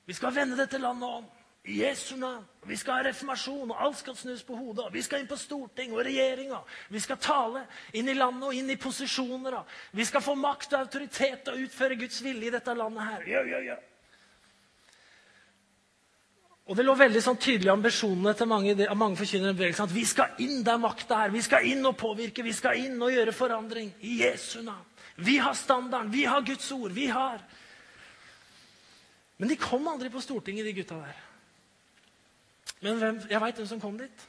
Vi 0.07 0.15
skal 0.15 0.33
vende 0.35 0.59
dette 0.59 0.79
landet 0.79 1.07
om. 1.21 1.29
I 1.63 1.75
Jesu 1.83 2.15
navn. 2.17 2.45
Vi 2.65 2.75
skal 2.77 2.97
ha 2.97 3.03
reformasjon, 3.05 3.69
og 3.69 3.81
alt 3.85 3.99
skal 3.99 4.15
snus 4.17 4.41
på 4.43 4.55
hodet. 4.57 4.87
Vi 4.95 5.03
skal 5.05 5.21
inn 5.21 5.29
på 5.29 5.37
storting 5.37 5.93
og 5.93 6.01
regjeringa. 6.07 6.57
Vi 6.89 6.99
skal 7.03 7.19
tale 7.21 7.61
inn 7.93 8.09
i 8.09 8.15
landet 8.17 8.47
og 8.47 8.57
inn 8.57 8.71
i 8.73 8.79
posisjoner. 8.81 9.59
Vi 9.93 10.07
skal 10.09 10.25
få 10.25 10.33
makt 10.41 10.73
og 10.73 10.87
autoritet 10.87 11.51
og 11.53 11.61
utføre 11.61 11.99
Guds 12.01 12.17
vilje 12.25 12.49
i 12.49 12.53
dette 12.55 12.75
landet 12.75 13.07
her. 13.11 13.27
Ja, 13.29 13.43
ja, 13.45 13.61
ja. 13.67 13.77
Og 16.71 16.77
Det 16.77 16.85
lå 16.87 16.93
veldig 16.95 17.19
sånn 17.19 17.35
tydelige 17.35 17.73
ambisjonene 17.73 18.31
til 18.39 18.47
mange, 18.47 18.73
mange 18.95 19.17
forkynnere 19.19 19.73
at 19.83 19.91
vi 19.91 20.05
skal 20.07 20.37
inn 20.39 20.61
der 20.63 20.77
makta 20.79 21.17
er. 21.25 21.33
Vi 21.33 21.41
skal 21.43 21.65
inn 21.67 21.83
og 21.83 21.97
påvirke, 21.99 22.45
vi 22.47 22.53
skal 22.55 22.79
inn 22.79 23.01
og 23.03 23.11
gjøre 23.11 23.33
forandring. 23.35 23.89
I 24.07 24.21
Jesu 24.21 24.61
navn. 24.63 24.85
Vi 25.19 25.35
har 25.43 25.51
standarden, 25.53 26.13
vi 26.13 26.23
har 26.23 26.45
Guds 26.47 26.71
ord. 26.71 26.93
vi 26.95 27.09
har... 27.11 27.43
Men 29.37 29.49
de 29.49 29.57
kom 29.59 29.87
aldri 29.91 30.07
på 30.13 30.21
Stortinget, 30.23 30.65
de 30.65 30.73
gutta 30.77 30.95
der. 31.01 31.19
Men 32.79 33.03
hvem, 33.03 33.19
jeg 33.29 33.41
veit 33.41 33.59
hvem 33.59 33.67
som 33.67 33.83
kom 33.83 33.99
dit. 33.99 34.23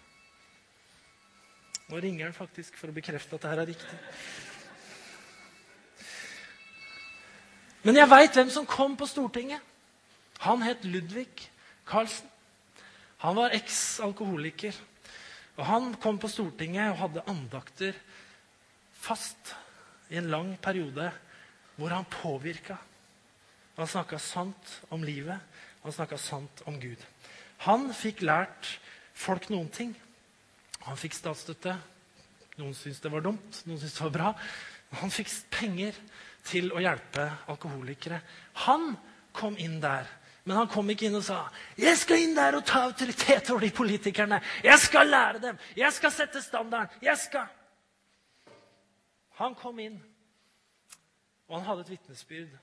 Nå 1.92 2.02
ringer 2.02 2.26
han 2.26 2.34
faktisk 2.34 2.74
for 2.80 2.90
å 2.90 2.96
bekrefte 2.96 3.38
at 3.38 3.46
det 3.46 3.52
her 3.52 3.62
er 3.62 3.70
riktig. 3.70 4.00
Men 7.86 8.02
jeg 8.02 8.10
veit 8.10 8.34
hvem 8.34 8.50
som 8.50 8.66
kom 8.66 8.98
på 8.98 9.06
Stortinget. 9.06 9.62
Han 10.42 10.66
het 10.66 10.82
Ludvig 10.90 11.30
Karlsen. 11.86 12.31
Han 13.22 13.38
var 13.38 13.54
eks-alkoholiker. 13.54 14.76
Og 15.58 15.66
Han 15.66 15.94
kom 16.00 16.18
på 16.18 16.30
Stortinget 16.30 16.92
og 16.92 17.00
hadde 17.04 17.26
andakter 17.30 17.98
fast 19.02 19.54
i 20.12 20.18
en 20.20 20.30
lang 20.30 20.54
periode 20.62 21.10
hvor 21.76 21.92
han 21.92 22.06
påvirka. 22.10 22.76
Han 23.76 23.88
snakka 23.88 24.18
sant 24.20 24.74
om 24.92 25.04
livet, 25.04 25.40
han 25.82 25.94
snakka 25.94 26.18
sant 26.20 26.62
om 26.68 26.76
Gud. 26.80 27.00
Han 27.64 27.88
fikk 27.96 28.22
lært 28.22 28.68
folk 29.14 29.48
noen 29.50 29.70
ting. 29.72 29.94
Han 30.86 30.98
fikk 30.98 31.16
statsstøtte. 31.16 31.76
Noen 32.60 32.74
syntes 32.76 33.00
det 33.00 33.12
var 33.12 33.24
dumt, 33.24 33.62
noen 33.64 33.80
syntes 33.80 33.96
det 33.96 34.04
var 34.04 34.16
bra. 34.16 34.32
Han 35.00 35.14
fikk 35.14 35.30
penger 35.54 35.96
til 36.44 36.72
å 36.74 36.82
hjelpe 36.82 37.24
alkoholikere. 37.50 38.20
Han 38.66 38.92
kom 39.32 39.56
inn 39.62 39.78
der 39.80 40.10
men 40.44 40.56
han 40.56 40.68
kom 40.68 40.90
ikke 40.90 41.06
inn 41.06 41.14
og 41.14 41.24
sa 41.24 41.48
'Jeg 41.78 41.98
skal 41.98 42.22
inn 42.22 42.34
der 42.34 42.56
og 42.56 42.64
ta 42.66 42.82
autoritet 42.84 43.50
over 43.50 43.60
de 43.60 43.70
politikerne.' 43.70 44.42
'Jeg 44.64 44.78
skal 44.78 45.06
lære 45.06 45.38
dem. 45.38 45.58
Jeg 45.76 45.92
skal 45.92 46.10
sette 46.10 46.42
standarden. 46.42 46.98
Jeg 47.02 47.18
skal.' 47.18 47.48
Han 49.38 49.54
kom 49.54 49.78
inn, 49.78 50.02
og 51.48 51.58
han 51.58 51.66
hadde 51.66 51.80
et 51.80 51.90
vitnesbyrd 51.90 52.58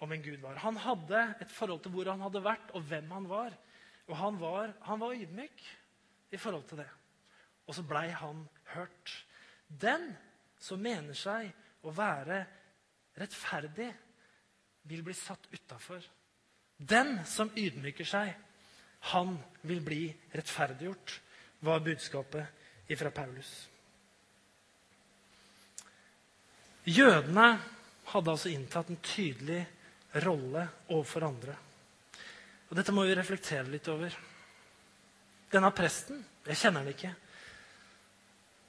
om 0.00 0.12
en 0.12 0.22
Gud 0.22 0.40
var. 0.42 0.56
Han 0.56 0.76
hadde 0.76 1.34
et 1.40 1.50
forhold 1.50 1.82
til 1.82 1.92
hvor 1.94 2.10
han 2.10 2.20
hadde 2.20 2.44
vært, 2.44 2.70
og 2.74 2.82
hvem 2.82 3.10
han 3.10 3.28
var. 3.28 3.54
Og 4.06 4.16
han 4.16 4.40
var, 4.40 4.72
han 4.82 5.00
var 5.00 5.14
ydmyk 5.14 5.62
i 6.32 6.36
forhold 6.36 6.64
til 6.68 6.82
det. 6.82 6.88
Og 7.66 7.74
så 7.74 7.84
blei 7.86 8.08
han 8.08 8.48
hørt. 8.74 9.26
Den 9.68 10.16
som 10.58 10.82
mener 10.82 11.14
seg 11.14 11.52
å 11.82 11.94
være 11.94 12.44
rettferdig, 13.18 13.92
vil 14.82 15.04
bli 15.06 15.14
satt 15.14 15.46
utafor. 15.52 16.02
Den 16.82 17.20
som 17.28 17.52
ydmyker 17.54 18.08
seg, 18.08 18.32
han 19.12 19.36
vil 19.66 19.82
bli 19.84 20.02
rettferdiggjort, 20.34 21.20
var 21.62 21.84
budskapet 21.84 22.58
fra 22.98 23.10
Paulus. 23.14 23.50
Jødene 26.84 27.46
hadde 28.10 28.32
altså 28.34 28.50
inntatt 28.50 28.90
en 28.90 28.98
tydelig 29.00 29.62
rolle 30.26 30.66
overfor 30.90 31.24
andre. 31.24 31.54
Og 32.68 32.76
Dette 32.76 32.92
må 32.92 33.06
vi 33.06 33.14
reflektere 33.16 33.70
litt 33.70 33.88
over. 33.92 34.12
Denne 35.52 35.70
presten 35.76 36.20
Jeg 36.42 36.58
kjenner 36.58 36.82
den 36.82 36.96
ikke. 36.96 37.12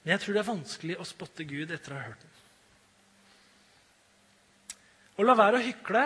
Men 0.04 0.12
jeg 0.12 0.20
tror 0.22 0.34
det 0.34 0.40
er 0.44 0.52
vanskelig 0.52 0.96
å 1.00 1.06
spotte 1.08 1.46
Gud 1.48 1.72
etter 1.74 1.90
å 1.90 1.96
ha 1.98 2.04
hørt 2.06 2.20
den. 2.22 2.34
Å 5.18 5.26
la 5.26 5.34
være 5.34 5.58
å 5.58 5.64
hykle 5.64 6.04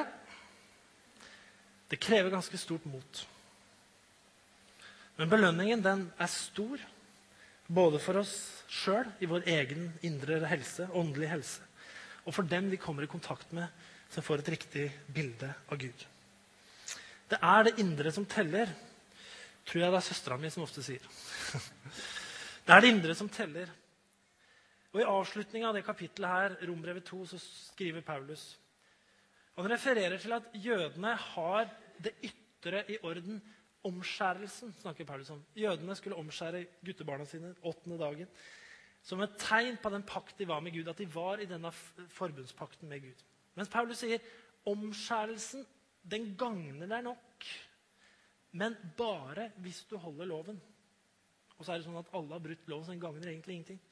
det 1.89 2.01
krever 2.01 2.31
ganske 2.31 2.59
stort 2.61 2.85
mot. 2.85 3.23
Men 5.19 5.31
belønningen 5.31 5.83
den 5.83 6.05
er 6.21 6.31
stor, 6.31 6.83
både 7.67 8.01
for 8.01 8.21
oss 8.21 8.35
sjøl, 8.71 9.09
i 9.21 9.29
vår 9.29 9.49
egen 9.51 9.89
indre 10.07 10.39
helse, 10.49 10.87
åndelig 10.93 11.33
helse, 11.33 11.65
og 12.25 12.37
for 12.37 12.47
dem 12.49 12.69
vi 12.71 12.81
kommer 12.81 13.05
i 13.05 13.11
kontakt 13.11 13.51
med, 13.57 13.67
som 14.13 14.25
får 14.25 14.43
et 14.43 14.53
riktig 14.55 14.87
bilde 15.13 15.51
av 15.69 15.81
Gud. 15.81 16.05
Det 17.29 17.41
er 17.45 17.67
det 17.67 17.79
indre 17.83 18.13
som 18.13 18.25
teller, 18.29 18.71
tror 19.69 19.83
jeg 19.83 19.93
det 19.93 19.99
er 20.01 20.07
søstera 20.07 20.39
mi 20.41 20.51
som 20.53 20.65
ofte 20.65 20.85
sier. 20.85 21.05
Det 22.69 22.75
er 22.77 22.83
det 22.85 22.89
indre 22.93 23.15
som 23.17 23.31
teller. 23.33 23.71
Og 24.93 24.99
I 25.01 25.07
avslutninga 25.09 25.71
av 25.71 25.77
det 25.79 25.87
kapittelet 25.87 26.29
her, 26.29 26.57
Rombrevet 26.69 27.07
2, 27.09 27.21
så 27.31 27.39
skriver 27.41 28.05
Paulus 28.05 28.43
Han 29.59 29.67
refererer 29.73 30.21
til 30.23 30.33
at 30.37 30.45
jødene 30.55 31.17
har 31.19 31.71
det 31.99 32.13
ytre 32.23 32.85
i 32.95 32.99
orden. 33.03 33.41
Omskjærelsen 33.89 34.71
snakker 34.79 35.07
Paulus 35.07 35.31
om. 35.35 35.41
Jødene 35.59 35.97
skulle 35.99 36.19
omskjære 36.19 36.65
guttebarna 36.87 37.27
sine 37.27 37.55
åttende 37.67 37.99
dagen. 37.99 38.31
Som 39.03 39.23
et 39.25 39.35
tegn 39.41 39.79
på 39.83 39.91
den 39.91 40.05
pakt 40.07 40.39
de 40.39 40.47
var 40.47 40.61
med 40.63 40.77
Gud, 40.77 40.89
at 40.91 40.99
de 40.99 41.09
var 41.11 41.43
i 41.43 41.49
denne 41.51 41.73
forbundspakten 42.15 42.89
med 42.89 43.03
Gud. 43.03 43.25
Mens 43.59 43.71
Paulus 43.73 43.99
sier 43.99 44.23
omskjærelsen 44.69 45.67
den 46.07 46.33
gagner 46.39 46.87
deg 46.87 47.03
nok, 47.09 47.47
men 48.59 48.77
bare 48.97 49.51
hvis 49.65 49.83
du 49.91 49.97
holder 49.99 50.31
loven. 50.31 50.61
Og 51.59 51.65
så 51.65 51.73
er 51.73 51.81
det 51.81 51.89
sånn 51.89 51.99
at 51.99 52.15
alle 52.15 52.37
har 52.37 52.45
brutt 52.45 52.71
loven, 52.71 52.87
så 52.87 52.95
den 52.95 53.03
gagner 53.03 53.27
egentlig 53.27 53.59
ingenting. 53.59 53.83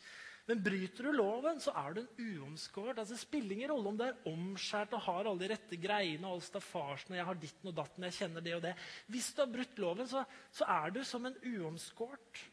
Men 0.46 0.62
bryter 0.62 1.08
du 1.08 1.10
loven, 1.16 1.58
så 1.58 1.72
er 1.74 1.94
du 1.96 2.00
en 2.04 2.20
uomskåret. 2.22 3.00
Altså, 3.00 3.16
det 3.16 3.22
spiller 3.24 3.56
ingen 3.56 3.72
rolle 3.72 3.90
om 3.90 3.96
du 3.98 4.04
er 4.06 4.28
omskjært 4.30 4.94
og 4.94 5.02
har 5.08 5.26
alle 5.26 5.42
de 5.42 5.48
rette 5.50 5.78
greiene 5.82 6.28
og 6.28 6.38
alle 6.38 6.60
og 7.08 7.16
jeg 7.16 7.26
har 7.26 7.40
ditten 7.42 7.70
og 7.72 7.74
datten, 7.74 8.06
jeg 8.06 8.18
kjenner 8.20 8.44
det 8.44 8.54
og 8.54 8.62
det. 8.62 8.74
Hvis 9.10 9.32
du 9.34 9.42
har 9.42 9.50
brutt 9.50 9.82
loven, 9.82 10.06
så, 10.06 10.22
så 10.54 10.68
er 10.70 10.94
du 10.94 11.02
som 11.04 11.26
en 11.26 11.40
uomskåret. 11.42 12.44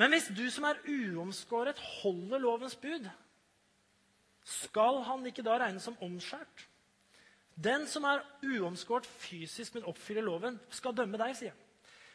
Men 0.00 0.14
hvis 0.14 0.30
du 0.32 0.46
som 0.54 0.64
er 0.64 0.80
uomskåret, 0.88 1.78
holder 2.00 2.40
lovens 2.40 2.76
bud, 2.80 3.08
skal 4.48 5.02
han 5.04 5.26
ikke 5.28 5.44
da 5.44 5.58
regnes 5.60 5.84
som 5.84 5.98
omskjært? 6.00 6.68
Den 7.58 7.84
som 7.90 8.06
er 8.08 8.22
uomskåret 8.46 9.06
fysisk, 9.06 9.74
men 9.74 9.88
oppfyller 9.90 10.24
loven, 10.24 10.56
skal 10.70 10.94
dømme 10.96 11.20
deg, 11.20 11.34
sier 11.36 11.52
han. 11.52 11.64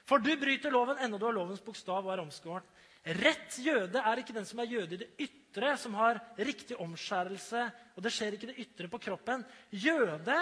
For 0.08 0.24
du 0.24 0.34
bryter 0.40 0.74
loven 0.74 0.98
ennå 1.04 1.20
du 1.20 1.28
har 1.28 1.36
lovens 1.36 1.62
bokstav 1.64 2.02
og 2.02 2.14
er 2.16 2.24
omskåret. 2.24 2.73
Rett 3.04 3.58
jøde 3.60 4.00
er 4.00 4.20
ikke 4.22 4.36
den 4.36 4.46
som 4.48 4.62
er 4.64 4.70
jøde 4.72 4.96
i 4.96 5.02
det 5.02 5.10
ytre, 5.26 5.74
som 5.78 5.96
har 6.00 6.22
riktig 6.40 6.78
omskjærelse, 6.80 7.66
og 7.98 8.06
det 8.06 8.14
skjer 8.16 8.38
ikke 8.38 8.52
det 8.54 8.62
ytre 8.64 8.88
på 8.92 9.02
kroppen. 9.04 9.44
Jøde 9.76 10.38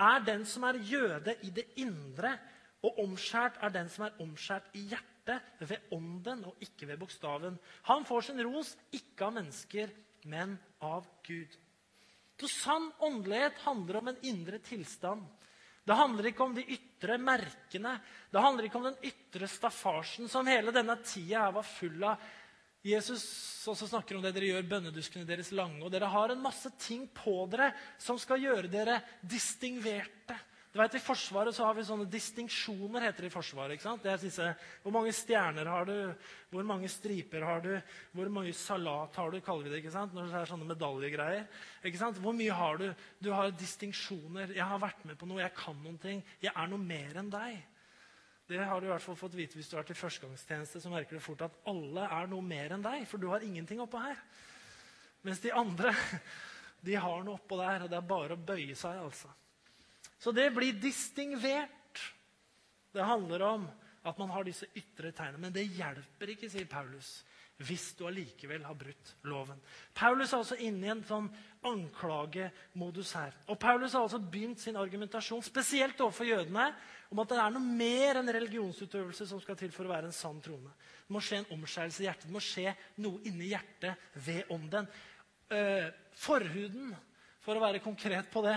er 0.00 0.24
den 0.26 0.42
som 0.48 0.66
er 0.66 0.80
jøde 0.82 1.36
i 1.46 1.52
det 1.54 1.68
indre, 1.78 2.34
og 2.82 2.98
omskjært 3.04 3.60
er 3.62 3.72
den 3.74 3.90
som 3.92 4.08
er 4.08 4.18
omskjært 4.24 4.70
i 4.74 4.86
hjertet, 4.90 5.08
ved 5.60 5.92
ånden 5.94 6.42
og 6.48 6.62
ikke 6.64 6.88
ved 6.88 6.98
bokstaven. 6.98 7.58
Han 7.86 8.06
får 8.08 8.24
sin 8.26 8.40
ros 8.42 8.72
ikke 8.96 9.28
av 9.28 9.36
mennesker, 9.36 9.92
men 10.26 10.56
av 10.82 11.06
Gud. 11.26 11.52
Så 12.40 12.48
sann 12.48 12.88
åndelighet 13.04 13.60
handler 13.66 14.00
om 14.00 14.10
en 14.10 14.22
indre 14.26 14.58
tilstand. 14.64 15.22
Det 15.86 15.96
handler 15.96 16.28
ikke 16.30 16.44
om 16.44 16.52
de 16.54 16.66
ytre 16.76 17.16
merkene. 17.20 17.94
Det 18.30 18.42
handler 18.42 18.68
ikke 18.68 18.78
om 18.80 18.90
den 18.90 19.00
ytre 19.08 19.48
staffasjen 19.48 20.28
som 20.30 20.48
hele 20.48 20.74
denne 20.74 20.98
tida 21.02 21.46
her 21.46 21.56
var 21.56 21.66
full 21.66 22.04
av. 22.04 22.28
Jesus 22.84 23.24
også 23.68 23.90
snakker 23.90 24.16
om 24.16 24.22
det 24.24 24.32
dere 24.32 24.54
gjør 24.54 24.68
bønneduskene 24.68 25.28
deres 25.28 25.50
lange. 25.52 25.82
Og 25.84 25.92
dere 25.92 26.08
har 26.08 26.32
en 26.32 26.44
masse 26.44 26.70
ting 26.80 27.06
på 27.12 27.42
dere 27.52 27.72
som 28.00 28.20
skal 28.20 28.40
gjøre 28.40 28.72
dere 28.72 29.00
distingverte. 29.20 30.36
Du 30.70 30.78
vet, 30.78 30.94
I 30.94 31.02
Forsvaret 31.02 31.54
så 31.54 31.64
har 31.66 31.74
vi 31.74 31.82
sånne 31.82 32.06
distinksjoner, 32.06 33.02
heter 33.02 33.26
det 33.26 33.30
i 33.32 33.34
Forsvaret. 33.34 33.74
ikke 33.74 33.88
sant? 33.88 34.04
Det 34.04 34.12
er 34.12 34.20
disse, 34.22 34.50
Hvor 34.84 34.92
mange 34.94 35.10
stjerner 35.10 35.66
har 35.66 35.84
du? 35.88 36.14
Hvor 36.50 36.62
mange 36.62 36.88
striper 36.88 37.42
har 37.42 37.60
du? 37.64 37.72
Hvor 38.14 38.30
mye 38.30 38.52
salat 38.54 39.16
har 39.16 39.30
du? 39.30 39.40
kaller 39.40 39.64
vi 39.64 39.70
det, 39.70 39.80
ikke 39.82 39.90
sant? 39.90 40.14
Når 40.14 40.30
det 40.30 40.36
er 40.38 40.46
sånne 40.46 40.68
medaljegreier. 40.68 41.48
ikke 41.82 41.98
sant? 41.98 42.22
Hvor 42.22 42.32
mye 42.32 42.54
har 42.54 42.78
du? 42.78 42.94
Du 43.18 43.32
har 43.32 43.50
distinksjoner. 43.50 44.54
'Jeg 44.54 44.64
har 44.64 44.78
vært 44.78 45.04
med 45.04 45.18
på 45.18 45.26
noe. 45.26 45.42
Jeg 45.42 45.54
kan 45.54 45.74
noen 45.82 45.98
ting. 45.98 46.22
Jeg 46.40 46.52
er 46.54 46.66
noe 46.68 46.78
mer 46.78 47.18
enn 47.18 47.30
deg.' 47.30 47.66
Det 48.46 48.58
har 48.58 48.80
du 48.80 48.86
i 48.86 48.90
hvert 48.90 49.02
fall 49.02 49.16
fått 49.16 49.34
vite 49.34 49.54
hvis 49.54 49.68
du 49.68 49.76
har 49.76 49.82
vært 49.82 49.90
i 49.90 49.98
førstegangstjeneste. 49.98 50.80
så 50.80 50.90
merker 50.90 51.14
du 51.14 51.20
fort 51.20 51.42
at 51.42 51.58
alle 51.66 52.06
er 52.06 52.26
noe 52.26 52.42
mer 52.42 52.72
enn 52.72 52.82
deg, 52.82 53.06
for 53.06 53.18
du 53.18 53.28
har 53.28 53.42
ingenting 53.42 53.80
oppå 53.80 53.98
her. 53.98 54.18
Mens 55.22 55.40
de 55.40 55.52
andre 55.52 55.94
de 56.86 56.94
har 56.94 57.22
noe 57.24 57.34
oppå 57.34 57.58
der, 57.58 57.82
og 57.82 57.90
det 57.90 57.96
er 57.98 58.06
bare 58.06 58.34
å 58.34 58.36
bøye 58.36 58.74
seg. 58.74 58.98
altså. 58.98 59.30
Så 60.20 60.32
det 60.36 60.50
blir 60.52 60.76
distingvert. 60.76 62.00
Det 62.92 63.06
handler 63.06 63.42
om 63.46 63.68
at 64.04 64.18
man 64.18 64.30
har 64.32 64.44
disse 64.44 64.68
ytre 64.76 65.12
tegnene. 65.16 65.46
Men 65.46 65.54
det 65.54 65.68
hjelper 65.76 66.34
ikke, 66.34 66.48
sier 66.52 66.68
Paulus, 66.68 67.20
hvis 67.60 67.90
du 67.96 68.06
allikevel 68.08 68.64
har 68.64 68.76
brutt 68.78 69.14
loven. 69.28 69.58
Paulus 69.96 70.32
er 70.32 70.40
altså 70.40 70.56
inne 70.64 70.88
i 70.88 70.92
en 70.94 71.02
sånn 71.04 71.28
anklagemodus 71.68 73.12
her. 73.18 73.34
Og 73.52 73.58
Paulus 73.60 73.96
har 73.96 74.06
altså 74.06 74.20
begynt 74.20 74.62
sin 74.62 74.78
argumentasjon, 74.80 75.44
spesielt 75.44 76.00
overfor 76.00 76.28
jødene, 76.28 76.70
om 77.12 77.20
at 77.20 77.32
det 77.32 77.40
er 77.42 77.52
noe 77.52 77.76
mer 77.82 78.20
enn 78.20 78.32
religionsutøvelse 78.32 79.28
som 79.28 79.42
skal 79.42 79.58
til 79.60 79.72
for 79.74 79.88
å 79.88 79.92
være 79.92 80.08
en 80.08 80.16
sann 80.16 80.40
trone. 80.44 80.72
Det 81.04 81.16
må 81.16 81.20
skje 81.24 81.42
en 81.42 81.52
omskjærelse 81.58 82.04
i 82.04 82.08
hjertet. 82.08 82.28
Det 82.28 82.36
må 82.36 82.44
skje 82.44 82.74
noe 83.04 83.20
inni 83.28 83.52
hjertet 83.52 84.08
ved 84.24 84.52
ånden. 84.54 84.88
Uh, 85.50 85.88
forhuden 86.14 86.94
for 87.50 87.58
å 87.58 87.64
være 87.64 87.82
konkret 87.82 88.28
på 88.30 88.44
det, 88.46 88.54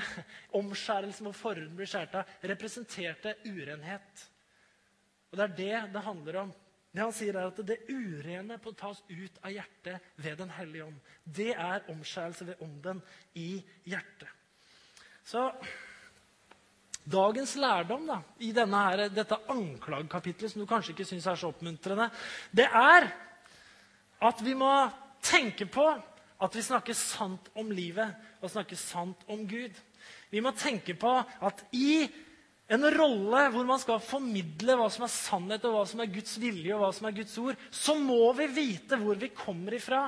omskjærelsen 0.53 1.25
hvor 1.25 1.33
forhuden 1.33 1.73
blir 1.77 1.89
skåret 1.89 2.19
av, 2.19 2.33
representerte 2.51 3.39
urenhet. 3.47 4.27
Og 5.31 5.39
Det 5.39 5.45
er 5.47 5.55
det 5.57 5.93
det 5.95 6.03
handler 6.05 6.37
om. 6.43 6.51
Det 6.93 7.01
han 7.01 7.15
sier 7.15 7.33
er 7.33 7.49
at 7.49 7.61
Det 7.65 7.79
urene 7.89 8.59
på 8.61 8.75
tas 8.77 9.01
ut 9.09 9.39
av 9.41 9.49
hjertet 9.49 10.11
ved 10.21 10.37
Den 10.37 10.53
hellige 10.53 10.85
ånd. 10.85 10.99
Det 11.25 11.55
er 11.55 11.89
omskjærelse 11.89 12.45
ved 12.51 12.61
ånden 12.61 13.01
i 13.33 13.63
hjertet. 13.89 14.29
Så 15.25 15.49
Dagens 17.03 17.57
lærdom 17.59 18.05
da, 18.07 18.21
i 18.39 18.53
her, 18.53 19.09
dette 19.09 19.41
anklagekapitlet, 19.51 20.51
som 20.51 20.61
du 20.61 20.69
kanskje 20.69 20.93
ikke 20.93 21.07
syns 21.09 21.25
er 21.27 21.35
så 21.35 21.49
oppmuntrende, 21.49 22.07
det 22.51 22.69
er 22.69 23.09
at 24.23 24.39
vi 24.45 24.53
må 24.55 24.69
tenke 25.19 25.65
på 25.67 25.83
at 26.43 26.55
vi 26.55 26.63
snakker 26.63 26.95
sant 26.95 27.49
om 27.59 27.71
livet 27.71 28.13
og 28.43 28.51
snakke 28.51 28.77
sant 28.79 29.23
om 29.31 29.45
Gud. 29.47 29.73
Vi 30.33 30.41
må 30.43 30.51
tenke 30.57 30.95
på 30.99 31.15
at 31.15 31.63
i 31.75 32.03
en 32.73 32.85
rolle 32.95 33.41
hvor 33.53 33.67
man 33.67 33.81
skal 33.81 34.01
formidle 34.03 34.77
hva 34.79 34.87
som 34.91 35.05
er 35.05 35.11
sannhet, 35.11 35.65
og 35.67 35.75
hva 35.77 35.83
som 35.87 36.01
er 36.03 36.11
Guds 36.11 36.37
vilje 36.41 36.73
og 36.75 36.83
hva 36.83 36.91
som 36.95 37.07
er 37.09 37.17
Guds 37.17 37.35
ord, 37.41 37.59
så 37.71 37.95
må 37.99 38.31
vi 38.37 38.47
vite 38.55 38.99
hvor 38.99 39.19
vi 39.19 39.31
kommer 39.35 39.77
ifra. 39.77 40.07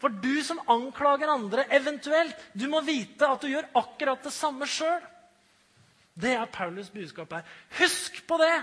For 0.00 0.12
du 0.12 0.36
som 0.44 0.62
anklager 0.70 1.32
andre, 1.32 1.66
eventuelt, 1.74 2.38
du 2.52 2.66
må 2.70 2.82
vite 2.84 3.28
at 3.28 3.42
du 3.42 3.50
gjør 3.50 3.70
akkurat 3.80 4.24
det 4.24 4.34
samme 4.36 4.68
sjøl. 4.68 5.02
Det 6.14 6.36
er 6.36 6.50
Paulus 6.52 6.92
budskap 6.94 7.32
her. 7.34 7.46
Husk 7.80 8.20
på 8.28 8.38
det! 8.42 8.56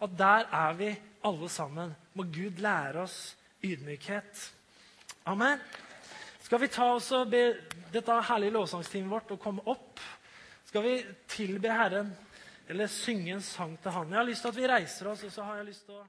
At 0.00 0.16
der 0.16 0.48
er 0.56 0.74
vi 0.76 0.90
alle 1.24 1.48
sammen. 1.52 1.94
Må 2.16 2.24
Gud 2.32 2.60
lære 2.60 3.04
oss 3.04 3.34
ydmykhet. 3.64 4.48
Amen. 5.28 5.60
Skal 6.50 6.64
vi 6.64 6.66
ta 6.74 6.86
oss 6.96 7.12
og 7.14 7.28
be 7.30 7.44
dette 7.94 8.14
herlige 8.26 8.56
lovsangsteamet 8.56 9.12
vårt 9.12 9.28
å 9.30 9.36
komme 9.38 9.62
opp? 9.70 10.00
Skal 10.66 10.82
vi 10.82 10.94
tilbe 11.30 11.70
Herren 11.70 12.08
eller 12.66 12.90
synge 12.90 13.36
en 13.36 13.44
sang 13.46 13.76
til 13.78 13.94
Han? 13.94 14.10
Jeg 14.10 14.18
har 14.18 14.26
lyst 14.26 14.42
til 14.42 14.50
at 14.50 14.58
vi 14.58 14.66
reiser 14.66 15.12
oss, 15.12 15.22
og 15.28 15.30
så 15.30 15.44
har 15.46 15.60
jeg 15.60 15.68
lyst 15.68 15.84
til 15.86 16.00
å 16.00 16.02